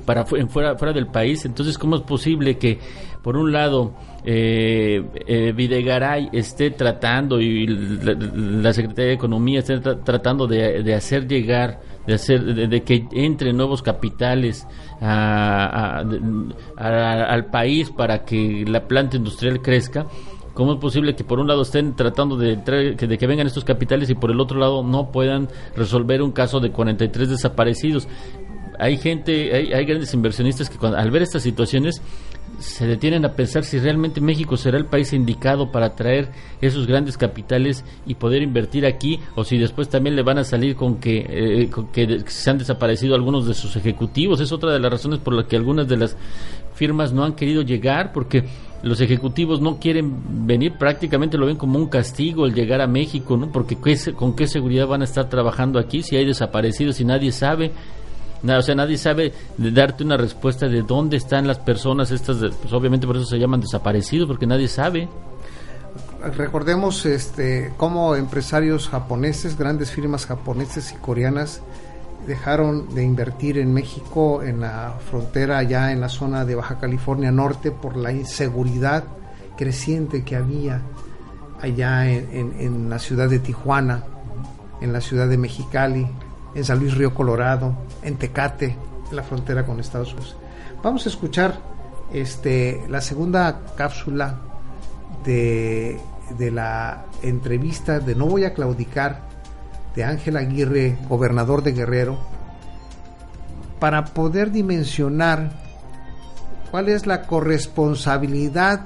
para 0.05 0.25
fuera, 0.25 0.77
fuera 0.77 0.93
del 0.93 1.07
país, 1.07 1.43
entonces 1.45 1.77
¿cómo 1.77 1.95
es 1.95 2.03
posible 2.03 2.57
que 2.57 2.79
por 3.23 3.35
un 3.35 3.51
lado 3.51 3.93
eh, 4.23 5.03
eh, 5.25 5.51
Videgaray 5.51 6.29
esté 6.31 6.69
tratando 6.69 7.41
y 7.41 7.65
la, 7.65 8.71
Secretaría 8.71 9.07
de 9.07 9.13
Economía 9.13 9.59
esté 9.59 9.79
tratando 9.79 10.45
de, 10.45 10.93
hacer 10.93 11.27
llegar, 11.27 11.79
de 12.05 12.13
hacer, 12.13 12.43
de, 12.43 12.83
que 12.83 13.07
entren 13.11 13.57
nuevos 13.57 13.81
capitales 13.81 14.67
al 14.99 16.05
país 17.51 17.89
para 17.89 18.23
que 18.23 18.63
la 18.67 18.87
planta 18.87 19.17
industrial 19.17 19.59
crezca. 19.61 20.05
¿Cómo 20.53 20.73
es 20.73 20.79
posible 20.79 21.15
que 21.15 21.23
por 21.23 21.39
un 21.39 21.47
lado 21.47 21.61
estén 21.63 21.95
tratando 21.95 22.37
de, 22.37 22.57
de 22.57 23.17
que 23.17 23.27
vengan 23.27 23.47
estos 23.47 23.63
capitales 23.63 24.09
y 24.09 24.15
por 24.15 24.29
el 24.31 24.39
otro 24.39 24.59
lado 24.59 24.83
no 24.83 25.09
puedan 25.11 25.47
resolver 25.75 26.21
un 26.21 26.31
caso 26.31 26.59
de 26.59 26.71
43 26.71 27.29
desaparecidos? 27.29 28.07
Hay 28.77 28.97
gente, 28.97 29.55
hay, 29.55 29.73
hay 29.73 29.85
grandes 29.85 30.13
inversionistas 30.13 30.69
que 30.69 30.85
al 30.85 31.09
ver 31.09 31.21
estas 31.21 31.41
situaciones 31.41 32.01
se 32.59 32.85
detienen 32.85 33.25
a 33.25 33.33
pensar 33.33 33.63
si 33.63 33.79
realmente 33.79 34.21
México 34.21 34.55
será 34.55 34.77
el 34.77 34.85
país 34.85 35.13
indicado 35.13 35.71
para 35.71 35.95
traer 35.95 36.29
esos 36.61 36.85
grandes 36.85 37.17
capitales 37.17 37.83
y 38.05 38.15
poder 38.15 38.41
invertir 38.41 38.85
aquí 38.85 39.19
o 39.35 39.43
si 39.43 39.57
después 39.57 39.89
también 39.89 40.15
le 40.15 40.23
van 40.23 40.37
a 40.37 40.43
salir 40.43 40.75
con 40.75 40.97
que, 40.97 41.25
eh, 41.27 41.69
que 41.91 42.23
se 42.27 42.49
han 42.49 42.57
desaparecido 42.57 43.15
algunos 43.15 43.47
de 43.47 43.53
sus 43.53 43.75
ejecutivos. 43.75 44.41
Es 44.41 44.51
otra 44.51 44.71
de 44.71 44.79
las 44.79 44.91
razones 44.91 45.19
por 45.19 45.33
las 45.33 45.45
que 45.45 45.55
algunas 45.55 45.87
de 45.87 45.97
las 45.97 46.15
firmas 46.75 47.13
no 47.13 47.23
han 47.23 47.33
querido 47.33 47.61
llegar 47.63 48.11
porque 48.13 48.45
los 48.83 48.99
ejecutivos 48.99 49.61
no 49.61 49.77
quieren 49.77 50.47
venir, 50.47 50.73
prácticamente 50.73 51.37
lo 51.37 51.45
ven 51.45 51.57
como 51.57 51.77
un 51.77 51.87
castigo 51.87 52.45
el 52.45 52.53
llegar 52.53 52.81
a 52.81 52.87
México, 52.87 53.37
¿no? 53.37 53.51
Porque 53.51 53.77
con 54.15 54.35
qué 54.35 54.47
seguridad 54.47 54.87
van 54.87 55.01
a 55.01 55.05
estar 55.05 55.29
trabajando 55.29 55.79
aquí 55.79 56.01
si 56.01 56.15
hay 56.15 56.25
desaparecidos 56.25 56.99
y 56.99 57.05
nadie 57.05 57.31
sabe 57.31 57.71
o 58.43 58.61
sea, 58.61 58.75
nadie 58.75 58.97
sabe 58.97 59.33
darte 59.57 60.03
una 60.03 60.17
respuesta 60.17 60.67
de 60.67 60.81
dónde 60.81 61.17
están 61.17 61.47
las 61.47 61.59
personas 61.59 62.11
estas, 62.11 62.37
pues 62.37 62.73
obviamente 62.73 63.05
por 63.05 63.15
eso 63.15 63.25
se 63.25 63.37
llaman 63.37 63.61
desaparecidos, 63.61 64.27
porque 64.27 64.47
nadie 64.47 64.67
sabe. 64.67 65.07
Recordemos 66.35 67.05
este 67.05 67.73
cómo 67.77 68.15
empresarios 68.15 68.87
japoneses, 68.89 69.57
grandes 69.57 69.91
firmas 69.91 70.25
japoneses 70.25 70.91
y 70.91 70.95
coreanas 70.95 71.61
dejaron 72.27 72.93
de 72.93 73.03
invertir 73.03 73.57
en 73.57 73.73
México 73.73 74.43
en 74.43 74.59
la 74.59 74.95
frontera 75.09 75.57
allá 75.57 75.91
en 75.91 76.01
la 76.01 76.09
zona 76.09 76.45
de 76.45 76.55
Baja 76.55 76.79
California 76.79 77.31
Norte 77.31 77.71
por 77.71 77.97
la 77.97 78.11
inseguridad 78.11 79.03
creciente 79.57 80.23
que 80.23 80.35
había 80.35 80.81
allá 81.59 82.09
en, 82.09 82.53
en 82.59 82.89
la 82.89 82.99
ciudad 82.99 83.29
de 83.29 83.39
Tijuana, 83.39 84.03
en 84.81 84.93
la 84.93 85.01
ciudad 85.01 85.27
de 85.27 85.37
Mexicali, 85.37 86.07
en 86.55 86.63
San 86.63 86.79
Luis 86.79 86.95
Río 86.95 87.13
Colorado, 87.13 87.75
en 88.03 88.17
Tecate, 88.17 88.75
en 89.09 89.15
la 89.15 89.23
frontera 89.23 89.65
con 89.65 89.79
Estados 89.79 90.13
Unidos. 90.13 90.35
Vamos 90.83 91.05
a 91.05 91.09
escuchar 91.09 91.59
este, 92.13 92.83
la 92.89 93.01
segunda 93.01 93.61
cápsula 93.75 94.39
de, 95.23 95.99
de 96.37 96.51
la 96.51 97.05
entrevista 97.21 97.99
de 97.99 98.15
No 98.15 98.25
voy 98.25 98.45
a 98.45 98.53
claudicar 98.53 99.21
de 99.95 100.03
Ángel 100.03 100.37
Aguirre, 100.37 100.97
gobernador 101.07 101.63
de 101.63 101.73
Guerrero, 101.73 102.17
para 103.79 104.05
poder 104.05 104.51
dimensionar 104.51 105.51
cuál 106.69 106.89
es 106.89 107.05
la 107.05 107.23
corresponsabilidad 107.23 108.85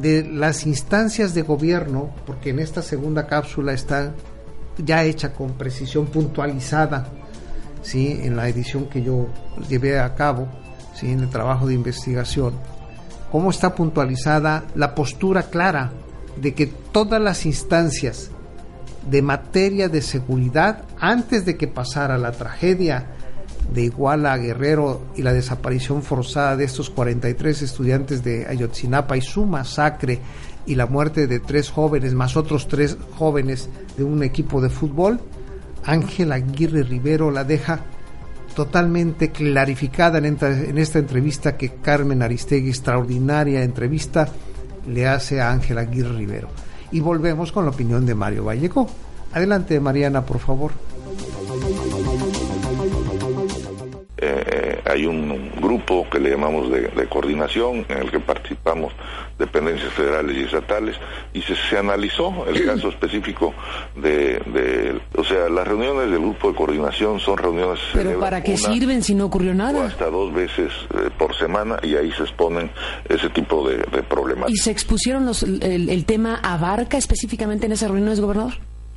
de 0.00 0.24
las 0.24 0.66
instancias 0.66 1.34
de 1.34 1.42
gobierno, 1.42 2.10
porque 2.26 2.50
en 2.50 2.58
esta 2.58 2.82
segunda 2.82 3.26
cápsula 3.26 3.72
está 3.72 4.12
ya 4.78 5.04
hecha 5.04 5.32
con 5.32 5.52
precisión 5.52 6.06
puntualizada, 6.06 7.06
¿sí? 7.82 8.20
en 8.22 8.36
la 8.36 8.48
edición 8.48 8.86
que 8.86 9.02
yo 9.02 9.28
llevé 9.68 9.98
a 9.98 10.14
cabo, 10.14 10.48
¿sí? 10.94 11.10
en 11.10 11.20
el 11.20 11.28
trabajo 11.28 11.66
de 11.66 11.74
investigación, 11.74 12.54
cómo 13.30 13.50
está 13.50 13.74
puntualizada 13.74 14.64
la 14.74 14.94
postura 14.94 15.44
clara 15.44 15.92
de 16.36 16.54
que 16.54 16.66
todas 16.66 17.20
las 17.20 17.46
instancias 17.46 18.30
de 19.10 19.22
materia 19.22 19.88
de 19.88 20.02
seguridad, 20.02 20.84
antes 20.98 21.44
de 21.44 21.56
que 21.56 21.66
pasara 21.66 22.18
la 22.18 22.32
tragedia 22.32 23.06
de 23.72 23.82
Iguala 23.82 24.32
a 24.32 24.38
Guerrero 24.38 25.02
y 25.16 25.22
la 25.22 25.32
desaparición 25.32 26.02
forzada 26.02 26.56
de 26.56 26.64
estos 26.64 26.90
43 26.90 27.62
estudiantes 27.62 28.22
de 28.22 28.46
Ayotzinapa 28.46 29.16
y 29.16 29.20
su 29.20 29.46
masacre 29.46 30.20
y 30.66 30.74
la 30.74 30.86
muerte 30.86 31.26
de 31.26 31.40
tres 31.40 31.70
jóvenes, 31.70 32.14
más 32.14 32.36
otros 32.36 32.68
tres 32.68 32.96
jóvenes 33.18 33.68
de 33.96 34.04
un 34.04 34.22
equipo 34.22 34.60
de 34.60 34.70
fútbol, 34.70 35.20
Ángel 35.84 36.32
Aguirre 36.32 36.82
Rivero 36.82 37.30
la 37.30 37.44
deja 37.44 37.80
totalmente 38.54 39.30
clarificada 39.30 40.18
en 40.18 40.78
esta, 40.78 40.98
entrevista 40.98 41.56
que 41.56 41.76
Carmen 41.76 42.22
Aristegui, 42.22 42.68
extraordinaria 42.68 43.62
entrevista, 43.62 44.28
le 44.86 45.06
hace 45.06 45.40
a 45.40 45.50
Ángel 45.50 45.78
Aguirre 45.78 46.16
Rivero. 46.16 46.48
Y 46.90 47.00
volvemos 47.00 47.50
con 47.50 47.64
la 47.64 47.70
opinión 47.70 48.04
de 48.04 48.14
Mario 48.14 48.44
Vallejo. 48.44 48.88
Adelante, 49.32 49.80
Mariana, 49.80 50.26
por 50.26 50.38
favor. 50.38 50.72
Hay 54.92 55.06
un 55.06 55.50
grupo 55.60 56.06
que 56.10 56.18
le 56.18 56.30
llamamos 56.30 56.70
de, 56.70 56.90
coordinación 57.08 57.84
en 57.88 57.98
el 57.98 58.10
que 58.10 58.20
participamos 58.20 58.92
dependencias 59.38 59.92
federales 59.92 60.36
y 60.36 60.42
estatales 60.42 60.96
y 61.32 61.42
se, 61.42 61.76
analizó 61.76 62.46
el 62.46 62.64
caso 62.66 62.88
específico 62.88 63.54
de, 63.96 65.00
o 65.16 65.24
sea, 65.24 65.48
las 65.48 65.66
reuniones 65.66 66.10
del 66.10 66.20
grupo 66.20 66.50
de 66.50 66.54
coordinación 66.54 67.18
son 67.20 67.38
reuniones... 67.38 67.80
Pero 67.92 68.20
¿para 68.20 68.42
qué 68.42 68.56
sirven 68.56 69.02
si 69.02 69.14
no 69.14 69.26
ocurrió 69.26 69.54
nada? 69.54 69.86
hasta 69.86 70.10
dos 70.10 70.32
veces 70.32 70.72
eh, 70.94 71.10
por 71.18 71.34
semana 71.36 71.78
y 71.82 71.96
ahí 71.96 72.12
se 72.12 72.22
exponen 72.22 72.70
ese 73.08 73.28
tipo 73.30 73.68
de, 73.68 73.82
problemas. 74.02 74.50
¿Y 74.50 74.56
se 74.56 74.70
expusieron 74.70 75.24
los, 75.24 75.42
el, 75.42 75.88
el 75.88 76.04
tema 76.04 76.40
Abarca 76.42 76.98
específicamente 76.98 77.66
en 77.66 77.72
esas 77.72 77.90
reuniones, 77.90 78.20
gobernador? 78.20 78.54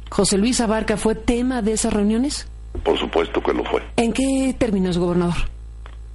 ¿José 0.09 0.37
Luis 0.37 0.59
Abarca 0.61 0.97
fue 0.97 1.15
tema 1.15 1.61
de 1.61 1.73
esas 1.73 1.93
reuniones? 1.93 2.47
Por 2.83 2.97
supuesto 2.97 3.41
que 3.41 3.53
lo 3.53 3.63
fue. 3.63 3.81
¿En 3.97 4.13
qué 4.13 4.55
términos, 4.57 4.97
gobernador? 4.97 5.55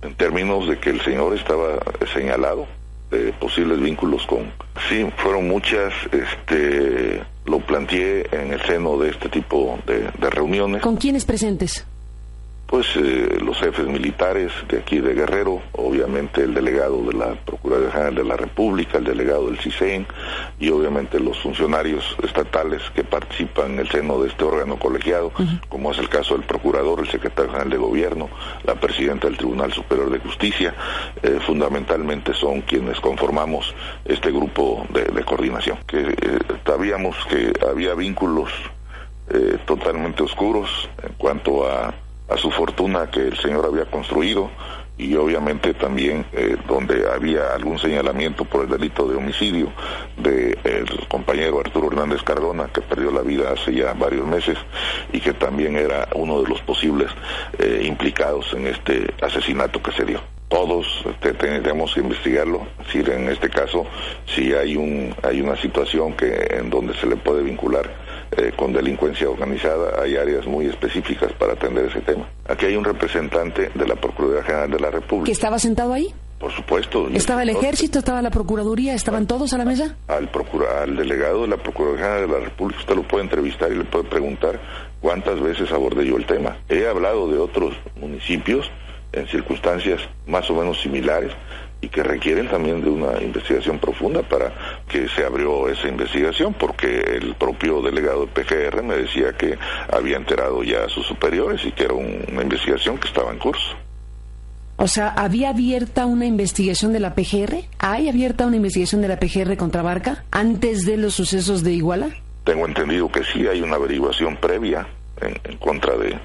En 0.03 0.15
términos 0.15 0.69
de 0.69 0.79
que 0.79 0.91
el 0.91 1.01
señor 1.03 1.37
estaba 1.37 1.79
señalado 2.13 2.67
de 3.11 3.33
posibles 3.35 3.81
vínculos 3.81 4.25
con... 4.27 4.53
Sí, 4.89 5.07
fueron 5.17 5.49
muchas, 5.49 5.93
este, 6.13 7.23
lo 7.45 7.59
planteé 7.61 8.27
en 8.33 8.53
el 8.53 8.61
seno 8.63 8.97
de 8.99 9.11
este 9.11 9.29
tipo 9.29 9.79
de, 9.87 10.11
reuniones. 10.31 10.83
¿Con 10.83 10.97
quiénes 10.97 11.25
presentes? 11.25 11.85
Pues 12.71 12.87
eh, 12.95 13.37
los 13.45 13.59
jefes 13.59 13.85
militares 13.89 14.53
de 14.69 14.79
aquí 14.79 15.01
de 15.01 15.13
Guerrero, 15.13 15.61
obviamente 15.73 16.45
el 16.45 16.55
delegado 16.55 17.03
de 17.03 17.15
la 17.15 17.35
Procuraduría 17.35 17.91
General 17.91 18.15
de 18.15 18.25
la 18.25 18.37
República, 18.37 18.99
el 18.99 19.05
delegado 19.05 19.47
del 19.47 19.59
CISEN 19.59 20.07
y 20.61 20.71
obviamente 20.71 21.19
los 21.19 21.37
funcionarios 21.41 22.17
estatales 22.23 22.81
que 22.95 23.03
participan 23.03 23.73
en 23.73 23.81
el 23.81 23.89
seno 23.89 24.23
de 24.23 24.29
este 24.29 24.45
órgano 24.45 24.79
colegiado, 24.79 25.33
como 25.69 25.91
es 25.91 25.99
el 25.99 26.09
caso 26.09 26.35
del 26.35 26.45
procurador, 26.45 27.01
el 27.01 27.09
secretario 27.09 27.51
general 27.51 27.71
de 27.71 27.77
gobierno, 27.77 28.31
la 28.63 28.77
presidenta 28.77 29.27
del 29.27 29.37
Tribunal 29.37 29.73
Superior 29.73 30.09
de 30.09 30.21
Justicia, 30.21 30.73
eh, 31.25 31.41
fundamentalmente 31.45 32.33
son 32.35 32.61
quienes 32.61 33.01
conformamos 33.01 33.75
este 34.05 34.31
grupo 34.31 34.87
de, 34.91 35.25
coordinación. 35.25 35.77
Que 35.89 36.03
eh, 36.03 36.39
sabíamos 36.65 37.17
que 37.29 37.53
había 37.69 37.95
vínculos 37.95 38.53
totalmente 39.65 40.25
oscuros 40.25 40.91
en 41.05 41.13
cuanto 41.13 41.65
a 41.65 41.95
a 42.31 42.37
su 42.37 42.51
fortuna 42.51 43.11
que 43.11 43.21
el 43.29 43.37
señor 43.39 43.67
había 43.67 43.87
construido 43.87 44.51
y 45.01 45.17
obviamente 45.17 45.73
también 45.75 46.27
eh, 46.33 46.57
donde 46.69 47.11
había 47.11 47.55
algún 47.55 47.79
señalamiento 47.79 48.45
por 48.45 48.65
el 48.65 48.71
delito 48.71 49.09
de 49.09 49.17
homicidio 49.17 49.73
del 50.17 50.59
el 50.63 51.09
compañero 51.09 51.61
Arturo 51.61 51.89
Hernández 51.89 52.23
Cardona, 52.23 52.69
que 52.69 52.83
perdió 52.83 53.11
la 53.11 53.23
vida 53.23 53.53
hace 53.53 53.75
ya 53.75 53.95
varios 53.95 54.27
meses 54.27 54.59
y 55.13 55.21
que 55.21 55.33
también 55.33 55.77
era 55.77 56.09
uno 56.15 56.43
de 56.43 56.49
los 56.49 56.61
posibles 56.63 57.11
eh, 57.59 57.83
implicados 57.85 58.53
en 58.53 58.67
este 58.67 59.15
asesinato 59.23 59.83
que 59.83 59.93
se 59.93 60.05
dio. 60.05 60.21
Todos 60.49 60.87
este, 61.09 61.33
tendríamos 61.33 61.95
que 61.95 62.01
investigarlo, 62.01 62.67
si 62.91 62.99
en 62.99 63.29
este 63.29 63.49
caso 63.49 63.87
si 64.27 64.53
hay 64.53 64.77
un 64.77 65.15
hay 65.23 65.41
una 65.41 65.57
situación 65.57 66.13
que 66.15 66.49
en 66.51 66.69
donde 66.69 66.93
se 66.95 67.07
le 67.07 67.17
puede 67.17 67.43
vincular 67.43 67.89
eh, 68.37 68.53
con 68.57 68.73
delincuencia 68.73 69.29
organizada, 69.29 70.01
hay 70.01 70.17
áreas 70.17 70.47
muy 70.47 70.67
específicas 70.67 71.33
para 71.33 71.55
atender 71.55 71.87
ese 71.87 72.01
tema. 72.01 72.29
Aquí 72.49 72.67
hay 72.67 72.77
un 72.77 72.85
representante 72.85 73.71
de 73.75 73.87
la 73.87 73.97
Procuraduría 73.97 74.45
General 74.45 74.71
de 74.71 74.81
la 74.81 74.91
República. 74.91 75.27
¿Que 75.27 75.33
estaba 75.33 75.59
sentado 75.59 75.93
ahí? 75.93 76.15
Por 76.39 76.53
supuesto. 76.53 77.09
¿Estaba 77.13 77.43
el 77.43 77.51
ejército, 77.51 77.99
estaba 77.99 78.23
la 78.23 78.31
Procuraduría, 78.31 78.95
estaban 78.95 79.27
todos 79.27 79.53
a 79.53 79.59
la 79.59 79.65
mesa? 79.65 79.97
Al, 80.09 80.31
procura, 80.31 80.83
al 80.83 80.97
delegado 80.97 81.43
de 81.43 81.49
la 81.49 81.59
Procuraduría 81.59 82.05
General 82.05 82.29
de 82.29 82.39
la 82.39 82.45
República 82.45 82.81
usted 82.81 82.95
lo 82.95 83.03
puede 83.03 83.25
entrevistar 83.25 83.71
y 83.73 83.75
le 83.77 83.85
puede 83.85 84.05
preguntar 84.05 84.59
cuántas 85.01 85.39
veces 85.41 85.71
abordé 85.71 86.07
yo 86.07 86.17
el 86.17 86.25
tema. 86.25 86.57
He 86.69 86.87
hablado 86.87 87.29
de 87.29 87.39
otros 87.39 87.75
municipios 88.01 88.71
en 89.13 89.27
circunstancias 89.27 90.01
más 90.27 90.49
o 90.51 90.55
menos 90.55 90.81
similares 90.81 91.33
y 91.81 91.89
que 91.89 92.03
requieren 92.03 92.49
también 92.49 92.83
de 92.83 92.91
una 92.91 93.21
investigación 93.23 93.79
profunda 93.79 94.23
para 94.23 94.53
que 94.89 95.09
se 95.09 95.25
abrió 95.25 95.69
esa 95.69 95.89
investigación, 95.89 96.55
porque 96.55 97.01
el 97.01 97.35
propio 97.35 97.81
delegado 97.81 98.27
del 98.27 98.29
PGR 98.29 98.83
me 98.83 98.97
decía 98.97 99.33
que 99.33 99.59
había 99.91 100.17
enterado 100.17 100.63
ya 100.63 100.85
a 100.85 100.89
sus 100.89 101.07
superiores 101.07 101.65
y 101.65 101.73
que 101.73 101.85
era 101.85 101.95
una 101.95 102.43
investigación 102.43 102.99
que 102.99 103.09
estaba 103.09 103.31
en 103.31 103.39
curso. 103.39 103.77
O 104.77 104.89
sea, 104.89 105.09
¿había 105.11 105.51
abierta 105.51 106.07
una 106.07 106.25
investigación 106.25 106.93
de 106.93 107.01
la 107.01 107.15
PGR? 107.15 107.65
¿Hay 107.79 108.09
abierta 108.09 108.47
una 108.47 108.57
investigación 108.57 109.03
de 109.03 109.09
la 109.09 109.19
PGR 109.19 109.57
contra 109.59 109.83
Barca 109.83 110.25
antes 110.31 110.87
de 110.87 110.97
los 110.97 111.15
sucesos 111.15 111.63
de 111.63 111.73
Iguala? 111.73 112.09
Tengo 112.45 112.67
entendido 112.67 113.11
que 113.13 113.23
sí 113.25 113.47
hay 113.47 113.61
una 113.61 113.77
averiguación 113.77 114.39
previa 114.39 114.87
en, 115.21 115.57
contra 115.59 115.97
de, 115.97 116.19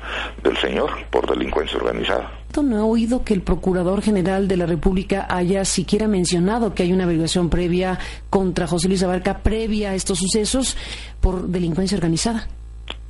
del 0.44 0.58
señor 0.58 0.92
por 1.10 1.30
delincuencia 1.30 1.78
organizada. 1.78 2.32
No 2.64 2.78
he 2.78 2.82
oído 2.82 3.26
que 3.26 3.34
el 3.34 3.42
Procurador 3.42 4.02
General 4.02 4.48
de 4.48 4.56
la 4.56 4.66
República 4.66 5.28
haya 5.30 5.66
siquiera 5.66 6.08
mencionado 6.08 6.74
que 6.74 6.84
hay 6.84 6.94
una 6.94 7.04
averiguación 7.04 7.50
previa 7.50 8.00
contra 8.30 8.66
José 8.66 8.88
Luis 8.88 9.04
Abarca 9.04 9.40
previa 9.40 9.92
a 9.92 9.96
estos 9.96 10.20
sucesos 10.20 10.78
por 11.20 11.48
delincuencia 11.48 11.98
organizada. 11.98 12.48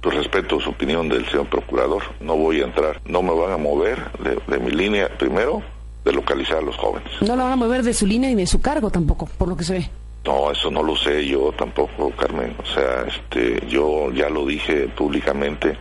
Pues 0.02 0.16
respeto 0.16 0.60
su 0.60 0.72
opinión 0.72 1.10
del 1.10 1.26
señor 1.28 1.48
Procurador. 1.48 2.04
No 2.22 2.36
voy 2.36 2.62
a 2.62 2.66
entrar, 2.66 3.02
no 3.06 3.22
me 3.22 3.34
van 3.34 3.52
a 3.52 3.58
mover 3.58 4.12
de, 4.20 4.40
de 4.48 4.60
mi 4.60 4.72
línea 4.72 5.10
primero 5.18 5.62
de 6.04 6.12
localizar 6.12 6.58
a 6.58 6.62
los 6.62 6.76
jóvenes. 6.78 7.10
No 7.22 7.36
lo 7.36 7.44
van 7.44 7.54
a 7.54 7.56
mover 7.56 7.84
de 7.84 7.94
su 7.94 8.06
línea 8.06 8.30
ni 8.30 8.36
de 8.36 8.48
su 8.48 8.62
cargo 8.62 8.90
tampoco, 8.90 9.28
por 9.38 9.48
lo 9.48 9.56
que 9.58 9.64
se 9.64 9.74
ve. 9.74 9.90
No, 10.26 10.52
eso 10.52 10.72
no 10.72 10.82
lo 10.82 10.96
sé 10.96 11.26
yo 11.28 11.52
tampoco, 11.52 12.12
Carmen. 12.12 12.56
O 12.62 12.66
sea, 12.66 13.04
este, 13.08 13.64
yo 13.68 14.12
ya 14.12 14.28
lo 14.30 14.46
dije 14.46 14.88
públicamente. 14.88 15.78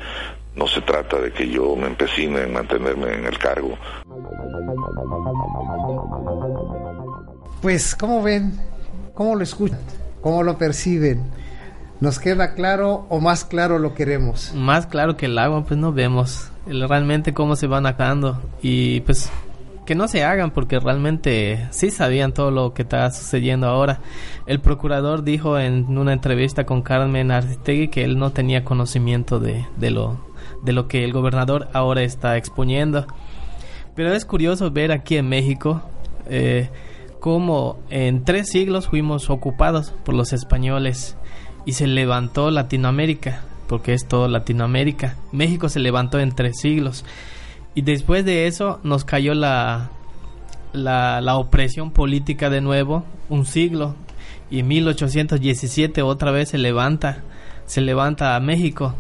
No 0.55 0.69
se 0.69 0.83
trata 0.83 1.19
de 1.19 1.33
que 1.33 1.49
yo 1.49 1.75
me 1.75 1.87
empecine 1.87 2.43
en 2.43 2.53
mantenerme 2.53 3.15
en 3.15 3.25
el 3.25 3.39
cargo. 3.39 3.77
Pues, 7.63 7.97
¿cómo 7.97 8.23
ven? 8.23 8.61
¿Cómo 9.15 9.35
lo 9.35 9.43
escuchan? 9.43 9.81
¿Cómo 10.21 10.43
lo 10.43 10.59
perciben? 10.59 11.23
¿Nos 12.01 12.19
queda 12.19 12.55
claro 12.55 13.07
o 13.09 13.21
más 13.21 13.45
claro 13.45 13.79
lo 13.79 13.95
queremos? 13.95 14.53
Más 14.55 14.87
claro 14.87 15.17
que 15.17 15.27
el 15.27 15.39
agua, 15.39 15.65
pues 15.65 15.81
no 15.81 15.93
vemos 15.93 16.51
realmente 16.67 17.33
cómo 17.33 17.57
se 17.57 17.67
van 17.67 17.87
acabando. 17.87 18.41
Y 18.61 19.01
pues 19.01 19.31
que 19.85 19.95
no 19.95 20.09
se 20.09 20.25
hagan 20.25 20.51
porque 20.51 20.81
realmente 20.81 21.67
sí 21.71 21.91
sabían 21.91 22.33
todo 22.33 22.51
lo 22.51 22.75
que 22.75 22.83
está 22.83 23.11
sucediendo 23.11 23.67
ahora. 23.67 24.01
El 24.47 24.61
procurador 24.61 25.25
dijo 25.25 25.59
en 25.59 25.97
una 25.99 26.13
entrevista 26.13 26.65
con 26.65 26.83
Carmen 26.83 27.31
Aristegui 27.31 27.89
que 27.89 28.05
él 28.05 28.19
no 28.19 28.31
tenía 28.31 28.65
conocimiento 28.65 29.41
de, 29.41 29.67
de, 29.77 29.91
lo, 29.91 30.19
de 30.63 30.73
lo 30.73 30.89
que 30.89 31.05
el 31.05 31.13
gobernador 31.13 31.69
ahora 31.73 32.03
está 32.03 32.37
exponiendo. 32.37 33.07
Pero 33.95 34.13
es 34.13 34.25
curioso 34.25 34.71
ver 34.71 34.91
aquí 34.91 35.17
en 35.17 35.29
México 35.29 35.83
eh, 36.27 36.69
cómo 37.21 37.79
en 37.91 38.25
tres 38.25 38.49
siglos 38.49 38.89
fuimos 38.89 39.31
ocupados 39.31 39.93
por 40.05 40.15
los 40.15 40.33
españoles 40.33 41.17
y 41.65 41.73
se 41.73 41.87
levantó 41.87 42.51
Latinoamérica, 42.51 43.43
porque 43.69 43.95
es 43.95 44.07
todo 44.07 44.29
Latinoamérica. 44.29 45.17
México 45.33 45.69
se 45.69 45.81
levantó 45.81 46.19
en 46.19 46.35
tres 46.35 46.59
siglos. 46.61 47.05
Y 47.75 47.83
después 47.83 48.25
de 48.25 48.47
eso 48.47 48.81
nos 48.85 49.05
cayó 49.05 49.35
la, 49.35 49.91
la, 50.73 51.37
opresión 51.37 51.91
política 51.91 52.51
de 52.51 52.61
nuevo, 52.61 53.05
un 53.29 53.47
siglo. 53.47 53.95
Y 54.51 54.61
en 54.61 54.69
1817 54.69 56.03
otra 56.03 56.31
vez 56.31 56.51
se 56.51 56.59
levanta, 56.59 57.23
se 57.67 57.81
levanta 57.81 58.37
a 58.37 58.41
México. 58.41 58.95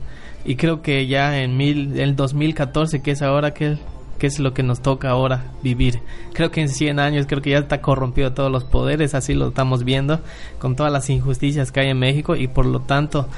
Y 0.45 0.57
creo 0.57 0.83
que 0.83 1.07
ya 1.07 1.41
en 1.41 1.57
mil, 1.57 1.99
el 1.99 2.17
2014, 2.17 3.01
que 3.01 3.13
es 3.13 3.23
ahora 3.23 3.55
que, 3.55 3.79
que 4.19 4.27
es 4.27 4.39
lo 4.41 4.53
que 4.53 4.63
nos 4.63 4.81
toca 4.81 5.11
ahora 5.11 5.53
vivir. 5.63 6.01
Creo 6.33 6.51
que 6.51 6.61
en 6.61 6.69
100 6.69 6.99
años 6.99 7.27
creo 7.27 7.43
que 7.43 7.51
ya 7.51 7.59
está 7.59 7.81
corrompido 7.81 8.33
todos 8.33 8.51
los 8.51 8.65
poderes, 8.65 9.15
así 9.15 9.35
lo 9.35 9.49
estamos 9.49 9.85
viendo, 9.85 10.21
con 10.59 10.77
todas 10.77 10.93
las 10.93 11.09
injusticias 11.11 11.73
que 11.73 11.81
hay 11.81 11.91
en 11.91 11.99
México 11.99 12.37
y 12.37 12.49
por 12.49 12.67
lo 12.67 12.81
tanto 12.81 13.29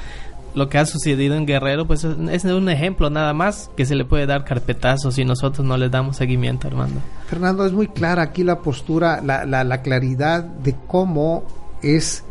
lo 0.57 0.69
que 0.69 0.79
ha 0.79 0.85
sucedido 0.85 1.35
en 1.35 1.45
Guerrero, 1.45 1.85
pues 1.85 2.03
es 2.03 2.43
un 2.45 2.69
ejemplo 2.69 3.09
nada 3.09 3.33
más 3.33 3.69
que 3.77 3.85
se 3.85 3.95
le 3.95 4.05
puede 4.05 4.25
dar 4.25 4.43
carpetazo 4.43 5.11
si 5.11 5.23
nosotros 5.23 5.65
no 5.65 5.77
le 5.77 5.89
damos 5.89 6.17
seguimiento, 6.17 6.67
Armando. 6.67 6.99
Fernando, 7.27 7.65
es 7.65 7.73
muy 7.73 7.87
clara 7.87 8.23
aquí 8.23 8.43
la 8.43 8.59
postura, 8.59 9.21
la, 9.21 9.45
la, 9.45 9.63
la 9.63 9.81
claridad 9.83 10.43
de 10.43 10.75
cómo 10.87 11.43
es, 11.83 12.23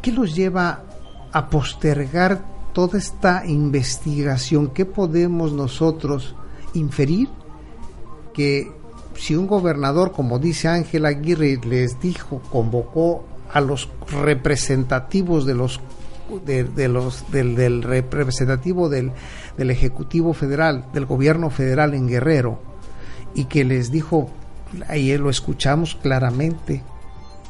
¿qué 0.00 0.12
los 0.12 0.34
lleva 0.34 0.82
a 1.30 1.50
postergar 1.50 2.42
toda 2.72 2.98
esta 2.98 3.44
investigación? 3.46 4.68
¿Qué 4.68 4.86
podemos 4.86 5.52
nosotros 5.52 6.34
inferir? 6.72 7.28
Que 8.32 8.72
si 9.14 9.36
un 9.36 9.46
gobernador, 9.46 10.12
como 10.12 10.38
dice 10.38 10.68
Ángel 10.68 11.04
Aguirre, 11.04 11.60
les 11.66 12.00
dijo, 12.00 12.40
convocó 12.50 13.24
a 13.52 13.60
los 13.60 13.90
representativos 14.10 15.44
de 15.44 15.54
los 15.54 15.80
de, 16.44 16.88
los, 16.88 17.30
del, 17.30 17.82
representativo 17.82 18.88
del, 18.88 19.12
del 19.56 19.70
Ejecutivo 19.70 20.34
Federal, 20.34 20.86
del 20.92 21.06
Gobierno 21.06 21.50
Federal 21.50 21.94
en 21.94 22.06
Guerrero, 22.08 22.60
y 23.34 23.46
que 23.46 23.64
les 23.64 23.90
dijo, 23.90 24.30
ahí 24.88 25.16
lo 25.16 25.30
escuchamos 25.30 25.96
claramente, 26.02 26.82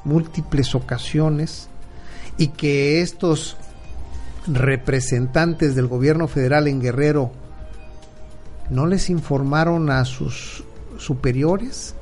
múltiples 0.04 0.74
ocasiones, 0.74 1.68
y 2.36 2.48
que 2.48 3.00
estos 3.00 3.56
representantes 4.46 5.74
del 5.74 5.86
gobierno 5.86 6.28
federal 6.28 6.68
en 6.68 6.80
Guerrero 6.80 7.32
no 8.70 8.86
les 8.86 9.10
informaron 9.10 9.90
a 9.90 10.04
sus 10.04 10.64
superiores? 10.98 11.94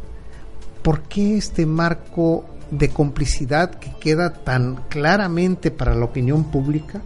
¿Por 0.83 1.03
qué 1.03 1.37
este 1.37 1.67
marco 1.67 2.45
de 2.71 2.89
complicidad 2.89 3.77
que 3.77 3.93
queda 4.01 4.33
tan 4.33 4.77
claramente 4.89 5.71
para 5.71 5.95
la 5.95 6.05
opinión 6.05 6.45
pública, 6.45 7.01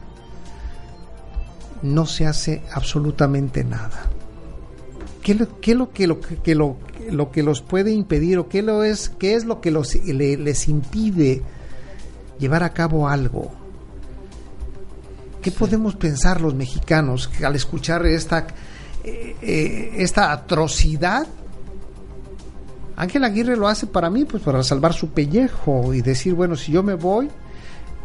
no 1.82 2.06
se 2.06 2.26
hace 2.26 2.62
absolutamente 2.72 3.64
nada. 3.64 4.10
¿Qué, 5.22 5.36
qué 5.60 5.74
lo, 5.74 5.90
que, 5.90 6.06
lo, 6.06 6.20
que, 6.20 6.54
lo, 6.54 6.76
lo, 7.10 7.30
que 7.30 7.42
los 7.42 7.60
puede 7.60 7.90
impedir 7.92 8.38
o 8.38 8.48
qué, 8.48 8.62
lo 8.62 8.84
es, 8.84 9.10
qué 9.10 9.34
es 9.34 9.44
lo 9.44 9.60
que 9.60 9.70
los, 9.70 9.94
les 9.94 10.68
impide 10.68 11.42
llevar 12.38 12.64
a 12.64 12.72
cabo 12.72 13.08
algo? 13.08 13.52
¿Qué 15.42 15.50
podemos 15.50 15.96
pensar 15.96 16.40
los 16.40 16.54
mexicanos 16.54 17.30
al 17.42 17.54
escuchar 17.54 18.04
esta, 18.06 18.46
eh, 19.04 19.36
eh, 19.40 19.92
esta 19.96 20.32
atrocidad 20.32 21.26
Ángel 23.00 23.24
Aguirre 23.24 23.56
lo 23.56 23.66
hace 23.66 23.86
para 23.86 24.10
mí, 24.10 24.26
pues 24.26 24.42
para 24.42 24.62
salvar 24.62 24.92
su 24.92 25.08
pellejo 25.08 25.94
y 25.94 26.02
decir, 26.02 26.34
bueno, 26.34 26.54
si 26.54 26.70
yo 26.70 26.82
me 26.82 26.92
voy 26.92 27.30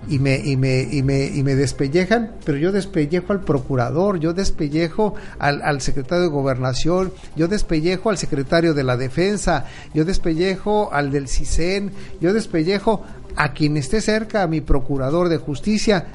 y 0.07 0.19
me, 0.19 0.37
y 0.37 0.55
me, 0.55 0.83
y 0.83 1.03
me, 1.03 1.25
y 1.25 1.43
me 1.43 1.53
despellejan, 1.53 2.31
pero 2.45 2.57
yo 2.57 2.71
despellejo 2.71 3.33
al 3.33 3.41
procurador, 3.41 4.19
yo 4.21 4.31
despellejo 4.31 5.15
al, 5.37 5.61
al 5.63 5.81
secretario 5.81 6.23
de 6.23 6.29
gobernación, 6.29 7.11
yo 7.35 7.49
despellejo 7.49 8.09
al 8.09 8.17
secretario 8.17 8.73
de 8.73 8.85
la 8.85 8.95
defensa, 8.95 9.65
yo 9.93 10.05
despellejo 10.05 10.93
al 10.93 11.11
del 11.11 11.27
CISEN, 11.27 11.91
yo 12.21 12.31
despellejo 12.31 13.03
a 13.35 13.51
quien 13.51 13.75
esté 13.75 13.99
cerca, 13.99 14.43
a 14.43 14.47
mi 14.47 14.61
procurador 14.61 15.27
de 15.27 15.39
justicia. 15.39 16.05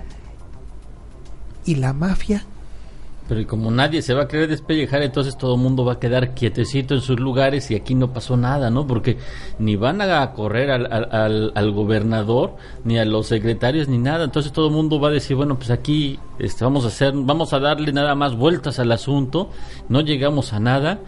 ¿Y 1.67 1.75
la 1.75 1.93
mafia? 1.93 2.47
Pero 3.31 3.47
como 3.47 3.71
nadie 3.71 4.03
se 4.03 4.13
va 4.13 4.23
a 4.25 4.27
querer 4.27 4.49
despellejar, 4.49 5.03
entonces 5.05 5.39
todo 5.39 5.55
el 5.55 5.61
mundo 5.61 5.85
va 5.85 5.93
a 5.93 5.99
quedar 6.01 6.35
quietecito 6.35 6.97
en 6.97 7.01
sus 7.01 7.21
lugares 7.21 7.71
y 7.71 7.77
aquí 7.77 7.95
no 7.95 8.13
pasó 8.13 8.37
nada, 8.37 8.71
¿no? 8.71 8.89
Porque 8.89 9.19
ni 9.61 9.77
van 9.77 10.01
a 10.01 10.33
correr 10.33 10.69
al, 10.73 10.93
al, 10.93 11.53
al 11.55 11.71
gobernador, 11.71 12.57
ni 12.83 12.99
a 12.99 13.05
los 13.05 13.29
secretarios, 13.29 13.87
ni 13.87 13.99
nada. 13.99 14.25
Entonces 14.25 14.51
todo 14.51 14.67
el 14.67 14.73
mundo 14.73 14.99
va 14.99 15.11
a 15.11 15.13
decir, 15.13 15.37
bueno, 15.37 15.57
pues 15.57 15.71
aquí 15.71 16.19
este, 16.41 16.65
vamos 16.65 16.85
a 16.85 16.89
hacer, 16.89 17.13
vamos 17.15 17.53
a 17.53 17.61
darle 17.61 17.93
nada 17.93 18.17
más 18.17 18.35
vueltas 18.35 18.81
al 18.81 18.91
asunto, 18.91 19.51
no 19.89 20.01
llegamos 20.01 20.53
a 20.53 20.59
nada, 20.59 20.99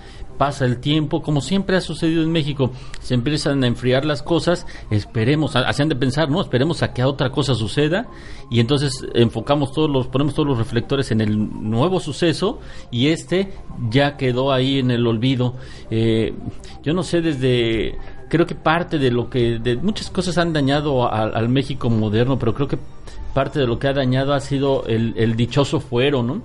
pasa 0.43 0.64
el 0.64 0.78
tiempo, 0.78 1.22
como 1.22 1.40
siempre 1.40 1.76
ha 1.76 1.80
sucedido 1.80 2.20
en 2.20 2.32
México, 2.32 2.72
se 3.01 3.14
empiezan 3.14 3.62
a 3.62 3.68
enfriar 3.68 4.05
las 4.05 4.24
cosas, 4.24 4.66
esperemos, 4.90 5.55
hacían 5.55 5.88
de 5.88 5.95
pensar, 5.95 6.30
¿no? 6.30 6.40
Esperemos 6.40 6.82
a 6.82 6.93
que 6.93 7.05
otra 7.05 7.30
cosa 7.30 7.55
suceda 7.55 8.09
y 8.51 8.59
entonces 8.59 9.07
enfocamos 9.14 9.72
todos 9.72 9.88
los, 9.88 10.09
ponemos 10.09 10.34
todos 10.34 10.49
los 10.49 10.59
reflectores 10.59 11.12
en 11.12 11.20
el 11.20 11.38
nuevo 11.70 12.01
suceso 12.01 12.59
y 12.90 13.07
este 13.11 13.53
ya 13.88 14.16
quedó 14.16 14.53
ahí 14.53 14.80
en 14.80 14.90
el 14.90 15.07
olvido. 15.07 15.55
Eh, 15.93 16.34
yo 16.82 16.93
no 16.93 17.05
sé 17.05 17.20
desde 17.20 17.97
creo 18.28 18.45
que 18.45 18.57
parte 18.57 18.99
de 18.99 19.12
lo 19.12 19.30
que 19.30 19.61
de 19.61 19.76
muchas 19.76 20.11
cosas 20.11 20.38
han 20.38 20.53
dañado 20.53 21.09
al 21.09 21.49
México 21.51 21.88
moderno, 21.88 22.36
pero 22.36 22.53
creo 22.53 22.66
que 22.66 22.78
parte 23.32 23.61
de 23.61 23.68
lo 23.68 23.78
que 23.78 23.86
ha 23.86 23.93
dañado 23.93 24.34
ha 24.34 24.40
sido 24.40 24.86
el, 24.86 25.14
el 25.16 25.36
dichoso 25.36 25.78
fuero, 25.78 26.24
¿no? 26.24 26.43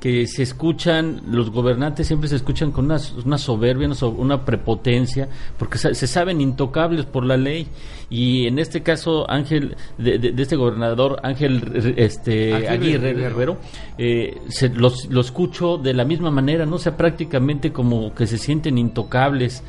Que 0.00 0.26
se 0.28 0.44
escuchan, 0.44 1.22
los 1.28 1.50
gobernantes 1.50 2.06
siempre 2.06 2.28
se 2.28 2.36
escuchan 2.36 2.70
con 2.70 2.84
una, 2.84 2.98
una 3.24 3.38
soberbia, 3.38 3.88
una, 4.02 4.44
prepotencia, 4.44 5.28
porque 5.58 5.78
se, 5.78 6.06
saben 6.06 6.40
intocables 6.40 7.04
por 7.04 7.24
la 7.24 7.36
ley. 7.36 7.66
Y 8.08 8.46
en 8.46 8.58
este 8.58 8.82
caso, 8.82 9.28
Ángel, 9.28 9.76
de, 9.98 10.32
este 10.38 10.56
gobernador, 10.56 11.18
Ángel 11.22 11.94
este, 11.96 12.54
Aguirre, 12.68 13.14
Guerrero, 13.14 13.58
eh, 13.98 14.38
se, 14.48 14.68
los, 14.68 15.06
lo 15.06 15.20
escucho 15.20 15.78
de 15.78 15.94
la 15.94 16.04
misma 16.04 16.30
manera, 16.30 16.64
¿no? 16.64 16.78
sea, 16.78 16.96
prácticamente 16.96 17.72
como 17.72 18.14
que 18.14 18.26
se 18.26 18.38
sienten 18.38 18.78
intocables. 18.78 19.64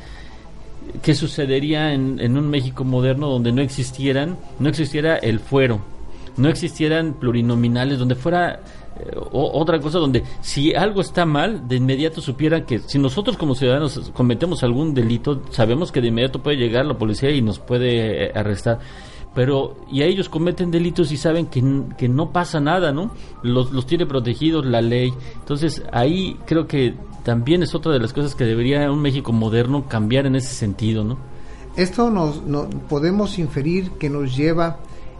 ¿Qué 1.02 1.14
sucedería 1.14 1.92
en, 1.92 2.18
en 2.20 2.36
un 2.36 2.48
México 2.48 2.84
moderno 2.84 3.28
donde 3.28 3.52
no 3.52 3.62
existieran, 3.62 4.36
no 4.58 4.68
existiera 4.68 5.16
el 5.16 5.38
fuero, 5.38 5.80
no 6.36 6.48
existieran 6.48 7.14
plurinominales, 7.14 7.98
donde 7.98 8.14
fuera 8.14 8.60
otra 9.32 9.80
cosa 9.80 9.98
donde 9.98 10.24
si 10.40 10.74
algo 10.74 11.00
está 11.00 11.24
mal, 11.24 11.68
de 11.68 11.76
inmediato 11.76 12.20
supieran 12.20 12.64
que 12.64 12.78
si 12.80 12.98
nosotros 12.98 13.36
como 13.36 13.54
ciudadanos 13.54 14.10
cometemos 14.14 14.62
algún 14.62 14.94
delito, 14.94 15.42
sabemos 15.50 15.92
que 15.92 16.00
de 16.00 16.08
inmediato 16.08 16.42
puede 16.42 16.56
llegar 16.56 16.86
la 16.86 16.98
policía 16.98 17.30
y 17.30 17.42
nos 17.42 17.58
puede 17.58 18.26
eh, 18.26 18.32
arrestar. 18.34 18.80
Pero, 19.34 19.76
y 19.90 20.02
a 20.02 20.06
ellos 20.06 20.28
cometen 20.28 20.72
delitos 20.72 21.12
y 21.12 21.16
saben 21.16 21.46
que, 21.46 21.62
que 21.96 22.08
no 22.08 22.32
pasa 22.32 22.60
nada, 22.60 22.90
¿no? 22.90 23.12
Los, 23.42 23.70
los 23.70 23.86
tiene 23.86 24.04
protegidos 24.04 24.66
la 24.66 24.80
ley. 24.80 25.12
Entonces, 25.38 25.84
ahí 25.92 26.36
creo 26.46 26.66
que 26.66 26.94
también 27.22 27.62
es 27.62 27.74
otra 27.74 27.92
de 27.92 28.00
las 28.00 28.12
cosas 28.12 28.34
que 28.34 28.44
debería 28.44 28.90
un 28.90 29.00
México 29.00 29.32
moderno 29.32 29.86
cambiar 29.88 30.26
en 30.26 30.34
ese 30.34 30.52
sentido, 30.54 31.04
¿no? 31.04 31.18
Esto 31.76 32.10
nos 32.10 32.40
podemos 32.88 33.38
inferir 33.38 33.92
que 33.92 34.10
nos 34.10 34.36
lleva 34.36 34.78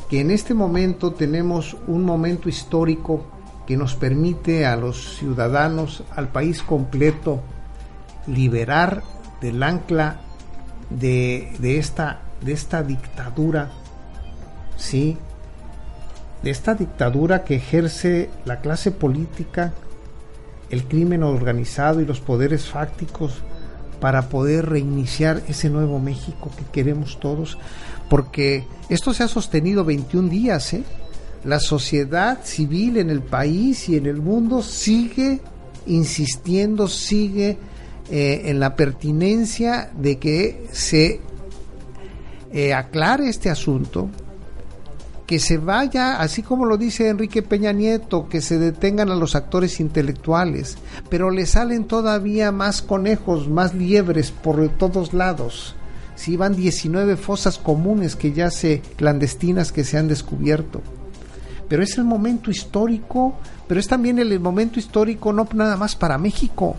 que 0.09 0.21
en 0.21 0.33
este 0.33 0.55
momento 0.55 1.13
tenemos 1.13 1.77
un 1.87 2.05
momento 2.05 2.49
histórico 2.49 3.23
que 3.71 3.77
nos 3.77 3.95
permite 3.95 4.67
a 4.67 4.75
los 4.75 5.15
ciudadanos, 5.15 6.03
al 6.17 6.27
país 6.27 6.61
completo, 6.61 7.41
liberar 8.27 9.05
del 9.41 9.63
ancla 9.63 10.17
de, 10.91 11.53
esta, 11.63 12.19
de 12.41 12.53
esta 12.53 12.83
dictadura, 12.83 13.71
¿sí? 14.77 15.17
De 16.43 16.51
esta 16.51 16.75
dictadura 16.75 17.45
que 17.45 17.55
ejerce 17.55 18.29
la 18.45 18.61
clase 18.61 18.91
política, 18.91 19.73
el 20.71 20.83
crimen 20.89 21.23
organizado 21.23 22.01
y 22.01 22.07
los 22.07 22.19
poderes 22.19 22.67
fácticos 22.67 23.41
para 24.01 24.31
poder 24.31 24.69
reiniciar 24.69 25.43
ese 25.47 25.71
nuevo 25.71 26.01
México 26.01 26.51
que 26.59 26.65
queremos 26.65 27.21
todos, 27.21 27.57
porque 28.09 28.67
esto 28.89 29.15
se 29.15 29.23
ha 29.23 29.29
sostenido 29.29 29.85
21 29.85 30.29
días, 30.29 30.73
¿eh? 30.73 30.83
La 31.45 31.59
sociedad 31.59 32.41
civil 32.45 32.99
en 32.99 33.11
el 33.11 33.23
país 33.23 33.89
y 33.89 33.97
en 33.97 34.07
el 34.07 34.21
mundo 34.21 34.63
sigue 34.63 35.41
insistiendo, 35.87 36.87
sigue 36.89 37.57
eh, 38.11 38.43
en 38.47 38.61
la 38.61 38.77
pertinencia 38.77 39.91
de 39.97 40.19
que 40.19 40.67
se 40.73 41.21
eh, 42.53 42.75
aclare 42.75 43.29
este 43.29 43.49
asunto, 43.49 44.11
que 45.27 45.39
se 45.39 45.59
vaya, 45.59 46.21
así 46.21 46.43
como 46.43 46.67
lo 46.67 46.77
dice 46.77 47.09
Enrique 47.09 47.43
Peña 47.43 47.73
Nieto, 47.73 48.29
que 48.29 48.41
se 48.41 48.59
detengan 48.59 49.11
a 49.11 49.15
los 49.15 49.35
actores 49.35 49.81
intelectuales, 49.81 50.77
pero 51.09 51.31
le 51.31 51.47
salen 51.47 51.85
todavía 51.85 52.53
más 52.53 52.83
conejos, 52.83 53.49
más 53.49 53.75
liebres 53.75 54.33
por 54.33 54.69
todos 54.71 55.15
lados. 55.15 55.77
Si 56.17 56.37
van 56.37 56.55
19 56.55 57.17
fosas 57.17 57.57
comunes 57.57 58.15
que 58.15 58.33
ya 58.33 58.51
se 58.51 58.83
clandestinas 58.97 59.73
que 59.73 59.85
se 59.85 59.97
han 59.97 60.09
descubierto 60.09 60.83
pero 61.71 61.85
es 61.85 61.97
el 61.99 62.05
momento 62.05 62.51
histórico, 62.51 63.37
pero 63.69 63.79
es 63.79 63.87
también 63.87 64.19
el 64.19 64.41
momento 64.41 64.81
histórico 64.81 65.33
no 65.33 65.47
nada 65.55 65.77
más 65.77 65.95
para 65.95 66.19
México, 66.19 66.75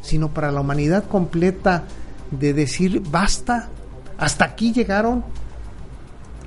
sino 0.00 0.28
para 0.28 0.52
la 0.52 0.60
humanidad 0.60 1.08
completa 1.08 1.82
de 2.30 2.54
decir 2.54 3.02
basta, 3.10 3.68
hasta 4.16 4.44
aquí 4.44 4.72
llegaron, 4.72 5.24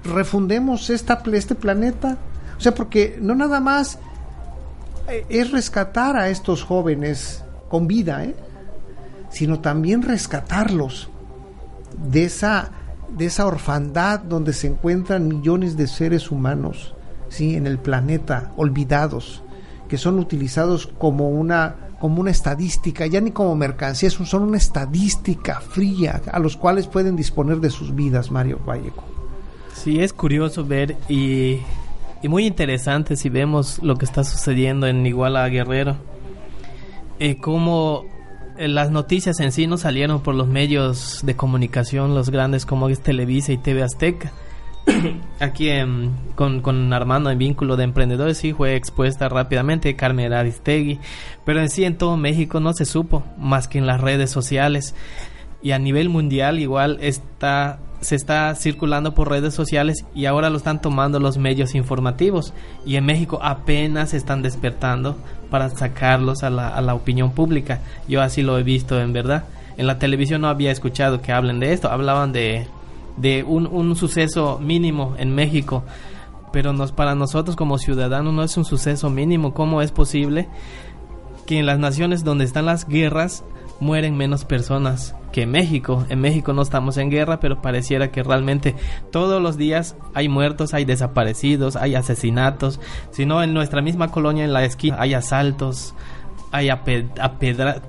refundemos 0.06 0.89
este 0.89 1.54
planeta. 1.54 2.18
O 2.58 2.62
sea, 2.62 2.74
porque 2.74 3.20
no 3.22 3.36
nada 3.36 3.60
más 3.60 4.00
eh, 5.10 5.26
es 5.28 5.52
rescatar 5.52 6.16
a 6.16 6.30
estos 6.30 6.64
jóvenes 6.64 7.44
con 7.68 7.88
vida, 7.88 8.24
¿eh? 8.24 8.38
sino 9.30 9.60
también 9.60 10.02
rescatarlos 10.02 11.10
de 12.10 12.24
esa, 12.24 12.72
de 13.10 13.26
esa 13.26 13.46
orfandad 13.46 14.22
donde 14.22 14.54
se 14.54 14.68
encuentran 14.68 15.28
millones 15.28 15.76
de 15.76 15.88
seres 15.88 16.32
humanos 16.32 16.96
¿sí? 17.32 17.55
en 17.55 17.65
el 17.65 17.79
planeta, 17.79 18.51
olvidados, 18.57 19.41
que 19.88 19.97
son 19.97 20.19
utilizados 20.19 20.86
como 20.86 21.29
una, 21.29 21.75
como 21.99 22.21
una 22.21 22.29
estadística, 22.29 23.07
ya 23.07 23.21
ni 23.21 23.32
como 23.32 23.55
mercancía, 23.55 24.09
son 24.09 24.43
una 24.43 24.57
estadística 24.57 25.61
fría 25.61 26.21
a 26.32 26.39
los 26.39 26.57
cuales 26.57 26.88
pueden 26.88 27.15
disponer 27.15 27.57
de 27.57 27.69
sus 27.71 27.95
vidas, 27.95 28.29
Mario 28.29 28.59
Vallejo. 28.67 29.03
Sí, 29.73 29.99
es 29.99 30.13
curioso 30.13 30.65
ver 30.65 30.97
y, 31.09 31.59
y 32.21 32.27
muy 32.27 32.45
interesante 32.45 33.15
si 33.15 33.29
vemos 33.29 33.79
lo 33.82 33.95
que 33.95 34.05
está 34.05 34.23
sucediendo 34.23 34.86
en 34.86 35.05
Iguala 35.05 35.47
Guerrero. 35.47 35.95
Eh, 37.19 37.38
cómo 37.39 38.03
eh, 38.57 38.67
las 38.67 38.91
noticias 38.91 39.39
en 39.39 39.51
sí 39.51 39.67
no 39.67 39.77
salieron 39.77 40.21
por 40.21 40.36
los 40.36 40.47
medios 40.47 41.21
de 41.23 41.36
comunicación, 41.36 42.13
los 42.13 42.29
grandes 42.29 42.65
como 42.65 42.89
es 42.89 42.99
Televisa 42.99 43.53
y 43.53 43.57
TV 43.57 43.84
Azteca 43.84 44.34
aquí 45.39 45.70
con, 46.36 46.62
con, 46.62 46.94
Armando 46.94 47.30
en 47.30 47.38
vínculo 47.38 47.78
de 47.78 47.84
emprendedores 47.84 48.38
sí 48.38 48.54
fue 48.54 48.76
expuesta 48.76 49.30
rápidamente 49.30 49.96
Carmen 49.96 50.34
Aristegui, 50.34 51.00
pero 51.46 51.62
en 51.62 51.70
sí 51.70 51.84
en 51.84 51.98
todo 51.98 52.18
México 52.18 52.60
no 52.60 52.74
se 52.74 52.86
supo 52.86 53.24
más 53.38 53.68
que 53.68 53.78
en 53.78 53.88
las 53.88 54.02
redes 54.02 54.30
sociales 54.30 54.96
y 55.62 55.72
a 55.72 55.80
nivel 55.80 56.10
mundial 56.10 56.60
igual 56.60 56.98
está 57.02 57.80
se 58.02 58.16
está 58.16 58.56
circulando 58.56 59.14
por 59.14 59.30
redes 59.30 59.54
sociales 59.54 60.06
y 60.16 60.26
ahora 60.26 60.50
lo 60.50 60.58
están 60.58 60.82
tomando 60.82 61.20
los 61.20 61.38
medios 61.38 61.76
informativos 61.76 62.52
y 62.84 62.96
en 62.96 63.06
México 63.06 63.39
apenas 63.44 64.16
están 64.16 64.42
despertando 64.42 65.18
para 65.52 65.70
sacarlos 65.70 66.42
a 66.42 66.50
la, 66.50 66.70
a 66.70 66.82
la 66.82 66.96
opinión 66.96 67.32
pública. 67.34 67.80
Yo 68.08 68.24
así 68.24 68.42
lo 68.42 68.58
he 68.58 68.64
visto 68.64 69.00
en 69.00 69.14
verdad. 69.14 69.44
En 69.78 69.86
la 69.86 70.00
televisión 70.00 70.42
no 70.42 70.48
había 70.48 70.72
escuchado 70.72 71.22
que 71.22 71.32
hablen 71.32 71.60
de 71.60 71.74
esto, 71.74 71.92
hablaban 71.92 72.32
de 72.32 72.68
de 73.18 73.43
un, 73.43 73.68
un 73.68 73.95
suceso 73.95 74.59
mínimo 74.59 75.16
en 75.18 75.34
México, 75.34 75.84
pero 76.51 76.74
nos, 76.74 76.91
para 76.91 77.16
nosotros 77.16 77.55
como 77.55 77.78
ciudadanos 77.78 78.34
no 78.34 78.43
es 78.43 78.57
un 78.57 78.66
suceso 78.66 79.09
mínimo. 79.09 79.53
¿Cómo 79.53 79.82
es 79.82 79.91
posible 79.91 80.47
que 81.45 81.59
en 81.59 81.66
las 81.66 81.80
naciones 81.80 82.24
donde 82.24 82.45
están 82.45 82.66
las 82.66 82.88
guerras 82.88 83.43
mueren 83.80 84.16
menos 84.16 84.45
personas 84.45 85.16
que 85.32 85.43
en 85.43 85.51
México? 85.51 86.05
En 86.09 86.20
México 86.20 86.53
no 86.53 86.62
estamos 86.62 86.97
en 86.97 87.09
guerra, 87.09 87.39
pero 87.39 87.62
pareciera 87.62 88.12
que 88.12 88.24
realmente 88.24 88.76
todos 89.12 89.41
los 89.41 89.57
días 89.57 89.95
hay 90.14 90.28
muertos, 90.30 90.74
hay 90.74 90.86
desaparecidos, 90.86 91.76
hay 91.76 91.95
asesinatos, 91.95 92.80
sino 93.12 93.41
en 93.41 93.53
nuestra 93.53 93.82
misma 93.82 94.09
colonia 94.09 94.43
en 94.43 94.53
la 94.53 94.66
esquina 94.66 94.97
hay 94.99 95.14
asaltos, 95.14 95.93
hay 96.52 96.70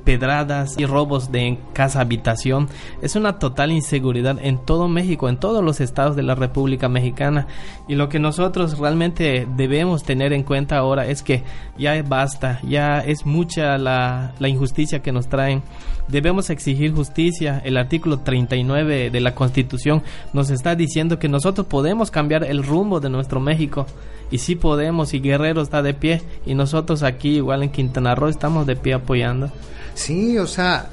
pedradas 0.05 0.79
y 0.79 0.87
robos 0.87 1.33
de 1.33 1.59
casa 1.73 2.01
habitación. 2.01 2.69
Es 3.03 3.17
una 3.17 3.39
total 3.39 3.73
inseguridad 3.73 4.39
en 4.41 4.59
todo 4.65 4.89
México, 4.89 5.29
en 5.29 5.39
todos 5.39 5.63
los 5.65 5.81
estados 5.81 6.17
de 6.17 6.23
la 6.23 6.35
República 6.35 6.89
Mexicana. 6.89 7.47
Y 7.89 7.97
lo 7.97 8.09
que 8.09 8.19
nosotros 8.19 8.79
realmente 8.79 9.47
debemos 9.57 10.05
tener 10.05 10.33
en 10.33 10.45
cuenta 10.45 10.79
ahora 10.79 11.07
es 11.07 11.23
que 11.23 11.43
ya 11.77 12.01
basta, 12.03 12.61
ya 12.63 13.01
es 13.01 13.27
mucha 13.27 13.79
la, 13.79 14.33
la 14.39 14.49
injusticia 14.49 15.03
que 15.03 15.13
nos 15.13 15.29
traen. 15.29 15.63
Debemos 16.09 16.51
exigir 16.51 16.93
justicia. 16.93 17.61
El 17.65 17.77
artículo 17.77 18.19
39 18.19 19.11
de 19.11 19.21
la 19.21 19.35
Constitución 19.35 20.03
nos 20.33 20.51
está 20.51 20.75
diciendo 20.75 21.19
que 21.19 21.29
nosotros 21.29 21.67
podemos 21.67 22.11
cambiar 22.11 22.45
el 22.45 22.63
rumbo 22.63 23.01
de 23.01 23.11
nuestro 23.11 23.41
México 23.41 23.87
y 24.31 24.39
sí 24.39 24.57
podemos 24.57 25.15
y 25.15 25.21
Guerrero 25.21 25.63
está 25.63 25.83
de 25.83 25.95
pie 25.95 26.23
y 26.47 26.55
nosotros 26.55 27.03
aquí 27.03 27.37
igual 27.37 27.63
en 27.63 27.71
Quintana 27.71 28.15
Roo 28.15 28.29
estamos 28.29 28.67
de 28.67 28.77
pie 28.77 28.95
apoyando. 28.95 29.51
Sí, 29.95 30.39
o 30.39 30.47
sea, 30.47 30.89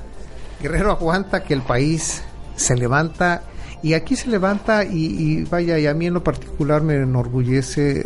Guerrero 0.62 0.92
aguanta 0.92 1.44
que 1.44 1.54
el 1.54 1.62
país 1.62 2.24
se 2.56 2.76
levanta 2.76 3.44
y 3.82 3.94
aquí 3.94 4.16
se 4.16 4.30
levanta 4.30 4.84
y, 4.84 5.46
vaya, 5.46 5.80
y 5.80 5.88
a 5.88 5.94
mí 5.94 6.08
en 6.08 6.14
lo 6.14 6.24
particular 6.24 6.82
me 6.82 6.96
enorgullece 6.96 8.06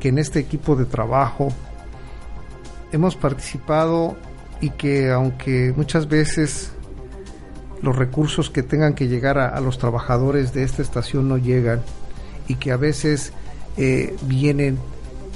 que 0.00 0.08
en 0.08 0.18
este 0.18 0.40
equipo 0.40 0.74
de 0.74 0.84
trabajo 0.84 1.48
hemos 2.90 3.14
participado 3.14 4.16
y 4.62 4.70
que 4.70 5.10
aunque 5.10 5.74
muchas 5.76 6.08
veces 6.08 6.72
los 7.82 7.96
recursos 7.96 8.48
que 8.48 8.62
tengan 8.62 8.94
que 8.94 9.08
llegar 9.08 9.36
a, 9.38 9.60
los 9.60 9.76
trabajadores 9.76 10.54
de 10.54 10.62
esta 10.62 10.80
estación 10.80 11.28
no 11.28 11.36
llegan 11.36 11.82
y 12.46 12.54
que 12.54 12.70
a 12.70 12.76
veces 12.76 13.32
eh, 13.76 14.16
vienen 14.22 14.78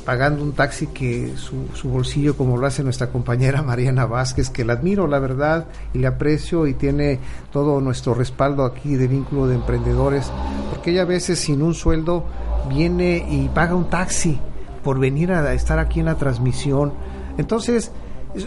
pagando 0.04 0.44
un 0.44 0.52
taxi 0.52 0.86
que 0.86 1.36
su, 1.36 1.66
su, 1.74 1.88
bolsillo, 1.88 2.36
como 2.36 2.56
lo 2.56 2.64
hace 2.68 2.84
nuestra 2.84 3.08
compañera 3.08 3.62
Mariana 3.64 4.06
Vázquez, 4.06 4.48
que 4.48 4.64
la 4.64 4.74
admiro, 4.74 5.08
la 5.08 5.18
verdad, 5.18 5.66
y 5.92 5.98
le 5.98 6.06
aprecio 6.06 6.68
y 6.68 6.74
tiene 6.74 7.18
todo 7.50 7.80
nuestro 7.80 8.14
respaldo 8.14 8.64
aquí 8.64 8.94
de 8.94 9.08
vínculo 9.08 9.48
de 9.48 9.56
emprendedores, 9.56 10.30
porque 10.70 10.92
ella 10.92 11.02
a 11.02 11.06
veces 11.06 11.40
sin 11.40 11.62
un 11.62 11.74
sueldo 11.74 12.24
viene 12.68 13.26
y 13.28 13.48
paga 13.48 13.74
un 13.74 13.90
taxi 13.90 14.38
por 14.84 15.00
venir 15.00 15.32
a 15.32 15.52
estar 15.52 15.80
aquí 15.80 15.98
en 15.98 16.06
la 16.06 16.14
transmisión. 16.14 16.92
Entonces, 17.38 17.90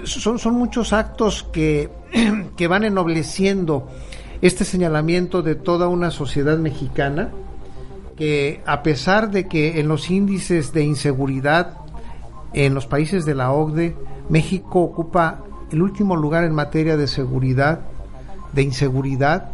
son, 0.04 0.40
son 0.40 0.56
muchos 0.56 0.94
actos 0.94 1.44
que, 1.52 1.90
que 2.58 2.68
van 2.68 2.84
ennobleciendo 2.84 3.88
este 4.42 4.66
señalamiento 4.66 5.42
de 5.42 5.56
toda 5.56 5.88
una 5.88 6.12
sociedad 6.12 6.58
mexicana 6.58 7.32
que 8.16 8.62
a 8.66 8.84
pesar 8.84 9.32
de 9.32 9.48
que 9.48 9.80
en 9.80 9.88
los 9.88 10.10
índices 10.10 10.74
de 10.74 10.84
inseguridad 10.84 11.78
en 12.54 12.74
los 12.74 12.86
países 12.86 13.26
de 13.26 13.36
la 13.36 13.52
OCDE, 13.52 13.96
México 14.28 14.82
ocupa 14.82 15.44
el 15.72 15.82
último 15.82 16.16
lugar 16.16 16.44
en 16.44 16.54
materia 16.54 16.98
de 16.98 17.08
seguridad, 17.08 17.82
de 18.54 18.64
inseguridad, 18.64 19.52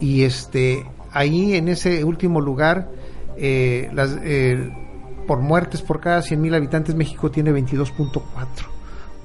y 0.00 0.22
este 0.22 0.86
ahí 1.12 1.54
en 1.54 1.68
ese 1.68 2.04
último 2.04 2.40
lugar, 2.40 2.90
eh, 3.36 3.90
las, 3.92 4.18
eh, 4.22 4.70
por 5.26 5.40
muertes 5.40 5.82
por 5.82 6.00
cada 6.00 6.20
100.000 6.20 6.54
habitantes, 6.54 6.94
México 6.94 7.30
tiene 7.30 7.52
22.4, 7.52 8.22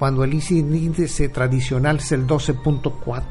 cuando 0.02 0.24
el 0.24 0.34
índice 0.34 1.30
tradicional 1.30 1.98
es 1.98 2.12
el 2.12 2.26
12.4. 2.26 3.22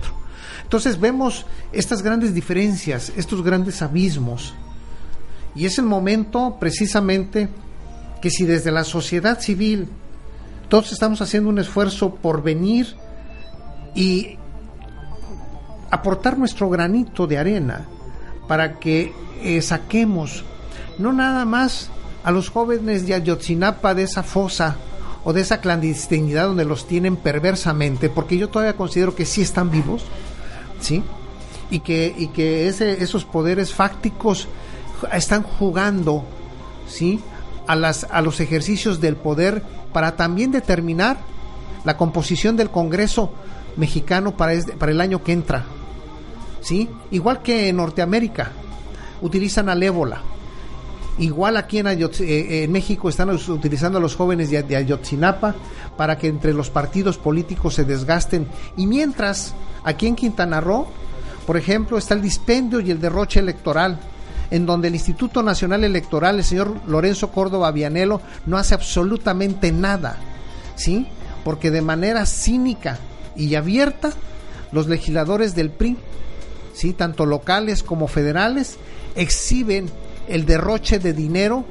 Entonces 0.62 1.01
vemos 1.01 1.45
estas 1.73 2.01
grandes 2.01 2.33
diferencias, 2.33 3.12
estos 3.16 3.43
grandes 3.43 3.83
abismos 3.83 4.55
y 5.57 5.66
es 5.66 5.81
el 5.81 5.87
momento 5.87 6.59
precisamente 6.61 7.49
que 8.23 8.31
si 8.31 8.45
desde 8.45 8.71
la 8.71 8.85
sociedad 8.85 9.41
civil 9.41 9.89
todos 10.68 10.93
estamos 10.93 11.21
haciendo 11.21 11.49
un 11.49 11.59
esfuerzo 11.59 12.14
por 12.14 12.41
venir 12.41 12.95
y 13.97 14.39
aportar 15.91 16.39
nuestro 16.39 16.71
granito 16.71 17.27
de 17.27 17.37
arena 17.37 17.89
para 18.47 18.79
que 18.79 19.12
eh, 19.43 19.61
saquemos 19.61 20.45
no 21.01 21.12
nada 21.12 21.45
más 21.45 21.91
a 22.23 22.31
los 22.31 22.49
jóvenes 22.49 23.09
de 23.09 23.14
Ayotzinapa 23.14 23.93
de 23.93 24.05
esa 24.05 24.23
fosa 24.23 24.77
o 25.25 25.33
de 25.33 25.43
esa 25.43 25.61
clandestinidad 25.61 26.47
donde 26.47 26.64
los 26.64 26.87
tienen 26.87 27.16
perversamente, 27.16 28.09
porque 28.09 28.39
yo 28.39 28.49
todavía 28.49 28.77
considero 28.77 29.14
que 29.14 29.27
sí 29.27 29.43
están 29.43 29.71
vivos, 29.71 30.05
¿sí? 30.81 31.03
Y 31.71 31.81
que, 31.81 32.14
y 32.16 32.29
que 32.29 32.68
ese, 32.68 33.03
esos 33.03 33.25
poderes 33.25 33.75
fácticos 33.75 34.49
están 35.12 35.43
jugando, 35.43 36.25
¿sí? 36.89 37.21
A, 37.66 37.77
las, 37.77 38.07
a 38.11 38.23
los 38.23 38.41
ejercicios 38.41 39.01
del 39.01 39.16
poder 39.16 39.62
para 39.93 40.16
también 40.16 40.51
determinar 40.51 41.18
la 41.85 41.97
composición 41.97 42.57
del 42.57 42.71
Congreso 42.71 43.33
mexicano 43.77 44.37
para, 44.37 44.55
para 44.79 44.93
el 44.93 45.01
año 45.01 45.23
que 45.23 45.33
entra. 45.33 45.64
¿Sí? 46.61 46.91
Igual 47.11 47.41
que 47.41 47.68
en 47.68 47.77
Norteamérica, 47.77 48.51
utilizan 49.23 49.68
al 49.68 49.83
ébola. 49.83 50.23
Igual 51.21 51.59
aquí 51.59 51.79
en, 51.79 51.87
eh, 51.87 52.64
en 52.64 52.73
México 52.73 53.09
están 53.09 53.29
utilizando 53.31 53.99
a 53.99 54.01
los 54.01 54.16
jóvenes 54.16 54.51
de, 54.51 54.62
de, 54.62 54.77
Ayotzinapa 54.77 55.55
para 55.97 56.16
que 56.16 56.29
entre 56.29 56.55
los 56.55 56.71
partidos 56.71 57.18
políticos 57.18 57.75
se 57.75 57.85
desgasten. 57.85 58.49
Y 58.77 58.87
mientras, 58.87 59.55
aquí 59.85 60.07
en 60.07 60.16
Quintana 60.16 60.61
Roo, 60.62 60.87
por 61.47 61.59
ejemplo, 61.59 61.99
está 61.99 62.14
el 62.14 62.23
dispendio 62.23 62.81
y 62.81 62.91
el 62.91 63.01
derroche 63.01 63.39
electoral 63.39 64.01
en 64.51 64.66
donde 64.66 64.89
el 64.89 64.95
Instituto 64.95 65.43
Nacional 65.43 65.85
Electoral, 65.85 66.39
el 66.39 66.45
señor 66.45 66.75
Lorenzo 66.87 67.31
Córdoba 67.31 67.71
Vianelo, 67.71 68.21
no 68.47 68.57
hace 68.57 68.75
absolutamente 68.75 69.73
nada, 69.73 70.16
¿sí? 70.75 71.07
Porque 71.45 71.71
de 71.71 71.83
manera 71.83 72.27
cínica 72.27 72.99
y 73.37 73.55
abierta, 73.55 74.11
los 74.73 74.89
legisladores 74.89 75.55
del 75.55 75.71
PRI, 75.71 75.97
¿sí? 76.75 76.93
Tanto 76.95 77.27
locales 77.27 77.83
como 77.83 78.09
federales, 78.09 78.79
exhiben 79.14 79.91
el 80.31 80.47
derroche 80.47 80.99
de 80.99 81.12
dinero 81.12 81.64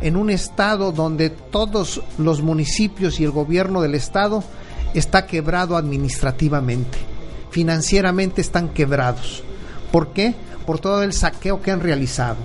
en 0.00 0.16
un 0.16 0.30
estado 0.30 0.92
donde 0.92 1.30
todos 1.30 2.02
los 2.18 2.42
municipios 2.42 3.20
y 3.20 3.24
el 3.24 3.30
gobierno 3.30 3.80
del 3.80 3.94
estado 3.94 4.44
está 4.92 5.26
quebrado 5.26 5.76
administrativamente, 5.76 6.98
financieramente 7.50 8.40
están 8.40 8.68
quebrados. 8.68 9.42
¿Por 9.90 10.12
qué? 10.12 10.34
por 10.64 10.78
todo 10.78 11.02
el 11.02 11.12
saqueo 11.12 11.62
que 11.62 11.70
han 11.70 11.80
realizado. 11.80 12.36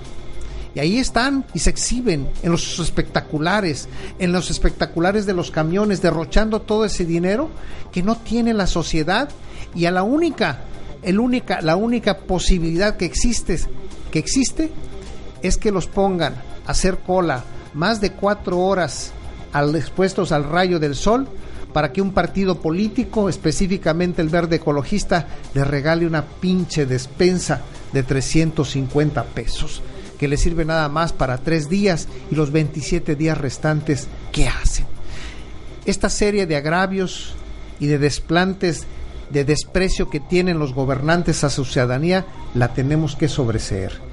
Y 0.74 0.78
ahí 0.78 0.98
están 0.98 1.44
y 1.52 1.58
se 1.58 1.70
exhiben 1.70 2.28
en 2.42 2.52
los 2.52 2.78
espectaculares, 2.78 3.88
en 4.18 4.32
los 4.32 4.50
espectaculares 4.50 5.26
de 5.26 5.32
los 5.32 5.50
camiones, 5.50 6.00
derrochando 6.00 6.60
todo 6.60 6.84
ese 6.84 7.04
dinero 7.04 7.50
que 7.90 8.02
no 8.02 8.16
tiene 8.16 8.54
la 8.54 8.68
sociedad 8.68 9.28
y 9.74 9.86
a 9.86 9.90
la 9.90 10.04
única, 10.04 10.60
el 11.02 11.18
única, 11.18 11.60
la 11.60 11.74
única 11.74 12.18
posibilidad 12.18 12.96
que 12.96 13.04
existe, 13.04 13.58
que 14.12 14.20
existe 14.20 14.70
es 15.42 15.56
que 15.56 15.70
los 15.70 15.86
pongan 15.86 16.34
a 16.66 16.70
hacer 16.70 16.98
cola 16.98 17.44
más 17.74 18.00
de 18.00 18.12
cuatro 18.12 18.58
horas 18.58 19.12
al, 19.52 19.74
expuestos 19.76 20.32
al 20.32 20.44
rayo 20.44 20.78
del 20.78 20.94
sol 20.94 21.26
para 21.72 21.92
que 21.92 22.02
un 22.02 22.12
partido 22.12 22.60
político, 22.60 23.28
específicamente 23.28 24.22
el 24.22 24.28
verde 24.28 24.56
ecologista, 24.56 25.26
le 25.54 25.64
regale 25.64 26.06
una 26.06 26.24
pinche 26.24 26.84
despensa 26.84 27.62
de 27.92 28.02
350 28.02 29.22
pesos, 29.24 29.82
que 30.18 30.28
le 30.28 30.36
sirve 30.36 30.64
nada 30.64 30.88
más 30.88 31.12
para 31.12 31.38
tres 31.38 31.68
días 31.68 32.08
y 32.30 32.34
los 32.34 32.50
27 32.50 33.14
días 33.14 33.38
restantes, 33.38 34.08
¿qué 34.32 34.48
hacen? 34.48 34.86
Esta 35.84 36.08
serie 36.08 36.46
de 36.46 36.56
agravios 36.56 37.34
y 37.78 37.86
de 37.86 37.98
desplantes 37.98 38.86
de 39.30 39.44
desprecio 39.44 40.10
que 40.10 40.18
tienen 40.18 40.58
los 40.58 40.74
gobernantes 40.74 41.44
a 41.44 41.50
su 41.50 41.64
ciudadanía, 41.64 42.26
la 42.54 42.74
tenemos 42.74 43.14
que 43.14 43.28
sobreseer. 43.28 44.09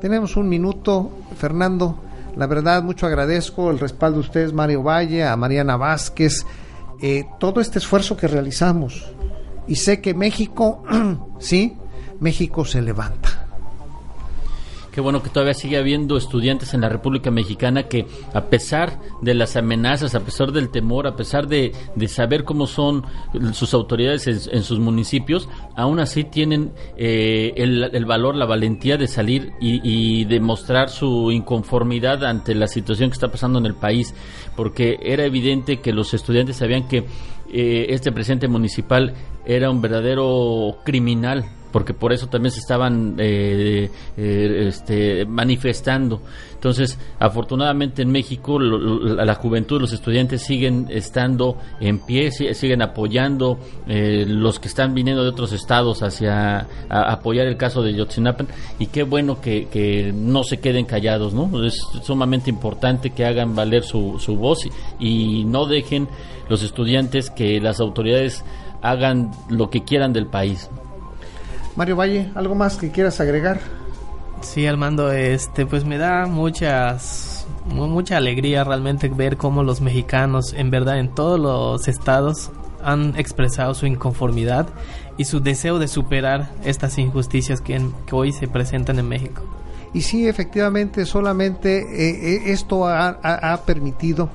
Tenemos 0.00 0.36
un 0.36 0.48
minuto, 0.48 1.10
Fernando. 1.36 1.98
La 2.36 2.46
verdad, 2.46 2.84
mucho 2.84 3.06
agradezco 3.06 3.70
el 3.70 3.80
respaldo 3.80 4.18
de 4.18 4.26
ustedes, 4.26 4.52
Mario 4.52 4.82
Valle, 4.82 5.24
a 5.24 5.36
Mariana 5.36 5.76
Vázquez, 5.76 6.46
eh, 7.02 7.24
todo 7.40 7.60
este 7.60 7.78
esfuerzo 7.78 8.16
que 8.16 8.28
realizamos. 8.28 9.12
Y 9.66 9.74
sé 9.74 10.00
que 10.00 10.14
México, 10.14 10.84
sí, 11.40 11.76
México 12.20 12.64
se 12.64 12.80
levanta. 12.80 13.37
Qué 14.98 15.02
bueno 15.02 15.22
que 15.22 15.30
todavía 15.30 15.54
sigue 15.54 15.76
habiendo 15.76 16.16
estudiantes 16.16 16.74
en 16.74 16.80
la 16.80 16.88
República 16.88 17.30
Mexicana 17.30 17.84
que 17.84 18.04
a 18.34 18.46
pesar 18.46 18.98
de 19.22 19.32
las 19.32 19.54
amenazas, 19.54 20.16
a 20.16 20.24
pesar 20.24 20.50
del 20.50 20.70
temor, 20.70 21.06
a 21.06 21.14
pesar 21.14 21.46
de, 21.46 21.72
saber 22.08 22.42
cómo 22.42 22.66
son 22.66 23.04
sus 23.52 23.74
autoridades 23.74 24.26
en, 24.26 24.62
sus 24.64 24.80
municipios, 24.80 25.48
aún 25.76 26.00
así 26.00 26.24
tienen 26.24 26.72
eh, 26.96 27.52
el, 27.54 28.04
valor, 28.06 28.34
la 28.34 28.44
valentía 28.44 28.96
de 28.96 29.06
salir 29.06 29.52
y, 29.60 29.80
y 29.88 30.24
demostrar 30.24 30.88
su 30.88 31.30
inconformidad 31.30 32.24
ante 32.24 32.56
la 32.56 32.66
situación 32.66 33.10
que 33.10 33.14
está 33.14 33.30
pasando 33.30 33.60
en 33.60 33.66
el 33.66 33.74
país, 33.74 34.16
porque 34.56 34.98
era 35.00 35.24
evidente 35.24 35.76
que 35.76 35.92
los 35.92 36.12
estudiantes 36.12 36.56
sabían 36.56 36.88
que 36.88 37.04
eh, 37.52 37.86
este 37.90 38.10
presidente 38.10 38.48
municipal 38.48 39.14
era 39.46 39.70
un 39.70 39.80
verdadero 39.80 40.78
criminal 40.84 41.44
porque 41.72 41.94
por 41.94 42.12
eso 42.12 42.28
también 42.28 42.52
se 42.52 42.60
estaban 42.60 43.16
eh, 43.18 43.90
eh, 44.16 44.64
este, 44.68 45.24
manifestando. 45.26 46.20
Entonces, 46.54 46.98
afortunadamente 47.20 48.02
en 48.02 48.10
México 48.10 48.58
la 48.58 49.34
juventud, 49.36 49.80
los 49.80 49.92
estudiantes 49.92 50.42
siguen 50.42 50.86
estando 50.90 51.56
en 51.80 52.00
pie, 52.00 52.32
siguen 52.32 52.82
apoyando 52.82 53.58
eh, 53.86 54.24
los 54.26 54.58
que 54.58 54.66
están 54.66 54.92
viniendo 54.92 55.22
de 55.22 55.28
otros 55.28 55.52
estados 55.52 56.02
hacia 56.02 56.66
apoyar 56.88 57.46
el 57.46 57.56
caso 57.56 57.82
de 57.82 57.94
Yotzinapan 57.94 58.48
y 58.80 58.86
qué 58.86 59.04
bueno 59.04 59.40
que, 59.40 60.12
no 60.14 60.42
se 60.42 60.58
queden 60.58 60.84
callados, 60.84 61.32
¿no? 61.32 61.64
Es 61.64 61.80
sumamente 62.02 62.50
importante 62.50 63.10
que 63.10 63.24
hagan 63.24 63.54
valer 63.54 63.84
su, 63.84 64.18
su 64.18 64.36
voz 64.36 64.58
y 64.98 65.44
no 65.44 65.66
dejen 65.66 66.08
los 66.48 66.62
estudiantes 66.62 67.30
que 67.30 67.60
las 67.60 67.78
autoridades 67.78 68.44
hagan 68.82 69.30
lo 69.48 69.70
que 69.70 69.84
quieran 69.84 70.12
del 70.12 70.26
país. 70.26 70.68
Mario 71.78 71.94
Valle, 71.94 72.28
¿algo 72.34 72.56
más 72.56 72.76
que 72.76 72.90
quieras 72.90 73.20
agregar? 73.20 73.60
Sí, 74.40 74.66
Armando, 74.66 75.12
este, 75.12 75.64
pues 75.64 75.84
me 75.84 75.96
da 75.96 76.26
muchas, 76.26 77.46
mucha 77.66 78.16
alegría 78.16 78.64
realmente 78.64 79.08
ver 79.08 79.36
cómo 79.36 79.62
los 79.62 79.80
mexicanos, 79.80 80.54
en 80.54 80.72
verdad, 80.72 80.98
en 80.98 81.14
todos 81.14 81.38
los 81.38 81.86
estados 81.86 82.50
han 82.82 83.14
expresado 83.16 83.74
su 83.74 83.86
inconformidad 83.86 84.66
y 85.18 85.26
su 85.26 85.38
deseo 85.38 85.78
de 85.78 85.86
superar 85.86 86.50
estas 86.64 86.98
injusticias 86.98 87.60
que, 87.60 87.80
hoy 88.10 88.32
se 88.32 88.48
presentan 88.48 88.98
en 88.98 89.08
México. 89.08 89.42
Y 89.94 90.00
sí, 90.00 90.26
efectivamente, 90.26 91.06
solamente 91.06 91.78
eh, 91.78 92.34
eh, 92.34 92.42
esto 92.46 92.88
ha, 92.88 93.20
ha 93.22 93.56
permitido 93.58 94.30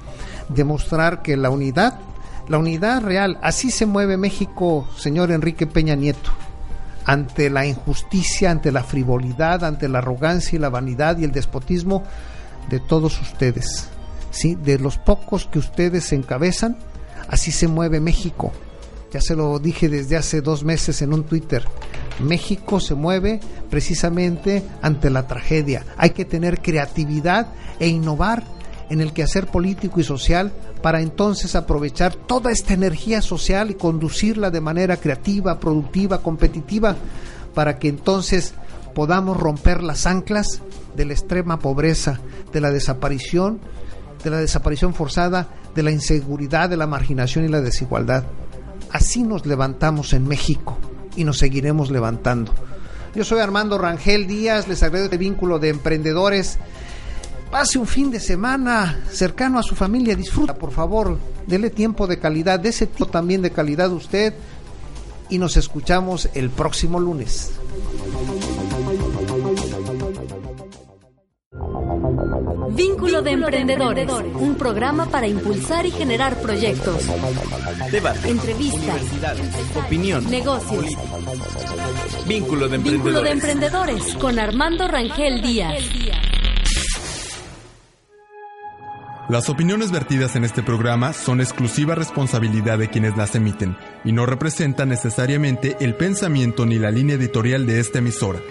demostrar 0.48 1.22
que 1.22 1.36
la 1.36 1.50
unidad 1.50 2.00
La 2.48 2.58
unidad 2.58 3.02
real, 3.02 3.38
así 3.41 3.70
se 3.70 3.86
mueve 3.86 4.16
México, 4.16 4.88
señor 4.96 5.32
Enrique 5.32 5.68
Peña 5.68 5.96
Nieto, 5.96 6.32
ante 7.06 7.49
la 7.49 7.66
injusticia, 7.66 8.51
ante 8.51 8.72
la 8.72 8.84
frivolidad, 8.84 9.64
ante 9.64 9.88
la 9.88 9.99
arrogancia 9.99 10.56
y 10.56 10.60
la 10.60 10.70
vanidad 10.70 11.18
y 11.18 11.24
el 11.24 11.32
despotismo 11.32 12.04
de 12.70 12.80
todos 12.80 13.20
ustedes, 13.22 13.89
¿sí? 14.32 14.56
De 14.56 14.80
los 14.80 14.97
pocos 14.97 15.47
que 15.47 15.60
ustedes 15.60 16.12
encabezan, 16.14 16.78
así 17.28 17.51
se 17.51 17.68
mueve 17.68 17.99
México. 17.99 18.51
Ya 19.12 19.22
se 19.22 19.36
lo 19.36 19.60
dije 19.60 19.89
desde 19.89 20.18
hace 20.18 20.41
dos 20.41 20.64
meses 20.64 21.01
en 21.04 21.14
un 21.14 21.24
Twitter. 21.24 21.64
México 22.20 22.80
se 22.80 22.95
mueve 22.95 23.39
precisamente 23.70 24.64
ante 24.82 25.10
la 25.10 25.28
tragedia. 25.28 25.86
Hay 25.97 26.12
que 26.12 26.26
tener 26.26 26.62
creatividad 26.62 27.47
e 27.80 27.88
innovar 27.88 28.43
en 28.94 29.02
el 29.02 29.12
quehacer 29.12 29.48
político 29.48 30.00
y 30.00 30.04
social 30.04 30.52
para 30.82 31.02
entonces 31.02 31.56
aprovechar 31.56 32.14
toda 32.16 32.52
esta 32.52 32.74
energía 32.74 33.22
social 33.22 33.72
y 33.72 33.74
conducirla 33.74 34.52
de 34.52 34.62
manera 34.62 34.98
creativa, 34.98 35.60
productiva, 35.60 36.20
competitiva, 36.20 36.96
para 37.56 37.80
que 37.80 37.89
entonces 37.89 38.54
podamos 38.94 39.38
romper 39.38 39.82
las 39.82 40.06
anclas 40.06 40.62
de 40.96 41.06
la 41.06 41.14
extrema 41.14 41.58
pobreza, 41.58 42.20
de 42.52 42.62
la 42.62 42.72
desaparición, 42.72 43.60
de 44.24 44.30
la 44.30 44.38
desaparición 44.38 44.94
forzada, 44.94 45.48
de 45.74 45.82
la 45.82 45.91
inseguridad, 45.91 46.70
de 46.70 46.78
la 46.78 46.86
marginación 46.86 47.46
y 47.46 47.48
la 47.48 47.62
desigualdad. 47.62 48.26
Así 48.91 49.24
nos 49.24 49.48
levantamos 49.48 50.14
en 50.14 50.28
México 50.28 50.78
y 51.16 51.24
nos 51.24 51.39
seguiremos 51.39 51.89
levantando. 51.89 52.54
Yo 53.16 53.24
soy 53.24 53.39
Armando 53.39 53.80
Rangel 53.80 54.28
Díaz, 54.28 54.68
les 54.68 54.84
agradezco 54.84 55.06
este 55.06 55.18
vínculo 55.18 55.58
de 55.58 55.70
emprendedores. 55.70 56.60
Pase 57.54 57.78
un 57.78 57.86
fin 57.86 58.10
de 58.10 58.20
semana 58.20 59.04
cercano 59.12 59.60
a 59.60 59.64
su 59.64 59.76
familia, 59.76 60.16
disfruta, 60.16 60.56
por 60.56 60.72
favor, 60.72 61.20
dele 61.45 61.70
tiempo 61.70 62.08
de 62.08 62.18
calidad, 62.18 62.60
de 62.60 62.70
ese 62.70 62.88
tipo 62.88 63.06
también 63.06 63.43
de 63.43 63.51
calidad 63.51 63.91
usted 63.91 64.34
y 65.30 65.38
nos 65.38 65.56
escuchamos 65.56 66.30
el 66.34 66.49
próximo 66.49 66.99
lunes. 66.99 67.51
Vínculo 72.72 73.22
de 73.22 73.32
Emprendedores, 73.34 74.10
un 74.34 74.56
programa 74.56 75.06
para 75.06 75.28
impulsar 75.28 75.86
y 75.86 75.91
generar 75.91 76.36
proyectos, 76.41 77.04
Debate. 77.91 78.30
entrevistas, 78.32 78.99
Opinión. 79.76 80.28
negocios. 80.28 80.88
Vínculo 82.26 82.68
de 82.68 82.78
Vínculo 82.80 83.22
de. 83.22 83.30
Emprendedores 83.30 84.16
con 84.16 84.39
Armando 84.39 84.88
Rangel 84.88 85.43
Díaz. 85.43 85.84
Las 89.30 89.47
opiniones 89.47 89.89
vertidas 89.91 90.36
en 90.36 90.43
este 90.43 90.63
programa 90.63 91.13
son 91.13 91.39
exclusiva 91.39 91.95
responsabilidad 91.95 92.78
de 92.78 92.89
quienes 92.89 93.15
las 93.15 93.36
emiten 93.36 93.78
y 94.03 94.11
no 94.11 94.26
representan 94.26 94.89
necesariamente 94.89 95.78
el 95.80 95.95
pensamiento 95.95 96.65
ni 96.65 96.78
la 96.78 96.91
línea 96.91 97.15
editorial 97.15 97.65
de 97.65 97.80
esta 97.80 97.99
emisora. 97.99 98.41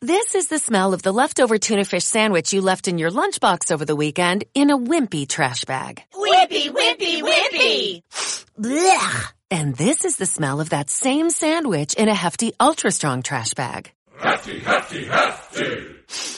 This 0.00 0.34
is 0.34 0.48
the 0.48 0.58
smell 0.58 0.92
of 0.92 1.02
the 1.02 1.12
leftover 1.12 1.58
tuna 1.58 1.84
fish 1.84 2.04
sandwich 2.04 2.52
you 2.52 2.60
left 2.60 2.88
in 2.88 2.98
your 2.98 3.12
lunchbox 3.12 3.70
over 3.70 3.84
the 3.84 3.96
weekend 3.96 4.44
in 4.54 4.70
a 4.70 4.76
wimpy 4.76 5.26
trash 5.26 5.64
bag. 5.64 6.02
Whippy, 6.14 6.72
whippy, 6.72 7.22
whippy! 7.22 8.02
Blech! 8.58 9.32
And 9.50 9.76
this 9.76 10.04
is 10.04 10.16
the 10.16 10.26
smell 10.26 10.60
of 10.60 10.70
that 10.70 10.90
same 10.90 11.30
sandwich 11.30 11.94
in 11.94 12.08
a 12.08 12.14
hefty, 12.14 12.52
ultra 12.58 12.90
strong 12.90 13.22
trash 13.22 13.54
bag. 13.54 13.92
Hefty, 14.20 14.58
hefty, 14.60 15.04
hefty! 15.06 16.37